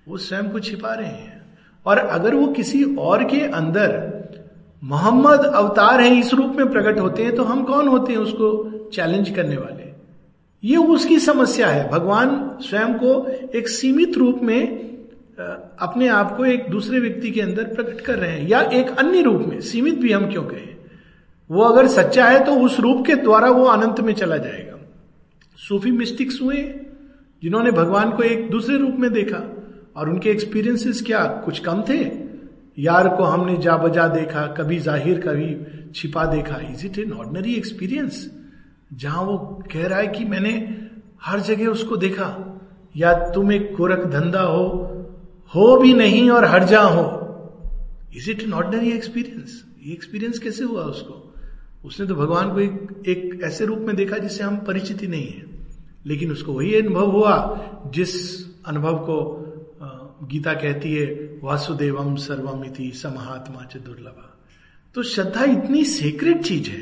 वो 0.07 0.17
स्वयं 0.17 0.49
को 0.49 0.59
छिपा 0.59 0.93
रहे 0.93 1.07
हैं। 1.07 1.41
और 1.85 1.97
अगर 1.97 2.35
वो 2.35 2.47
किसी 2.47 2.83
और 2.83 3.23
के 3.23 3.39
अंदर 3.41 3.87
मोहम्मद 4.83 5.45
अवतार 5.45 6.01
है, 6.01 6.19
इस 6.19 6.33
रूप 6.33 6.55
में 6.55 6.69
प्रकट 6.71 6.99
होते 6.99 7.23
हैं 7.23 7.35
तो 7.35 7.43
हम 7.43 7.63
कौन 7.63 7.87
होते 7.87 8.13
हैं 8.13 8.19
उसको 8.19 8.89
चैलेंज 8.89 9.29
करने 9.29 9.57
वाले? 9.57 9.85
ये 10.63 10.77
उसकी 10.77 11.19
समस्या 11.19 11.67
है। 11.67 11.89
भगवान 11.91 12.57
स्वयं 12.61 12.93
को 12.93 13.25
एक 13.55 13.69
सीमित 13.69 14.17
रूप 14.17 14.39
में 14.43 14.87
अपने 15.37 16.07
आप 16.07 16.35
को 16.37 16.45
एक 16.45 16.69
दूसरे 16.69 16.99
व्यक्ति 16.99 17.31
के 17.31 17.41
अंदर 17.41 17.63
प्रकट 17.63 18.01
कर 18.01 18.17
रहे 18.19 18.31
हैं, 18.31 18.47
या 18.47 18.61
एक 18.61 18.89
अन्य 18.89 19.21
रूप 19.21 19.41
में, 19.41 19.59
सीमित 19.61 19.99
भी 19.99 20.11
हम 20.11 20.29
क्यों 20.31 20.43
कहें? 20.43 20.75
वो 21.49 21.63
अगर 21.63 21.87
सच्चा 21.87 22.25
है 22.25 22.43
तो 22.45 22.55
उस 22.55 22.79
रूप 22.79 23.05
के 23.07 23.15
द्वारा 23.15 23.49
वो 23.49 23.65
अनंत 23.65 23.99
में 23.99 24.13
चला 24.13 24.37
जाएगा। 24.37 24.77
सूफी 25.59 25.91
मिस्टिक्स 25.91 26.41
हुए, 26.41 26.63
जिन्होंने 27.43 27.71
भगवान 27.71 28.11
को 28.11 28.23
एक 28.23 28.49
दूसरे 28.51 28.77
रूप 28.77 28.95
में 28.99 29.11
देखा, 29.13 29.43
और 29.95 30.09
उनके 30.09 30.29
एक्सपीरियंसेस 30.29 31.01
क्या, 31.01 31.23
कुछ 31.45 31.59
कम 31.59 31.81
थे? 31.81 31.99
यार 32.77 33.07
को 33.09 33.23
हमने 33.23 33.57
जा 33.57 33.77
बजा 33.77 34.07
देखा, 34.07 34.45
कभी 34.47 34.79
ज़ाहिर, 34.79 35.19
कभी 35.19 35.91
छिपा 35.95 36.25
देखा। 36.25 36.59
Is 36.71 36.85
it 36.85 36.99
an 36.99 37.11
ordinary 37.11 37.53
experience 37.53 38.29
जहाँ 38.93 39.23
वो 39.23 39.37
कह 39.71 39.87
रहा 39.87 39.99
है 39.99 40.07
कि 40.07 40.25
मैंने 40.25 40.51
हर 41.21 41.39
जगह 41.39 41.67
उसको 41.67 41.97
देखा। 41.97 42.27
या 42.95 43.13
तुम 43.29 43.51
एक 43.51 43.73
गोरख 43.77 44.05
धंधा 44.05 44.41
हो 44.41 44.67
हो 45.55 45.77
भी 45.77 45.93
नहीं 45.93 46.29
और 46.29 46.45
हर 46.45 46.63
जा 46.63 46.81
हो। 46.81 47.05
Is 48.15 48.29
it 48.31 48.43
an 48.43 48.53
ordinary 48.53 48.91
experience 48.91 49.63
ये 49.85 49.93
एक्सपीरियंस 49.93 50.39
कैसे 50.39 50.63
हुआ 50.63 50.83
उसको? 50.83 51.33
उसने 51.85 52.05
तो 52.07 52.15
भगवान 52.15 52.53
को 52.53 52.59
एक, 52.59 53.03
एक 53.07 53.41
ऐसे 53.43 53.65
रूप 53.65 53.79
में 53.79 53.95
देखा 53.95 54.17
जिससे 54.17 54.43
हम 54.43 54.57
परिचित 54.57 55.01
ही 55.01 55.07
नहीं 55.07 55.27
है। 55.27 55.45
लेकिन 56.05 56.31
उसको 56.31 56.53
वही 56.53 56.73
अनुभव 56.75 57.11
हुआ 57.11 57.35
जिस 57.87 58.13
अनुभव 58.65 58.97
को 58.97 59.17
गीता 60.27 60.53
कहती 60.53 60.93
है 60.95 61.05
वासुदेवम 61.43 62.15
सर्वम 62.15 62.63
इति 62.63 62.91
समहात्मा 62.91 63.63
च 63.63 63.77
दुर्लभा। 63.77 64.39
तो 64.95 65.03
श्रद्धा 65.03 65.43
इतनी 65.43 65.83
सीक्रेट 65.83 66.41
चीज़ 66.41 66.69
है 66.69 66.81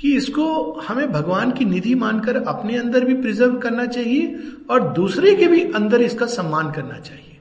कि 0.00 0.16
इसको 0.16 0.72
हमें 0.80 1.12
भगवान 1.12 1.50
की 1.50 1.64
निधि 1.64 1.94
मानकर 1.94 2.36
अपने 2.36 2.78
अंदर 2.78 3.04
भी 3.04 3.14
प्रिजर्व 3.14 3.58
करना 3.58 3.86
चाहिए 3.86 4.38
और 4.70 4.92
दूसरे 4.92 5.34
के 5.34 5.46
भी 5.46 5.60
अंदर 5.72 6.02
इसका 6.02 6.26
सम्मान 6.26 6.72
करना 6.72 6.98
चाहिए। 6.98 7.33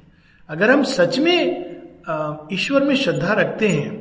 अगर 0.54 0.72
हम 0.72 0.84
सच 0.86 1.20
में 1.20 2.49
ईश्वर 2.54 2.84
में 2.84 2.95
श्रद्धा 2.95 3.34
रखते 3.34 3.68
हैं 3.68 3.91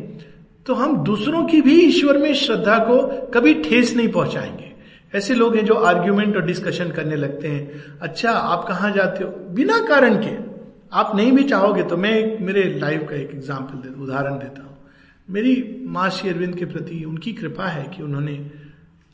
तो 0.67 0.75
हम 0.75 0.97
दूसरों 1.05 1.45
की 1.47 1.61
भी 1.61 1.79
ईश्वर 1.81 2.19
में 2.19 2.33
श्रद्धा 2.35 2.79
को 2.81 2.97
कभी 3.31 3.55
ठेस 3.63 3.95
नहीं 3.97 4.09
पहुंचाएँगे। 4.09 4.71
ऐसे 5.15 5.35
लोग 5.35 5.57
हैं 5.57 5.65
जो 5.65 5.75
आर्ग्यूमेंट 5.75 6.37
और 6.37 6.45
डिस्कशन 6.47 6.91
करने 6.91 7.17
लगते 7.17 7.49
हैं 7.49 7.99
अच्छा 8.01 8.31
आप 8.31 8.65
कहाँ 8.69 8.91
जाते 8.93 9.25
हो? 9.25 9.31
बिना 9.51 9.79
कारण 9.87 10.17
के। 10.17 10.37
आप 10.93 11.17
नहीं 11.17 11.33
भी 11.33 11.45
चाहोगे 11.45 11.83
तो 11.83 11.97
मैं 11.97 12.39
मेरे 12.41 12.63
लाइफ 12.81 13.07
का 13.11 13.17
एक 13.17 13.31
एग्ज़ाम्पल 13.31 13.79
दे, 13.79 14.03
उदाहरण 14.03 14.39
देता 14.39 14.63
हूँ। 14.63 14.77
मेरी 15.29 15.55
माँ 15.89 16.09
श्री 16.11 16.31
अरविंद 16.31 16.57
के 16.57 16.65
प्रति 16.65 17.03
उनकी 17.05 17.33
कृपा 17.33 17.67
है 17.67 17.85
कि 17.89 18.03
उन्होंने 18.03 18.37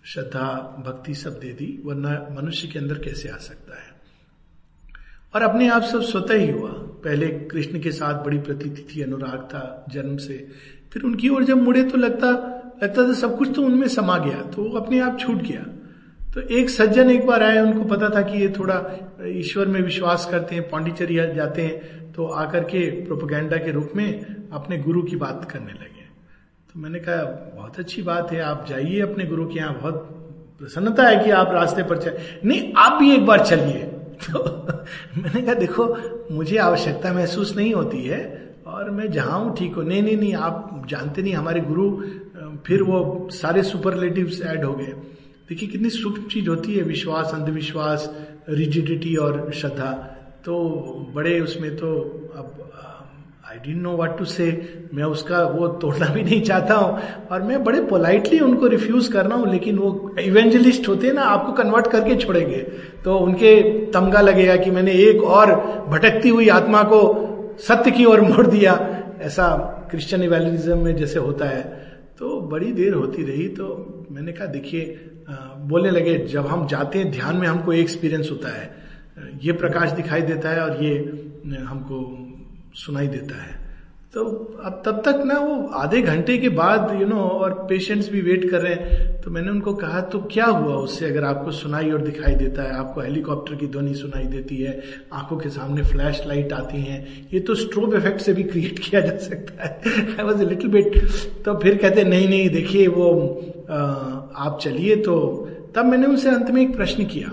श्रद्धा, 0.05 0.49
भक्ति 0.87 1.15
सब 1.15 1.39
दे 1.39 1.53
दी, 1.53 1.71
वरना 1.85 2.11
मनुष्य 2.33 2.69
के 2.69 2.79
अंदर 2.79 2.99
कैसे 2.99 3.29
आ 3.29 3.37
सकता 3.39 3.79
है? 3.79 3.88
और 5.39 5.45
अपने 5.45 5.69
आप 5.69 5.83
सब 5.85 6.03
स्वतः 6.03 6.35
ही 6.35 6.51
हुआ। 6.51 6.71
पहले 7.05 7.27
कृष्ण 7.51 7.81
के 7.81 7.91
साथ 7.93 8.25
बड़ी 8.25 8.39
प्रतीति 8.41 8.87
थी, 8.89 9.03
अनुराग 9.03 9.43
था 9.45 9.87
जन्म 9.91 10.17
से। 10.19 10.37
फिर 10.93 11.03
उनकी 11.03 11.29
ओर 11.29 11.45
जब 11.45 11.63
मुड़े 11.63 11.83
तो 11.85 11.99
लगता 11.99 12.31
लगता 12.83 13.03
था 13.09 13.13
सब 13.15 13.37
कुछ 13.39 13.49
तो 13.55 13.63
उनमें 13.63 13.87
समा 13.89 14.17
गया 14.19 14.41
तो 14.51 14.63
वो 14.63 14.79
अपने 14.79 14.99
आप 15.01 15.19
छूट 15.21 15.43
गया। 15.43 15.61
तो 16.35 16.41
एक 16.41 16.71
सज्जन 16.71 17.11
एक 17.11 17.27
बार 17.27 17.43
आए, 17.43 17.61
उनको 17.61 17.85
पता 17.85 18.09
था 18.11 18.23
कि 18.23 18.39
ये 18.39 18.49
थोड़ा 18.59 18.83
ईश्वर 19.27 19.67
में 19.67 19.81
विश्वास 19.83 20.29
करते 20.31 20.55
हैं 20.55 20.69
पांडिचेरी 20.71 21.15
जाते 21.35 21.63
हैं 21.63 22.13
तो 22.13 22.27
आकर 22.37 22.65
के 22.65 22.81
प्रोपोगेंडा 23.05 23.57
के 23.57 23.73
रूप 23.73 23.93
में 23.97 24.09
अपने 24.53 24.79
गुरु 24.79 25.03
की 25.03 25.17
बात 25.17 25.49
करने 25.51 25.73
लगे। 25.73 26.07
तो 26.75 26.81
मैंने 26.81 26.99
कहा, 26.99 27.23
बहुत 27.55 27.79
अच्छी 27.79 28.03
बात 28.03 28.33
है, 28.33 28.41
आप 28.41 28.67
जाइए 28.69 29.01
अपने 29.01 29.25
गुरु 29.25 29.47
के 29.47 29.59
यहाँ, 29.59 29.75
बहुत 29.75 30.17
प्रसन्नता 30.61 31.07
है 31.07 31.25
कि 31.25 31.31
आप 31.33 31.51
रास्ते 31.53 31.83
पर 31.83 31.99
चल 31.99 32.19
नहीं, 32.45 32.73
आप 32.77 32.99
भी 33.01 33.15
एक 33.15 33.27
बार 33.27 33.45
चलिए 33.47 33.85
तो 34.19 34.45
मैंने 35.19 35.43
कहा, 35.43 35.55
देखो, 35.55 35.97
मुझे 36.33 36.57
आवश्यकता 36.57 37.13
महसूस 37.13 37.57
नहीं 37.57 37.75
होती 37.75 38.03
है 38.05 38.21
और 38.67 38.91
मैं 38.91 39.11
जहाँ 39.11 39.39
हूँ, 39.41 39.57
ठीक 39.57 39.75
हो। 39.75 39.83
नहीं 39.83 40.03
नहीं 40.03 40.17
नहीं, 40.17 40.35
आप 40.35 40.87
जानते 40.89 41.23
नहीं, 41.23 41.35
हमारे 41.35 41.61
गुरु, 41.61 41.91
फिर 42.67 42.83
वो 42.83 43.29
सारे 43.33 43.63
सुपरलेटिव 43.63 44.31
ऐड 44.45 44.65
हो 44.65 44.73
गए। 44.73 44.93
देखिए, 45.49 45.69
कितनी 45.69 45.91
सूक्ष्म 45.91 46.29
चीज़ 46.29 46.49
होती 46.49 46.75
है, 46.75 46.83
विश्वास, 46.83 47.31
अंधविश्वास 47.35 48.15
रिजिडिटी 48.49 49.17
और 49.17 49.51
श्रद्धा। 49.53 49.93
तो 50.45 50.57
बड़े 51.15 51.41
उसमें 51.41 51.77
तो 51.77 51.95
अब 52.37 52.65
I 53.51 53.59
don't 53.59 53.83
know 53.83 53.97
what 53.97 54.17
to 54.19 54.25
say 54.25 54.47
मैं 54.95 55.05
उसका 55.05 55.39
वो 55.49 55.67
तोड़ना 55.83 56.07
भी 56.15 56.23
नहीं 56.23 56.41
चाहता 56.43 56.75
हूँ। 56.75 56.99
और 57.31 57.43
मैं 57.43 57.63
बड़े 57.65 57.81
पोलाइटली 57.83 58.41
उनको 58.41 58.67
रिफ्यूज 58.67 59.09
कर 59.09 59.27
रहा 59.27 59.39
हूँ, 59.39 59.51
लेकिन 59.53 59.79
वो 59.79 60.15
इवेंजलिस्ट 60.21 60.89
होते 60.89 61.07
हैं 61.07 61.15
ना, 61.15 61.23
आपको 61.23 61.53
कन्वर्ट 61.53 61.87
करके 61.87 62.17
छोड़ेंगे। 62.17 62.61
तो 63.05 63.17
उनके 63.19 63.61
तमगा 63.93 64.21
लगेगा 64.21 64.57
कि 64.57 64.71
मैंने 64.71 64.93
एक 65.03 65.23
और 65.25 65.55
भटकती 65.89 66.29
हुई 66.29 66.49
आत्मा 66.51 66.83
को 66.85 67.01
सत्य 67.61 67.91
की 67.91 68.05
ओर 68.05 68.21
मोड़ 68.21 68.47
दिया। 68.47 68.79
ऐसा 69.23 69.49
क्रिश्चियन 69.91 70.23
इवेलिज्म 70.23 70.79
में 70.79 70.97
जैसे 70.97 71.19
होता 71.21 71.45
है। 71.47 71.63
तो 72.19 72.41
बड़ी 72.43 72.73
देर 72.73 72.95
होती 72.95 73.23
रही 73.23 73.49
तो 73.49 73.67
मैंने 74.11 74.33
कहा, 74.33 74.47
देखिए 74.49 74.99
बोलने 75.31 75.91
लगे, 75.91 76.19
जब 76.27 76.47
हम 76.47 76.67
जाते 76.67 76.99
हैं, 76.99 77.11
ध्यान 77.11 77.37
में 77.37 77.47
हमको 77.49 77.73
एक 77.73 77.81
एक्सपीरियंस 77.81 78.31
होता 78.31 78.49
है। 78.49 78.71
ये 79.43 79.53
प्रकाश 79.55 79.91
दिखाई 79.93 80.23
देता 80.23 80.49
है 80.49 80.61
और 80.61 80.83
ये 80.85 80.95
हमको 81.63 81.99
सुनाई 82.79 83.09
देता 83.09 83.43
है। 83.43 83.67
तो 84.15 84.25
अब 84.65 84.83
तब 84.87 85.03
तक 85.07 85.23
ना 85.27 85.39
वो 85.39 85.55
आधे 85.77 86.01
घंटे 86.03 86.37
के 86.39 86.49
बाद 86.49 86.91
यू 86.93 86.99
you 86.99 87.09
नो 87.09 87.15
know, 87.15 87.31
और 87.31 87.53
पेशेंट्स 87.69 88.09
भी 88.11 88.21
वेट 88.21 88.49
कर 88.51 88.61
रहे 88.61 88.75
हैं। 88.75 89.21
तो 89.23 89.31
मैंने 89.31 89.51
उनको 89.51 89.75
कहा 89.75 90.01
तो 90.13 90.19
क्या 90.33 90.47
हुआ 90.47 90.75
उससे? 90.75 91.07
अगर 91.07 91.25
आपको 91.25 91.51
सुनाई 91.51 91.91
और 91.91 92.03
दिखाई 92.03 92.35
देता 92.35 92.63
है 92.63 92.77
आपको 92.77 93.01
हेलीकॉप्टर 93.01 93.55
की 93.55 93.67
ध्वनि 93.67 93.95
सुनाई 93.95 94.25
देती 94.25 94.57
है 94.57 94.81
आँखों 95.13 95.37
के 95.37 95.49
सामने 95.49 95.83
फ्लैश 95.83 96.23
लाइट 96.27 96.53
आती 96.53 96.81
हैं 96.83 97.29
ये 97.35 97.41
तो 97.41 97.55
स्ट्रोब 97.55 97.95
इफ़ेक्ट 97.95 98.21
से 98.21 98.33
भी 98.33 98.43
क्रिएट 98.45 98.79
किया 98.79 99.01
जा 99.01 99.17
सकता 99.19 99.65
है। 99.65 100.07
I 100.11 100.25
was 100.25 100.43
a 100.43 100.47
little 100.47 100.71
bit 100.71 100.99
तो 101.45 101.59
फिर 101.59 101.77
कहते 101.77 102.05
नहीं 102.05 102.29
नहीं 102.29 102.49
देखिए 102.51 102.87
वो 102.87 103.11
आ, 103.71 103.77
आप 103.77 104.59
चलिए। 104.63 104.97
तो 104.97 105.15
तब 105.77 105.85
मैंने 105.85 106.07
उनसे 106.07 106.31
अंत 106.31 106.51
में 106.51 106.63
एक 106.63 106.77
प्रश्न 106.77 107.05
किया। 107.05 107.33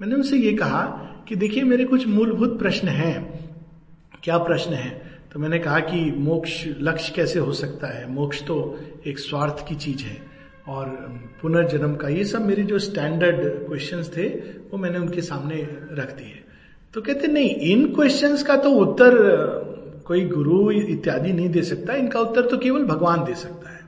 मैंने 0.00 0.14
उनसे 0.14 0.36
ये 0.36 0.52
कहा 0.52 0.84
कि 1.28 1.36
देखिए 1.36 1.62
मेरे 1.64 1.84
कुछ 1.84 2.06
मूलभूत 2.08 2.58
प्रश्न 2.58 2.88
हैं। 2.88 3.45
क्या 4.26 4.38
प्रश्न 4.38 4.72
है? 4.72 5.18
तो 5.32 5.40
मैंने 5.40 5.58
कहा 5.58 5.80
कि 5.80 6.10
मोक्ष 6.10 6.66
लक्ष्य 6.80 7.12
कैसे 7.16 7.38
हो 7.38 7.52
सकता 7.52 7.86
है? 7.86 8.10
मोक्ष 8.10 8.46
तो 8.46 8.80
एक 9.06 9.18
स्वार्थ 9.18 9.68
की 9.68 9.74
चीज़ 9.74 10.02
है। 10.02 10.22
और 10.68 10.86
पुनर्जन्म 11.42 11.96
का 11.96 12.08
ये 12.08 12.24
सब 12.24 12.46
मेरे 12.46 12.62
जो 12.62 12.78
स्टैंडर्ड 12.78 13.68
क्वेश्चन 13.68 14.02
थे, 14.02 14.28
वो 14.70 14.76
मैंने 14.76 14.98
उनके 14.98 15.20
सामने 15.20 15.68
रख 15.92 16.16
दिए। 16.16 16.44
तो 16.94 17.02
कहते, 17.02 17.26
नहीं, 17.26 17.50
इन 17.50 17.94
क्वेश्चन 17.94 18.36
का 18.36 18.56
तो 18.56 18.70
उत्तर 18.70 19.16
कोई 20.06 20.24
गुरु 20.24 20.70
इत्यादि 20.70 21.32
नहीं 21.32 21.48
दे 21.48 21.62
सकता। 21.62 21.94
इनका 21.94 22.20
उत्तर 22.20 22.42
तो 22.42 22.58
केवल 22.58 22.84
भगवान 22.84 23.24
दे 23.24 23.34
सकता 23.34 23.70
है। 23.70 23.80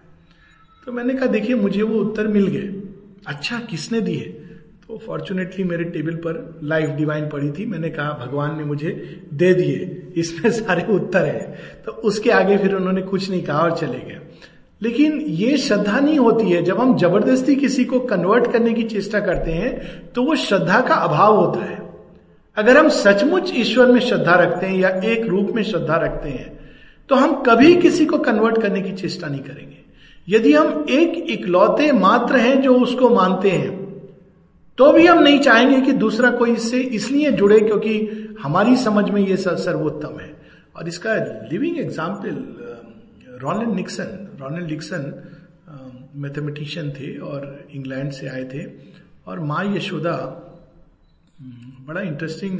तो 0.86 0.92
मैंने 0.92 1.14
कहा, 1.14 1.26
देखिए, 1.26 1.56
मुझे 1.56 1.82
वो 1.82 2.00
उत्तर 2.00 2.26
मिल 2.26 2.46
गए। 2.46 2.82
अच्छा 3.26 3.58
किसने 3.58 4.00
दिए? 4.00 4.37
तो 4.88 4.98
फॉर्चुनेटली 4.98 5.64
मेरे 5.64 5.84
टेबल 5.84 6.14
पर 6.16 6.60
लाइफ 6.62 6.90
डिवाइन 6.90 7.28
पड़ी 7.28 7.50
थी। 7.50 7.64
मैंने 7.66 7.88
कहा, 7.90 8.26
भगवान 8.26 8.56
ने 8.58 8.64
मुझे 8.64 8.90
दे 9.34 9.54
दिए। 9.54 10.12
इसमें 10.16 10.50
सारे 10.50 10.84
उत्तर 10.92 11.24
है। 11.24 11.58
तो 11.86 11.92
उसके 11.92 12.30
आगे 12.30 12.56
फिर 12.58 12.74
उन्होंने 12.74 13.02
कुछ 13.02 13.30
नहीं 13.30 13.42
कहा 13.42 13.58
और 13.58 13.76
चले 13.76 13.98
गए। 13.98 14.20
लेकिन 14.82 15.20
ये 15.20 15.56
श्रद्धा 15.56 15.98
नहीं 16.00 16.18
होती 16.18 16.50
है। 16.50 16.62
जब 16.62 16.80
हम 16.80 16.96
ज़बरदस्ती 16.98 17.56
किसी 17.56 17.84
को 17.84 18.00
कन्वर्ट 18.00 18.50
करने 18.52 18.72
की 18.72 18.82
चेष्टा 18.82 19.20
करते 19.20 19.50
हैं 19.50 20.12
तो 20.12 20.22
वो 20.22 20.36
श्रद्धा 20.36 20.80
का 20.80 20.94
अभाव 20.94 21.36
होता 21.36 21.64
है। 21.64 21.78
अगर 22.56 22.76
हम 22.76 22.88
सचमुच 22.88 23.52
ईश्वर 23.54 23.92
में 23.92 24.00
श्रद्धा 24.00 24.34
रखते 24.34 24.66
हैं 24.66 24.78
या 24.78 24.88
एक 24.88 25.26
रूप 25.26 25.50
में 25.54 25.62
श्रद्धा 25.62 25.96
रखते 25.96 26.28
हैं 26.28 26.48
तो 27.10 27.14
हम 27.14 27.34
कभी 27.42 27.74
किसी 27.76 28.06
को 28.06 28.18
कन्वर्ट 28.18 28.62
करने 28.62 28.80
की 28.82 28.92
चेष्टा 28.92 29.28
नहीं 29.28 29.40
करेंगे। 29.40 29.76
यदि 30.28 30.52
हम 30.52 30.86
एक 30.90 31.24
इकलौते 31.30 31.90
मात्र 31.92 32.36
हैं 32.36 32.60
जो 32.62 32.74
उसको 32.74 33.08
मानते 33.10 33.50
हैं 33.50 33.87
तो 34.78 34.90
भी 34.92 35.06
हम 35.06 35.22
नहीं 35.22 35.40
चाहेंगे 35.40 35.80
कि 35.80 35.92
दूसरा 35.94 36.30
कोई 36.30 36.52
इससे 36.52 36.80
इसलिए 36.98 37.30
जुड़े 37.32 37.60
क्योंकि 37.60 37.94
हमारी 38.42 38.76
समझ 38.78 39.08
में 39.10 39.20
ये 39.20 39.36
सर्वोत्तम 39.36 40.18
है। 40.20 40.30
और 40.76 40.88
इसका 40.88 41.14
living 41.50 41.78
example 41.78 42.36
Ronald 43.42 43.74
Nixon 43.74 44.36
Ronald 44.40 44.64
Nixon 44.64 45.12
mathematician 46.16 46.90
थे 46.90 47.16
और 47.20 47.66
इंग्लैंड 47.70 48.12
से 48.12 48.28
आए 48.28 48.44
थे। 48.44 48.64
और 49.26 49.40
माँ 49.40 49.64
यशोदा 49.74 50.14
बड़ा 51.86 52.00
इंटरेस्टिंग 52.02 52.58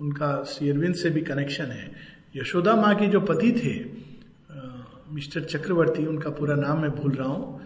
उनका 0.00 0.30
शेयरविंद 0.48 0.94
से 0.94 1.10
भी 1.10 1.20
कनेक्शन 1.22 1.64
है। 1.64 1.90
यशोदा 2.36 2.74
माँ 2.76 2.94
के 2.94 3.06
जो 3.06 3.20
पति 3.22 3.52
थे 3.52 3.74
मिस्टर 5.12 5.44
चक्रवर्ती, 5.44 6.06
उनका 6.06 6.30
पूरा 6.30 6.54
नाम 6.56 6.82
मैं 6.82 6.90
भूल 6.92 7.12
रहा 7.12 7.28
हूँ, 7.28 7.60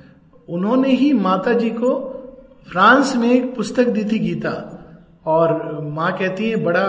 उन्होंने 0.48 0.92
ही 0.92 1.12
माता 1.14 1.52
जी 1.54 1.70
को 1.72 1.90
फ्रांस 2.66 3.14
में 3.16 3.30
एक 3.32 3.54
पुस्तक 3.56 3.88
दी 3.88 4.04
थी 4.04 4.18
गीता, 4.18 4.52
और 5.26 5.80
माँ 5.84 6.12
कहती 6.18 6.50
है, 6.50 6.56
बड़ा, 6.56 6.86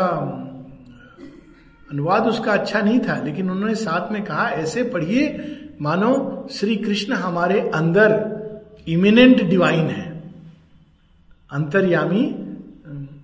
अनुवाद 1.91 2.28
उसका 2.28 2.53
अच्छा 2.53 2.82
नहीं 2.82 2.99
था, 2.99 3.21
लेकिन 3.23 3.49
उन्होंने 3.49 3.76
साथ 3.76 4.11
में 4.11 4.23
कहा, 4.23 4.49
ऐसे 4.49 4.84
पढ़िए, 4.84 5.28
मानो 5.82 6.47
श्री 6.51 6.76
कृष्ण 6.76 7.13
हमारे 7.13 7.59
अंदर 7.71 8.13
इमिनेंट 8.88 9.43
डिवाइन 9.43 9.88
है, 9.88 10.07
अंतर्यामी, 11.49 12.23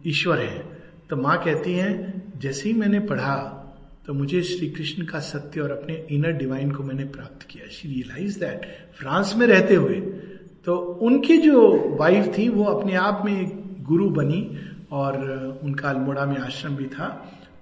ईश्वर 0.07 0.39
है। 0.39 0.63
तो 1.09 1.15
माँ 1.15 1.37
कहती 1.43 1.73
है, 1.73 1.89
जैसे 2.37 2.69
ही 2.69 2.75
मैंने 2.75 2.99
पढ़ा 2.99 3.57
तो 4.07 4.13
मुझे 4.13 4.41
श्री 4.41 4.67
कृष्ण 4.69 5.05
का 5.05 5.19
सत्य 5.19 5.61
और 5.61 5.71
अपने 5.71 5.95
इनर 6.11 6.31
डिवाइन 6.31 6.71
को 6.71 6.83
मैंने 6.83 7.03
प्राप्त 7.05 7.45
किया। 7.49 7.67
शी 7.71 7.87
रियलाइज़ 7.87 8.39
दैट 8.39 8.65
फ्रांस 8.99 9.33
में 9.37 9.45
रहते 9.47 9.75
हुए 9.75 9.95
तो 10.65 10.75
उनकी 11.01 11.37
जो 11.37 11.61
वाइफ 11.99 12.33
थी 12.37 12.47
वो 12.49 12.63
अपने 12.65 12.95
आप 12.95 13.21
में 13.25 13.83
गुरु 13.83 14.09
बनी 14.09 14.41
और 14.91 15.15
उनका 15.63 15.89
अल्मोड़ा 15.89 16.25
में 16.25 16.37
आश्रम 16.37 16.75
भी 16.75 16.85
था। 16.85 17.07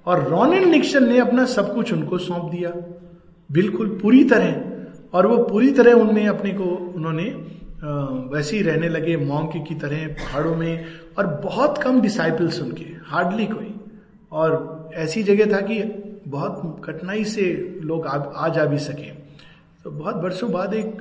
और 0.05 0.23
रॉनिल 0.29 0.63
निक्सन 0.69 1.07
ने 1.07 1.19
अपना 1.19 1.45
सब 1.45 1.73
कुछ 1.75 1.93
उनको 1.93 2.17
सौंप 2.17 2.51
दिया 2.51 2.73
बिल्कुल 3.49 3.87
पूरी 4.01 4.23
तरह। 4.23 5.17
और 5.17 5.27
वो 5.27 5.37
पूरी 5.43 5.71
तरह 5.71 5.93
उनमें 5.93 6.27
अपने 6.27 6.51
को 6.53 6.63
उन्होंने 6.95 7.23
वैसे 8.33 8.57
ही 8.57 8.61
रहने 8.63 8.87
लगे 8.89 9.15
मॉन्क 9.17 9.63
की 9.67 9.75
तरह 9.75 10.07
पहाड़ों 10.15 10.55
में 10.55 10.85
और 11.17 11.27
बहुत 11.43 11.77
कम 11.77 12.01
डिसाइपल्स 12.01 12.61
उनके 12.61 12.85
हार्डली 13.05 13.45
कोई। 13.45 13.73
और 14.31 14.91
ऐसी 14.95 15.23
जगह 15.23 15.53
था 15.53 15.61
कि 15.61 15.81
बहुत 16.27 16.81
कठिनाई 16.85 17.23
से 17.25 17.45
लोग 17.83 18.07
आ, 18.07 18.17
आ 18.17 18.47
जा 18.49 18.65
भी 18.65 18.77
सके। 18.79 19.11
तो 19.83 19.91
बहुत 19.91 20.23
वर्षों 20.23 20.51
बाद 20.51 20.73
एक 20.73 20.97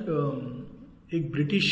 एक 1.14 1.30
ब्रिटिश 1.32 1.66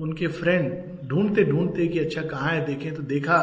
उनके 0.00 0.26
फ्रेंड 0.28 1.08
ढूंढते 1.08 1.44
ढूंढते 1.44 1.86
कि 1.88 1.98
अच्छा 1.98 2.22
कहाँ 2.22 2.50
है, 2.50 2.64
देखें 2.66 2.94
तो 2.94 3.02
देखा 3.02 3.38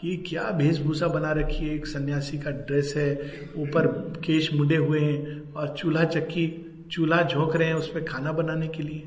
कि 0.00 0.16
क्या 0.26 0.48
वेशभूषा 0.56 1.06
बना 1.08 1.30
रखी 1.32 1.64
है, 1.66 1.74
एक 1.74 1.86
सन्यासी 1.86 2.38
का 2.38 2.50
ड्रेस 2.50 2.92
है, 2.96 3.50
ऊपर 3.58 3.86
केश 4.24 4.52
मुडे 4.54 4.76
हुए 4.76 5.00
हैं 5.00 5.52
और 5.52 5.74
चूल्हा 5.78 6.04
चक्की, 6.06 6.46
चूल्हा 6.90 7.22
झोंक 7.22 7.56
रहे 7.56 7.68
हैं 7.68 7.74
उसमें 7.74 8.04
खाना 8.04 8.32
बनाने 8.32 8.68
के 8.68 8.82
लिए। 8.82 8.98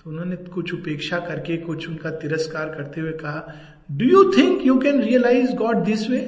तो 0.00 0.10
उन्होंने 0.10 0.36
कुछ 0.36 0.74
उपेक्षा 0.74 1.18
करके, 1.20 1.56
कुछ 1.58 1.88
उनका 1.88 2.10
तिरस्कार 2.12 2.68
करते 2.68 3.00
हुए 3.00 3.12
कहा 3.14 3.52
do 3.90 4.06
you 4.06 4.24
think 4.32 4.66
you 4.66 4.78
can 4.78 5.02
realise 5.02 5.52
God 5.56 5.84
this 5.84 6.08
way 6.10 6.20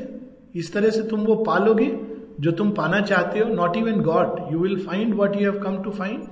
इस 0.56 0.72
तरह 0.72 0.90
से 0.90 1.02
तुम 1.08 1.20
वो 1.20 1.34
पालोगे 1.44 1.90
जो 2.40 2.50
तुम 2.52 2.70
पाना 2.72 3.00
चाहते 3.02 3.38
हो? 3.38 3.48
Not 3.54 3.76
even 3.76 4.00
God 4.02 4.52
you 4.52 4.58
will 4.58 4.78
find 4.86 5.14
what 5.14 5.36
you 5.36 5.50
have 5.50 5.62
come 5.62 5.82
to 5.82 5.90
find 5.92 6.22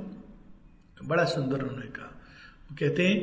बड़ा 1.04 1.24
सुंदर 1.24 1.62
उन्होंने 1.62 1.86
कहा। 1.88 2.10
कहते 2.78 3.06
हैं 3.08 3.16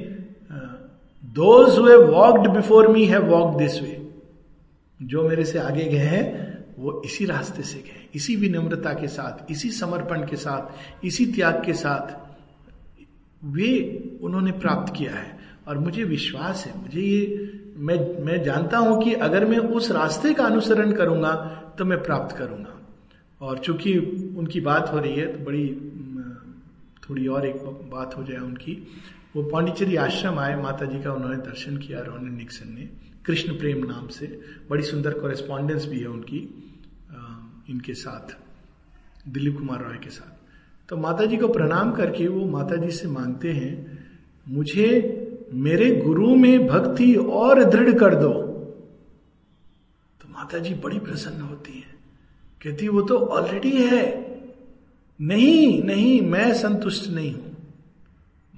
those 1.34 1.78
who 1.78 1.84
walked 2.12 2.50
before 2.50 2.88
me 2.88 3.06
have 3.06 3.26
walk 3.26 3.58
this 3.58 3.82
way 3.82 4.02
जो 5.00 5.28
मेरे 5.30 5.46
से 5.46 5.60
आगे 5.60 5.86
गए 5.86 5.98
हैं, 5.98 6.26
वो 6.80 7.02
इसी 7.06 7.26
रास्ते 7.26 7.64
से 7.64 7.80
गए 7.80 8.08
इसी 8.16 8.36
विनम्रता 8.36 8.94
के 8.94 9.08
साथ, 9.08 9.52
इसी 9.52 9.70
समर्पण 9.72 10.26
के 10.28 10.36
साथ, 10.36 11.06
इसी 11.06 11.26
त्याग 11.26 11.62
के 11.66 11.74
साथ 11.74 12.14
वे 13.46 13.72
उन्होंने 14.22 14.52
प्राप्त 14.52 14.94
किया 14.96 15.12
है। 15.12 15.34
और 15.68 15.78
मुझे 15.78 16.04
विश्वास 16.04 16.66
है, 16.68 16.74
मुझे 16.82 17.02
ये, 17.02 17.52
मैं 17.78 18.24
मैं 18.26 18.42
जानता 18.44 18.78
हूँ 18.78 19.02
कि 19.04 19.14
अगर 19.14 19.46
मैं 19.46 19.58
उस 19.58 19.92
रास्ते 19.92 20.34
का 20.34 20.44
अनुसरण 20.44 20.92
करूँगा 20.92 21.34
तो 21.78 21.86
मैं 21.86 22.02
प्राप्त 22.04 22.36
करूँगा। 22.38 22.72
और 23.42 23.58
चूँकि 23.58 23.98
उनकी 24.38 24.60
बात 24.62 24.92
हो 24.94 25.00
रही 25.00 25.16
है 25.16 25.26
तो 25.28 25.44
बड़ी 25.46 25.66
थोड़ी 27.10 27.28
और 27.28 27.46
एक 27.48 27.56
बात 27.92 28.18
हो 28.18 28.24
जाए 28.24 28.38
उनकी। 28.40 28.76
वो 29.36 29.44
पांडिचेरी 29.44 29.96
आश्रम 29.96 30.40
आए 30.40 30.56
माता 30.62 30.86
जी 30.86 31.02
का 31.04 31.14
उन्होंने 31.14 31.38
दर्शन 31.38 31.78
किया 31.78 32.00
रोनन 32.02 32.36
निक्सन 32.36 32.74
ने 32.74 32.90
कृष्ण 33.26 33.58
प्रेम 33.58 33.86
नाम 33.86 34.08
से, 34.08 34.28
बड़ी 34.70 34.84
सुंदर 34.84 35.20
कॉरेस्पॉन्डेंस 35.20 35.86
भी 35.86 36.00
है 36.00 36.08
उनकी 36.08 36.38
इनके 37.70 37.94
साथ, 37.94 38.36
दिलीप 39.28 39.58
कुमार 39.58 39.84
रॉय 39.84 39.98
के 39.98 40.10
साथ। 40.10 40.90
तो 40.90 40.98
माता 40.98 41.26
जी 41.26 41.38
को 41.38 41.48
प्रणाम 41.48 41.92
करके 41.92 42.28
वो 42.28 42.46
माता 42.48 42.76
जी 42.76 42.92
से 42.92 43.08
मांगते 43.08 43.52
हैं, 43.52 43.74
मुझे 44.48 45.48
मेरे 45.54 45.96
गुरु 45.96 46.36
में 46.36 46.68
भक्ति 46.68 47.14
और 47.16 47.64
दृढ़ 47.64 47.92
कर 47.94 48.16
दो। 48.16 48.34
तो 50.22 50.30
माता 50.30 50.58
जी 50.58 50.74
बड़ी 50.74 51.00
प्रसन्न 51.00 51.42
होती 51.42 51.74
है। 51.74 51.94
कहती 52.62 52.88
वो 52.88 53.02
तो 53.02 53.18
ऑलरेडी 53.18 53.72
है। 53.84 54.25
नहीं 55.20 55.84
नहीं, 55.84 56.22
मैं 56.22 56.54
संतुष्ट 56.54 57.10
नहीं 57.10 57.34
हूँ। 57.34 57.52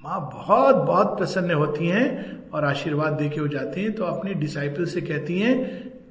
माँ 0.04 0.20
बहुत 0.34 0.76
बहुत 0.76 1.16
प्रसन्न 1.18 1.54
होती 1.54 1.86
हैं 1.86 2.50
और 2.50 2.64
आशीर्वाद 2.64 3.12
दे 3.12 3.28
के 3.28 3.40
हो 3.40 3.48
जाते 3.48 3.80
हैं 3.80 3.92
तो 3.92 4.04
अपने 4.04 4.34
डिसाइपल 4.34 4.84
से 4.84 5.00
कहती 5.00 5.38
हैं 5.38 5.56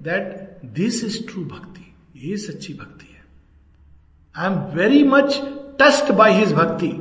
दैट 0.04 0.66
दिस 0.74 1.04
इज़ 1.04 1.26
ट्रू 1.28 1.44
भक्ति 1.46 2.30
ये 2.30 2.38
सच्ची 2.38 2.74
भक्ति 2.74 3.14
है। 3.14 3.24
I 4.36 4.52
am 4.52 4.60
very 4.78 5.04
much 5.04 5.40
touched 5.82 6.12
by 6.12 6.34
his 6.34 6.54
bhakti 6.54 6.92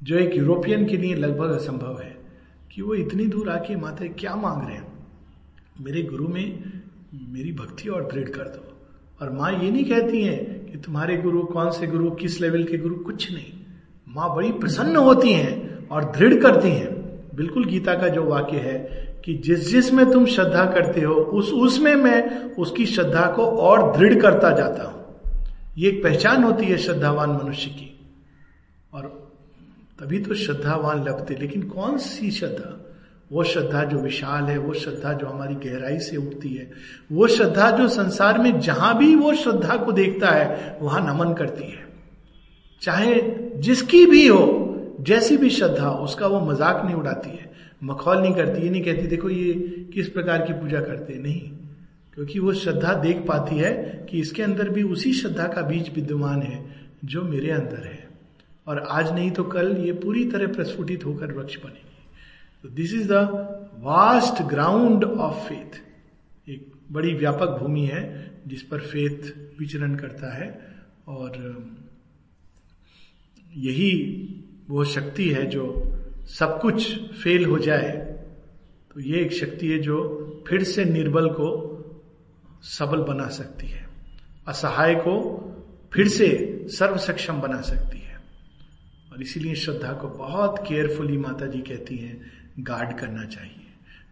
जो 0.00 0.16
एक 0.16 0.36
यूरोपियन 0.36 0.86
के 0.86 0.96
लिए 0.96 1.14
लगभग 1.14 1.50
असंभव 1.50 2.00
है, 2.00 2.16
कि 2.72 2.82
वो 2.82 2.94
इतनी 2.94 3.26
दूर 3.26 3.48
आके 3.50 3.76
माता 3.76 4.06
क्या 4.06 4.34
मांग 4.36 4.62
रहे 4.62 4.76
हैं? 4.76 4.86
मेरे 5.80 6.02
गुरु 6.02 6.28
में 6.28 6.72
मेरी 7.28 7.52
भक्ति 7.52 7.88
और 7.88 8.08
दृढ़ 8.12 8.28
कर 8.28 8.48
दो। 8.48 8.72
और 9.20 9.32
माँ 9.32 9.52
ये 9.52 9.70
नहीं 9.70 9.84
कहती 9.84 10.22
है 10.22 10.36
कि 10.72 10.78
तुम्हारे 10.78 11.16
गुरु 11.16 11.42
कौन 11.42 11.70
से 11.70 11.86
गुरु, 11.86 12.10
किस 12.10 12.40
लेवल 12.40 12.64
के 12.64 12.78
गुरु, 12.78 12.94
कुछ 12.94 13.32
नहीं। 13.32 13.52
माँ 14.08 14.36
बड़ी 14.36 14.52
प्रसन्न 14.52 14.96
होती 14.96 15.32
हैं 15.32 15.88
और 15.88 16.04
दृढ़ 16.04 16.34
करती 16.34 16.68
हैं। 16.68 17.00
बिल्कुल 17.34 17.64
गीता 17.64 17.94
का 17.94 18.08
जो 18.08 18.24
वाक्य 18.24 18.56
है 18.56 19.00
कि 19.24 19.34
जिस 19.34 19.70
जिस 19.70 19.92
में 19.92 20.12
तुम 20.12 20.26
श्रद्धा 20.26 20.64
करते 20.66 21.00
हो, 21.00 21.14
उस 21.14 21.52
उसमें 21.52 21.94
मैं 21.94 22.44
उसकी 22.54 22.86
श्रद्धा 22.86 23.26
को 23.26 23.46
और 23.46 23.96
दृढ़ 23.96 24.14
करता 24.14 24.50
जाता 24.50 24.84
हूँ। 24.84 25.04
ये 25.78 25.88
एक 25.88 26.04
पहचान 26.04 26.44
होती 26.44 26.66
है 26.66 26.78
श्रद्धावान 26.78 27.30
मनुष्य 27.30 27.70
की। 27.70 28.00
और 28.94 29.32
तभी 30.00 30.18
तो 30.18 30.34
श्रद्धावान 30.34 31.04
लगते, 31.04 31.36
लेकिन 31.40 31.62
कौन 31.62 31.98
सी 31.98 32.30
श्रद्धा? 32.30 32.89
वो 33.30 33.42
श्रद्धा 33.44 33.82
जो 33.84 33.98
विशाल 33.98 34.44
है, 34.44 34.56
वो 34.58 34.72
श्रद्धा 34.74 35.12
जो 35.12 35.26
हमारी 35.26 35.54
गहराई 35.64 35.98
से 35.98 36.16
उठती 36.16 36.48
है, 36.48 36.70
वो 37.12 37.26
श्रद्धा 37.28 37.70
जो 37.70 37.88
संसार 37.88 38.38
में 38.38 38.58
जहाँ 38.60 38.96
भी 38.98 39.14
वो 39.14 39.34
श्रद्धा 39.34 39.76
को 39.76 39.92
देखता 39.92 40.30
है, 40.30 40.78
वहाँ 40.82 41.00
नमन 41.06 41.34
करती 41.34 41.64
है। 41.64 41.84
चाहे 42.82 43.20
जिसकी 43.58 44.04
भी 44.06 44.26
हो, 44.26 44.96
जैसी 45.00 45.36
भी 45.36 45.50
श्रद्धा 45.50 45.84
हो, 45.84 46.04
उसका 46.04 46.26
वो 46.26 46.40
मज़ाक 46.40 46.84
नहीं 46.84 46.94
उड़ाती 46.94 47.30
है, 47.30 47.50
मखौल 47.84 48.18
नहीं 48.18 48.34
करती, 48.34 48.62
ये 48.62 48.70
नहीं 48.70 48.82
कहती, 48.82 49.06
देखो 49.06 49.30
ये 49.30 49.52
किस 49.94 50.08
प्रकार 50.08 50.46
की 50.46 50.52
पूजा 50.52 50.80
करते 50.80 51.14
नहीं, 51.14 51.40
क्योंकि 52.14 52.38
वो 52.38 52.52
श्रद्धा 52.54 52.94
देख 52.94 53.24
पाती 53.26 53.56
है 53.56 53.72
कि 54.10 54.20
इसके 54.20 54.42
अंदर 54.42 54.68
भी 54.68 54.82
उसी 54.82 55.12
श्रद्धा 55.12 55.46
का 55.46 55.62
बीज 55.62 55.90
विद्यमान 55.94 56.42
है, 56.42 56.64
जो 57.04 57.22
मेरे 57.22 57.50
अंदर 57.50 57.86
है। 57.86 58.08
और 58.66 58.78
आज 58.90 59.12
नहीं 59.12 59.30
तो 59.30 59.44
कल 59.44 59.76
ये 59.76 59.92
पूरी 59.92 60.24
तरह 60.24 60.46
प्रस्फुटित 60.46 61.04
होकर 61.06 61.32
वृक्ष 61.32 61.56
बनेगी। 61.56 61.88
तो 62.64 62.68
this 62.68 62.92
is 62.94 63.08
the 63.08 63.12
vast 63.82 64.42
ground 64.42 65.04
of 65.04 65.48
faith 65.48 65.80
एक 66.48 66.72
बड़ी 66.92 67.12
व्यापक 67.14 67.58
भूमि 67.60 67.84
है, 67.86 68.02
जिस 68.46 68.62
पर 68.62 68.80
फेथ 68.80 69.32
विचरण 69.60 69.94
करता 69.94 70.32
है, 70.34 70.48
और 71.08 71.36
यही 73.56 73.92
वो 74.68 74.84
शक्ति 74.84 75.28
है 75.28 75.46
जो 75.46 75.64
सब 76.28 76.58
कुछ 76.60 76.98
फेल 77.12 77.44
हो 77.44 77.58
जाए 77.58 77.90
तो 78.94 79.00
ये 79.00 79.20
एक 79.20 79.32
शक्ति 79.32 79.68
है 79.68 79.78
जो 79.78 79.98
फिर 80.48 80.62
से 80.64 80.84
निर्बल 80.84 81.28
को 81.30 81.48
सबल 82.68 83.02
बना 83.04 83.28
सकती 83.28 83.66
है, 83.66 83.86
असहाय 84.48 84.94
को 84.94 85.16
फिर 85.92 86.08
से 86.08 86.28
सर्व 86.68 86.96
सक्षम 86.98 87.40
बना 87.40 87.60
सकती 87.60 87.98
है। 87.98 88.18
और 89.12 89.22
इसीलिए 89.22 89.54
श्रद्धा 89.54 89.92
को 89.92 90.08
बहुत 90.08 90.58
केयरफुली 90.68 91.16
माता 91.16 91.46
जी 91.46 91.60
कहती 91.60 91.96
हैं 91.96 92.20
गार्ड 92.58 92.98
करना 92.98 93.24
चाहिए। 93.24 93.66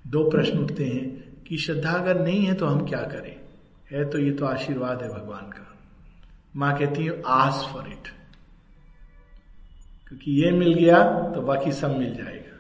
दो 0.07 0.29
प्रश्न 0.31 0.59
उठते 0.59 0.85
हैं 0.85 1.07
कि 1.43 1.57
श्रद्धा 1.59 1.91
अगर 1.93 2.21
नहीं 2.21 2.45
है 2.47 2.55
तो 2.55 2.67
हम 2.67 2.85
क्या 2.87 3.01
करें? 3.05 3.37
है 3.93 4.05
तो 4.11 4.19
ये 4.19 4.31
तो 4.31 4.47
आशीर्वाद 4.47 5.03
है 5.03 5.09
भगवान 5.09 5.51
का। 5.51 5.65
माँ 6.57 6.77
कहती 6.79 7.05
है 7.05 7.23
आस 7.27 7.69
फॉर 7.73 7.89
इट 7.89 8.09
क्योंकि 10.09 10.33
ये 10.43 10.51
मिल 10.51 10.75
गया 10.75 11.03
तो 11.35 11.41
बाकी 11.43 11.73
सब 11.73 11.97
मिल 11.99 12.15
जाएगा। 12.15 12.57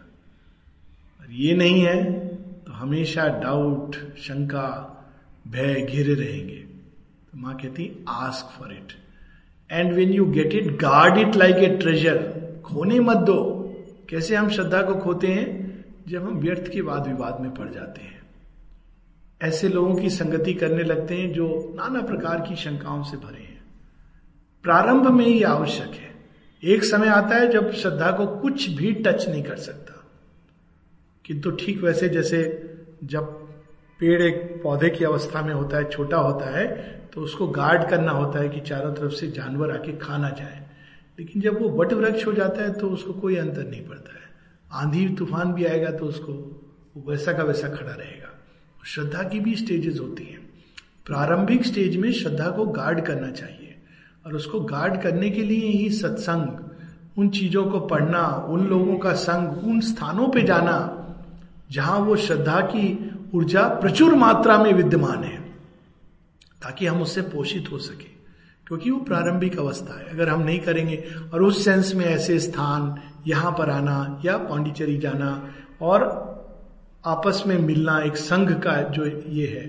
और 1.20 1.30
ये 1.32 1.54
नहीं 1.54 1.80
है 1.80 2.02
तो 2.64 2.72
हमेशा 2.72 3.26
डाउट 3.40 3.96
शंका, 4.18 4.68
भय 5.48 5.80
घिरे 5.82 6.14
रहेंगे। 6.14 6.56
तो 7.32 7.38
माँ 7.38 7.54
कहती 7.56 7.90
ask 8.08 8.58
for 8.58 8.72
it 8.72 8.92
and 9.70 9.92
when 9.92 10.12
you 10.12 10.24
get 10.26 10.54
it 10.54 10.70
guard 10.78 11.18
it 11.18 11.36
like 11.36 11.56
a 11.56 11.76
treasure 11.76 12.18
खोने 12.64 13.00
मत 13.00 13.16
दो। 13.26 13.40
कैसे 14.10 14.36
हम 14.36 14.48
श्रद्धा 14.48 14.82
को 14.82 14.94
खोते 14.94 15.26
हैं? 15.28 15.67
जब 16.08 16.22
हम 16.22 16.38
व्यर्थ 16.38 16.72
के 16.72 16.80
वाद 16.80 17.06
विवाद 17.06 17.40
में 17.40 17.54
पड़ 17.54 17.68
जाते 17.68 18.00
हैं। 18.00 18.22
ऐसे 19.42 19.68
लोगों 19.68 19.94
की 19.94 20.10
संगति 20.10 20.54
करने 20.54 20.82
लगते 20.82 21.14
हैं 21.14 21.32
जो 21.32 21.74
नाना 21.76 22.00
प्रकार 22.00 22.40
की 22.40 22.56
शंकाओं 22.56 23.02
से 23.02 23.16
भरे 23.16 23.42
हैं। 23.42 23.62
प्रारंभ 24.62 25.10
में 25.10 25.26
ही 25.26 25.42
आवश्यक 25.42 25.90
है। 25.94 26.14
एक 26.64 26.84
समय 26.84 27.08
आता 27.08 27.36
है 27.36 27.48
जब 27.48 27.72
श्रद्धा 27.72 28.10
को 28.10 28.26
कुछ 28.26 28.68
भी 28.68 28.92
टच 28.92 29.28
नहीं 29.28 29.42
कर 29.42 29.56
सकता। 29.56 30.04
किंतु 31.24 31.50
ठीक 31.50 31.82
वैसे 31.82 32.08
जैसे 32.08 32.40
जब 33.04 33.24
पेड़ 34.00 34.22
एक 34.22 34.62
पौधे 34.62 34.90
की 34.90 35.04
अवस्था 35.04 35.42
में 35.42 35.54
होता 35.54 35.76
है, 35.76 35.90
छोटा 35.90 36.16
होता 36.16 36.58
है 36.58 36.66
तो 37.14 37.20
उसको 37.20 37.48
गार्ड 37.48 37.90
करना 37.90 38.12
होता 38.12 38.38
है 38.38 38.48
कि 38.48 38.60
चारों 38.60 38.94
तरफ़ 38.94 39.12
से 39.12 39.28
जानवर 39.28 39.70
आके 39.70 39.96
खाना 39.96 40.30
जाए। 40.30 40.66
लेकिन 41.18 41.42
जब 41.42 41.62
वो 41.62 41.68
वट 41.68 41.92
वृक्ष 41.92 42.26
हो 42.26 42.32
जाता 42.32 42.62
है 42.62 42.72
तो 42.72 42.90
उसको 42.90 43.12
कोई 43.12 43.36
अंतर 43.36 43.66
नहीं 43.66 43.88
पड़ता 43.88 44.12
है। 44.12 44.17
आंधी 44.72 45.08
तूफ़ान 45.08 45.52
भी 45.52 45.64
आएगा 45.64 45.90
तो 45.90 46.06
उसको 46.06 46.32
वैसा 47.06 47.32
का 47.32 47.42
वैसा 47.42 47.68
खड़ा 47.68 47.92
रहेगा। 47.92 48.38
श्रद्धा 48.86 49.22
की 49.22 49.40
भी 49.40 49.56
स्टेजेस 49.56 50.00
होती 50.00 50.24
हैं। 50.24 50.50
प्रारंभिक 51.06 51.66
स्टेज 51.66 51.96
में 51.96 52.12
श्रद्धा 52.12 52.50
को 52.50 52.66
गार्ड 52.66 53.06
करना 53.06 53.30
चाहिए। 53.30 53.76
और 54.26 54.34
उसको 54.34 54.60
गार्ड 54.60 55.02
करने 55.02 55.30
के 55.30 55.42
लिए 55.42 55.68
ही 55.68 55.90
सत्संग, 55.90 56.70
उन 57.18 57.28
चीज़ों 57.28 57.64
को 57.64 57.80
पढ़ना, 57.80 58.28
उन 58.28 58.66
लोगों 58.66 58.98
का 58.98 59.12
संग, 59.12 59.64
उन 59.64 59.80
स्थानों 59.80 60.28
पे 60.28 60.42
जाना, 60.42 61.06
जहाँ 61.70 61.98
वो 61.98 62.16
श्रद्धा 62.16 62.60
की 62.60 63.10
ऊर्जा 63.34 63.68
प्रचुर 63.68 64.14
मात्रा 64.14 64.62
में 64.64 64.72
विद्यमान 64.72 65.24
है, 65.24 65.40
ताकि 66.62 66.86
हम 66.86 67.02
उससे 67.02 67.22
पोषित 67.22 67.72
हो 67.72 67.78
सके। 67.78 68.17
क्योंकि 68.68 68.90
वो 68.90 68.98
प्रारंभिक 69.00 69.58
अवस्था 69.58 69.98
है। 69.98 70.08
अगर 70.08 70.28
हम 70.28 70.42
नहीं 70.42 70.58
करेंगे 70.60 71.02
और 71.34 71.42
उस 71.42 71.64
सेंस 71.64 71.94
में 71.94 72.04
ऐसे 72.06 72.38
स्थान, 72.40 72.94
यहाँ 73.26 73.52
पर 73.52 73.70
आना 73.70 74.20
या 74.24 74.36
पांडिचेरी 74.38 74.96
जाना 74.98 75.30
और 75.82 76.04
आपस 77.04 77.42
में 77.46 77.58
मिलना 77.58 77.98
एक 78.00 78.16
संघ 78.18 78.50
का 78.62 78.80
जो 78.90 79.06
ये 79.06 79.46
है, 79.48 79.64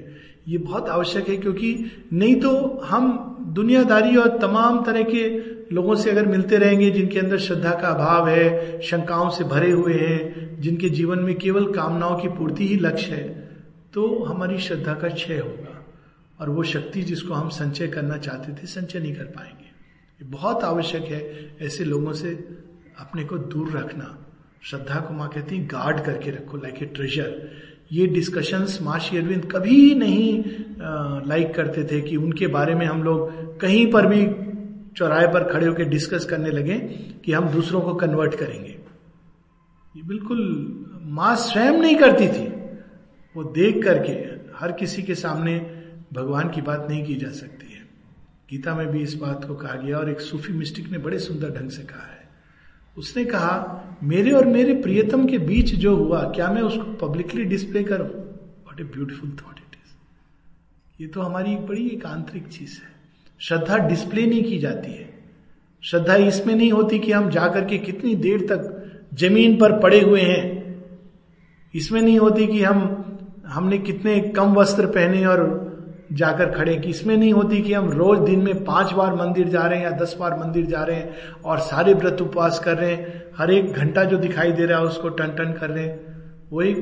ये 0.47 0.57
बहुत 0.57 0.89
आवश्यक 0.89 1.29
है 1.29 1.37
क्योंकि 1.37 1.75
नहीं 2.13 2.35
तो 2.35 2.51
हम 2.85 3.25
दुनियादारी 3.55 4.15
और 4.15 4.37
तमाम 4.37 4.83
तरह 4.83 5.03
के 5.05 5.27
लोगों 5.71 5.95
से 5.95 6.09
अगर 6.11 6.25
मिलते 6.25 6.57
रहेंगे, 6.57 6.89
जिनके 6.91 7.19
अंदर 7.19 7.37
श्रद्धा 7.39 7.71
का 7.71 7.87
अभाव 7.87 8.27
है, 8.29 8.81
शंकाओं 8.81 9.29
से 9.29 9.43
भरे 9.45 9.71
हुए 9.71 9.93
हैं, 9.93 10.61
जिनके 10.61 10.89
जीवन 10.89 11.19
में 11.19 11.35
केवल 11.37 11.71
कामनाओं 11.73 12.17
की 12.19 12.27
पूर्ति 12.29 12.67
ही 12.67 12.75
लक्ष्य 12.77 13.11
है 13.11 13.27
तो 13.93 14.23
हमारी 14.23 14.57
श्रद्धा 14.59 14.93
का 14.93 15.09
क्षय 15.09 15.37
होगा। 15.37 15.68
और 16.39 16.49
वो 16.49 16.63
शक्ति 16.63 17.01
जिसको 17.01 17.33
हम 17.33 17.49
संचय 17.49 17.87
करना 17.87 18.17
चाहते 18.17 18.51
थे, 18.53 18.67
संचय 18.67 18.99
नहीं 18.99 19.15
कर 19.15 19.23
पाएँगे। 19.25 19.67
ये 20.19 20.27
बहुत 20.27 20.63
आवश्यक 20.63 21.03
है 21.03 21.57
ऐसे 21.61 21.85
लोगों 21.85 22.13
से 22.13 22.31
अपने 22.99 23.23
को 23.23 23.37
दूर 23.37 23.71
रखना। 23.71 24.15
श्रद्धा 24.63 24.99
को 24.99 25.13
माँ 25.13 25.27
कहती 25.29 25.57
गार्ड 25.67 25.99
करके 26.05 26.31
रखो 26.31 26.57
लाइक 26.57 26.81
ए 26.83 26.85
ट्रेजर 26.85 27.49
ये 27.91 28.07
डिस्कशंस 28.07 28.77
माशी 28.81 29.17
अरविंद 29.17 29.45
कभी 29.51 29.95
नहीं 29.95 30.43
लाइक 31.27 31.53
करते 31.55 31.83
थे 31.83 32.01
कि 32.01 32.15
उनके 32.15 32.47
बारे 32.47 32.75
में 32.75 32.85
हम 32.85 33.03
लोग 33.03 33.59
कहीं 33.61 33.85
पर 33.91 34.07
भी 34.07 34.25
चौराहे 34.97 35.27
पर 35.27 35.43
खड़े 35.43 35.67
होकर 35.67 35.83
डिस्कस 35.83 36.25
करने 36.25 36.51
लगे 36.51 36.77
कि 37.25 37.31
हम 37.31 37.49
दूसरों 37.49 37.81
को 37.81 37.93
कन्वर्ट 37.95 38.35
करेंगे। 38.35 38.77
ये 39.95 40.03
बिल्कुल 40.03 40.39
माँ 41.01 41.35
स्वयं 41.35 41.71
नहीं 41.71 41.95
करती 41.95 42.27
थी। 42.27 42.47
वो 43.35 43.43
देख 43.53 43.83
करके 43.83 44.13
हर 44.57 44.71
किसी 44.71 45.03
के 45.03 45.15
सामने 45.15 45.57
भगवान 46.13 46.49
की 46.49 46.61
बात 46.61 46.87
नहीं 46.89 47.05
की 47.05 47.15
जा 47.15 47.31
सकती 47.31 47.73
है। 47.73 47.79
गीता 48.49 48.75
में 48.75 48.87
भी 48.87 48.99
इस 48.99 49.13
बात 49.13 49.45
को 49.45 49.55
कहा 49.55 49.75
गया 49.75 49.97
और 49.97 50.09
एक 50.09 50.19
सूफी 50.19 50.53
मिस्टिक 50.53 50.91
ने 50.91 50.97
बड़े 50.97 51.19
सुंदर 51.19 51.49
ढंग 51.49 51.69
से 51.69 51.81
कहा 51.81 52.11
है। 52.11 52.29
उसने 52.97 53.25
कहा, 53.25 53.83
मेरे 54.03 54.31
और 54.31 54.47
मेरे 54.47 54.73
प्रियतम 54.73 55.27
के 55.27 55.37
बीच 55.37 55.75
जो 55.75 55.95
हुआ, 55.95 56.23
क्या 56.23 56.51
मैं 56.51 56.61
उसको 56.61 57.07
पब्लिकली 57.07 57.43
डिस्प्ले 57.43 57.83
करूँ? 57.83 58.07
What 58.67 58.81
a 58.81 58.83
beautiful 58.83 59.29
thought 59.29 59.57
it 59.57 59.75
is 59.75 59.95
ये 61.01 61.07
तो 61.07 61.21
हमारी 61.21 61.53
एक 61.53 61.67
बड़ी 61.67 61.87
एक 61.87 62.05
आंतरिक 62.05 62.47
चीज़ 62.47 62.71
है। 62.71 62.89
श्रद्धा 63.39 63.77
डिस्प्ले 63.77 64.25
नहीं 64.25 64.43
की 64.43 64.59
जाती 64.59 64.91
है। 64.91 65.19
श्रद्धा 65.81 66.15
इसमें 66.15 66.55
नहीं 66.55 66.71
होती 66.71 66.99
कि 66.99 67.11
हम 67.11 67.29
जाकर 67.29 67.65
के 67.65 67.77
कितनी 67.77 68.15
देर 68.15 68.39
तक 68.39 68.85
ज़मीन 69.13 69.57
पर 69.57 69.79
पड़े 69.79 70.01
हुए 70.01 70.21
हैं। 70.21 70.75
इसमें 71.75 72.01
नहीं 72.01 72.19
होती 72.19 72.47
कि 72.47 72.63
हम, 72.63 73.05
हमने 73.47 73.77
कितने 73.77 74.19
कम 74.19 74.53
वस्त्र 74.53 74.85
पहने 74.85 75.25
और 75.25 75.68
जाकर 76.11 76.51
खड़े 76.51 76.75
कि 76.77 76.89
इसमें 76.89 77.15
नहीं 77.17 77.31
होती 77.33 77.61
कि 77.61 77.73
हम 77.73 77.89
रोज 77.91 78.19
दिन 78.19 78.39
में 78.39 78.63
पाँच 78.65 78.91
बार 78.93 79.15
मंदिर 79.15 79.47
जा 79.47 79.61
रहे 79.61 79.79
हैं 79.79 79.85
या 79.85 79.91
दस 79.97 80.15
बार 80.19 80.37
मंदिर 80.39 80.65
जा 80.65 80.83
रहे 80.83 80.95
हैं 80.95 81.33
और 81.45 81.59
सारे 81.61 81.93
व्रत 81.93 82.21
उपवास 82.21 82.59
कर 82.59 82.77
रहे 82.77 82.91
हैं, 82.91 83.23
हर 83.37 83.51
एक 83.51 83.71
घंटा 83.71 84.03
जो 84.03 84.17
दिखाई 84.17 84.51
दे 84.51 84.65
रहा 84.65 84.79
है 84.79 84.85
उसको 84.85 85.09
टन 85.11 85.35
टन 85.37 85.53
कर 85.53 85.69
रहे 85.69 85.83
हैं 85.83 86.47
वो 86.51 86.61
एक 86.61 86.77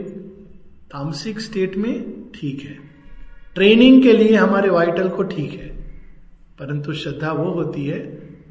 तामसिक 0.92 1.40
स्टेट 1.40 1.76
में 1.78 2.32
ठीक 2.36 2.62
है। 2.62 2.78
ट्रेनिंग 3.56 4.02
के 4.04 4.14
लिए 4.14 4.36
हमारे 4.36 4.70
वाइटल 4.70 5.10
को 5.10 5.24
ठीक 5.26 5.54
है, 5.54 5.68
परंतु 6.60 6.94
श्रद्धा 6.94 7.32
वो 7.32 7.52
होती 7.54 7.86
है 7.86 8.00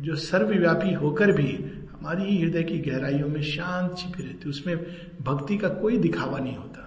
जो 0.01 0.15
सर्वव्यापी 0.17 0.93
होकर 0.95 1.33
भी 1.33 1.53
हमारी 1.93 2.39
हृदय 2.39 2.63
की 2.63 2.79
गहराइयों 2.81 3.29
में 3.29 3.43
शांत 3.45 3.97
छिपी 3.99 4.23
रहती 4.23 4.43
है, 4.45 4.51
उसमें 4.51 4.77
भक्ति 5.23 5.57
का 5.59 5.69
कोई 5.71 5.99
दिखावा 5.99 6.39
नहीं 6.39 6.57
होता। 6.57 6.86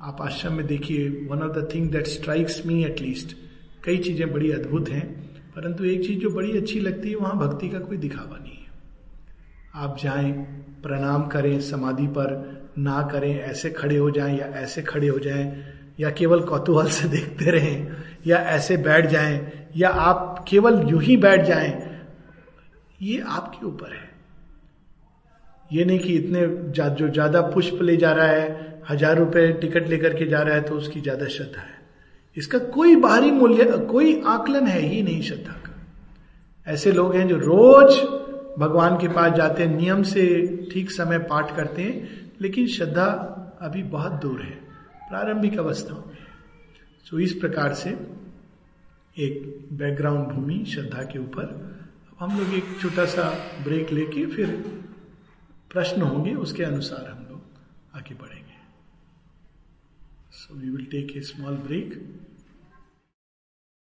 आप 0.00 0.20
आश्रम 0.22 0.52
में 0.52 0.66
देखिए 0.66 1.08
one 1.30 1.42
of 1.42 1.52
the 1.52 1.68
thing 1.74 1.90
that 1.90 2.06
strikes 2.06 2.60
me 2.66 2.84
at least 2.84 3.36
कई 3.84 3.96
चीज़ें 3.98 4.32
बड़ी 4.32 4.50
अद्भुत 4.52 4.88
हैं 4.88 5.06
परंतु 5.56 5.84
एक 5.84 6.06
चीज़ 6.06 6.18
जो 6.18 6.30
बड़ी 6.30 6.56
अच्छी 6.58 6.80
लगती 6.80 7.10
है 7.10 7.16
वहाँ 7.16 7.38
भक्ति 7.38 7.68
का 7.68 7.78
कोई 7.78 7.96
दिखावा 7.96 8.36
नहीं 8.36 8.52
है। 8.52 8.66
आप 9.74 9.96
जाएँ 10.02 10.32
प्रणाम 10.82 11.26
करें 11.26 11.60
समाधि 11.60 12.06
पर 12.06 12.30
ना 12.78 13.02
करें 13.02 13.34
ऐसे 13.34 13.70
खड़े 13.70 13.96
हो 13.96 14.10
जाएँ 14.10 14.38
या 14.38 14.46
ऐसे 14.46 14.82
खड़े 14.82 15.08
हो 15.08 15.18
जाएँ 15.18 15.64
या 16.00 16.10
केवल 16.10 16.40
कौतूहल 16.40 16.88
से 16.90 17.08
देखते 17.16 17.50
रहें 17.50 17.96
या 18.26 18.38
ऐसे 18.38 18.76
बैठ 18.76 19.06
जाएँ 19.06 19.68
या 19.76 19.88
आप 19.88 20.44
केवल 20.48 20.82
यूँ 20.90 21.02
ही 21.02 21.16
बैठ 21.16 21.44
जाएँ 21.46 21.72
ये 23.02 23.20
आपके 23.20 23.66
ऊपर 23.66 23.92
है। 23.92 24.06
ये 25.72 25.84
नहीं 25.84 25.98
कि 25.98 26.14
इतने 26.14 26.72
जा, 26.72 26.88
जो 26.88 27.08
ज़्यादा 27.08 27.40
पुष्प 27.40 27.82
ले 27.82 27.96
जा 27.96 28.12
रहा 28.12 28.26
है 28.26 28.67
हज़ार 28.88 29.18
रुपए 29.18 29.50
टिकट 29.60 29.88
लेकर 29.88 30.14
के 30.14 30.26
जा 30.26 30.42
रहा 30.42 30.54
है 30.54 30.62
तो 30.62 30.74
उसकी 30.74 31.00
ज़्यादा 31.00 31.26
श्रद्धा 31.28 31.60
है। 31.60 31.76
इसका 32.36 32.58
कोई 32.70 32.96
बाहरी 32.98 33.30
मूल्य, 33.30 33.64
कोई 33.64 34.20
आकलन 34.26 34.66
है 34.66 34.80
ही 34.80 35.02
नहीं 35.02 35.22
श्रद्धा 35.22 35.52
का। 35.54 35.74
ऐसे 36.66 36.92
लोग 36.92 37.14
हैं 37.16 37.26
जो 37.28 37.36
रोज 37.38 37.98
भगवान 38.58 38.96
के 38.98 39.08
पास 39.08 39.32
जाते 39.32 39.62
हैं, 39.62 39.76
नियम 39.76 40.02
से 40.04 40.24
ठीक 40.72 40.90
समय 40.90 41.18
पाठ 41.26 41.54
करते 41.56 41.82
हैं, 41.82 42.08
लेकिन 42.40 42.66
श्रद्धा 42.68 43.04
अभी 43.62 43.82
बहुत 43.84 44.12
दूर 44.22 44.40
है, 44.42 44.54
प्रारंभिक 45.08 45.58
अवस्थाओं 45.58 45.98
में। 45.98 46.16
सो 47.06 47.18
इस 47.18 47.32
प्रकार 47.34 47.74
से 47.74 47.90
एक 49.16 49.68
बैकग्राउंड 49.72 50.26
भूमि 50.26 50.64
श्रद्धा 50.68 51.02
के 51.04 51.18
ऊपर 51.18 51.42
अब 51.42 52.16
हम 52.20 52.38
लोग 52.38 52.54
एक 52.54 52.76
छोटा 52.80 53.04
सा 53.06 53.30
ब्रेक 53.64 53.92
लेके 53.92 54.26
फिर 54.26 54.46
प्रश्न 55.70 56.02
होंगे, 56.02 56.34
उसके 56.36 56.64
अनुसार 56.64 57.08
हम 57.08 57.26
लोग 57.30 57.96
आगे 57.96 58.14
बढ़ेंगे। 58.14 58.37
So 60.48 60.54
we 60.54 60.70
will 60.70 60.86
take 60.86 61.14
a 61.14 61.22
small 61.22 61.54
break. 61.54 61.92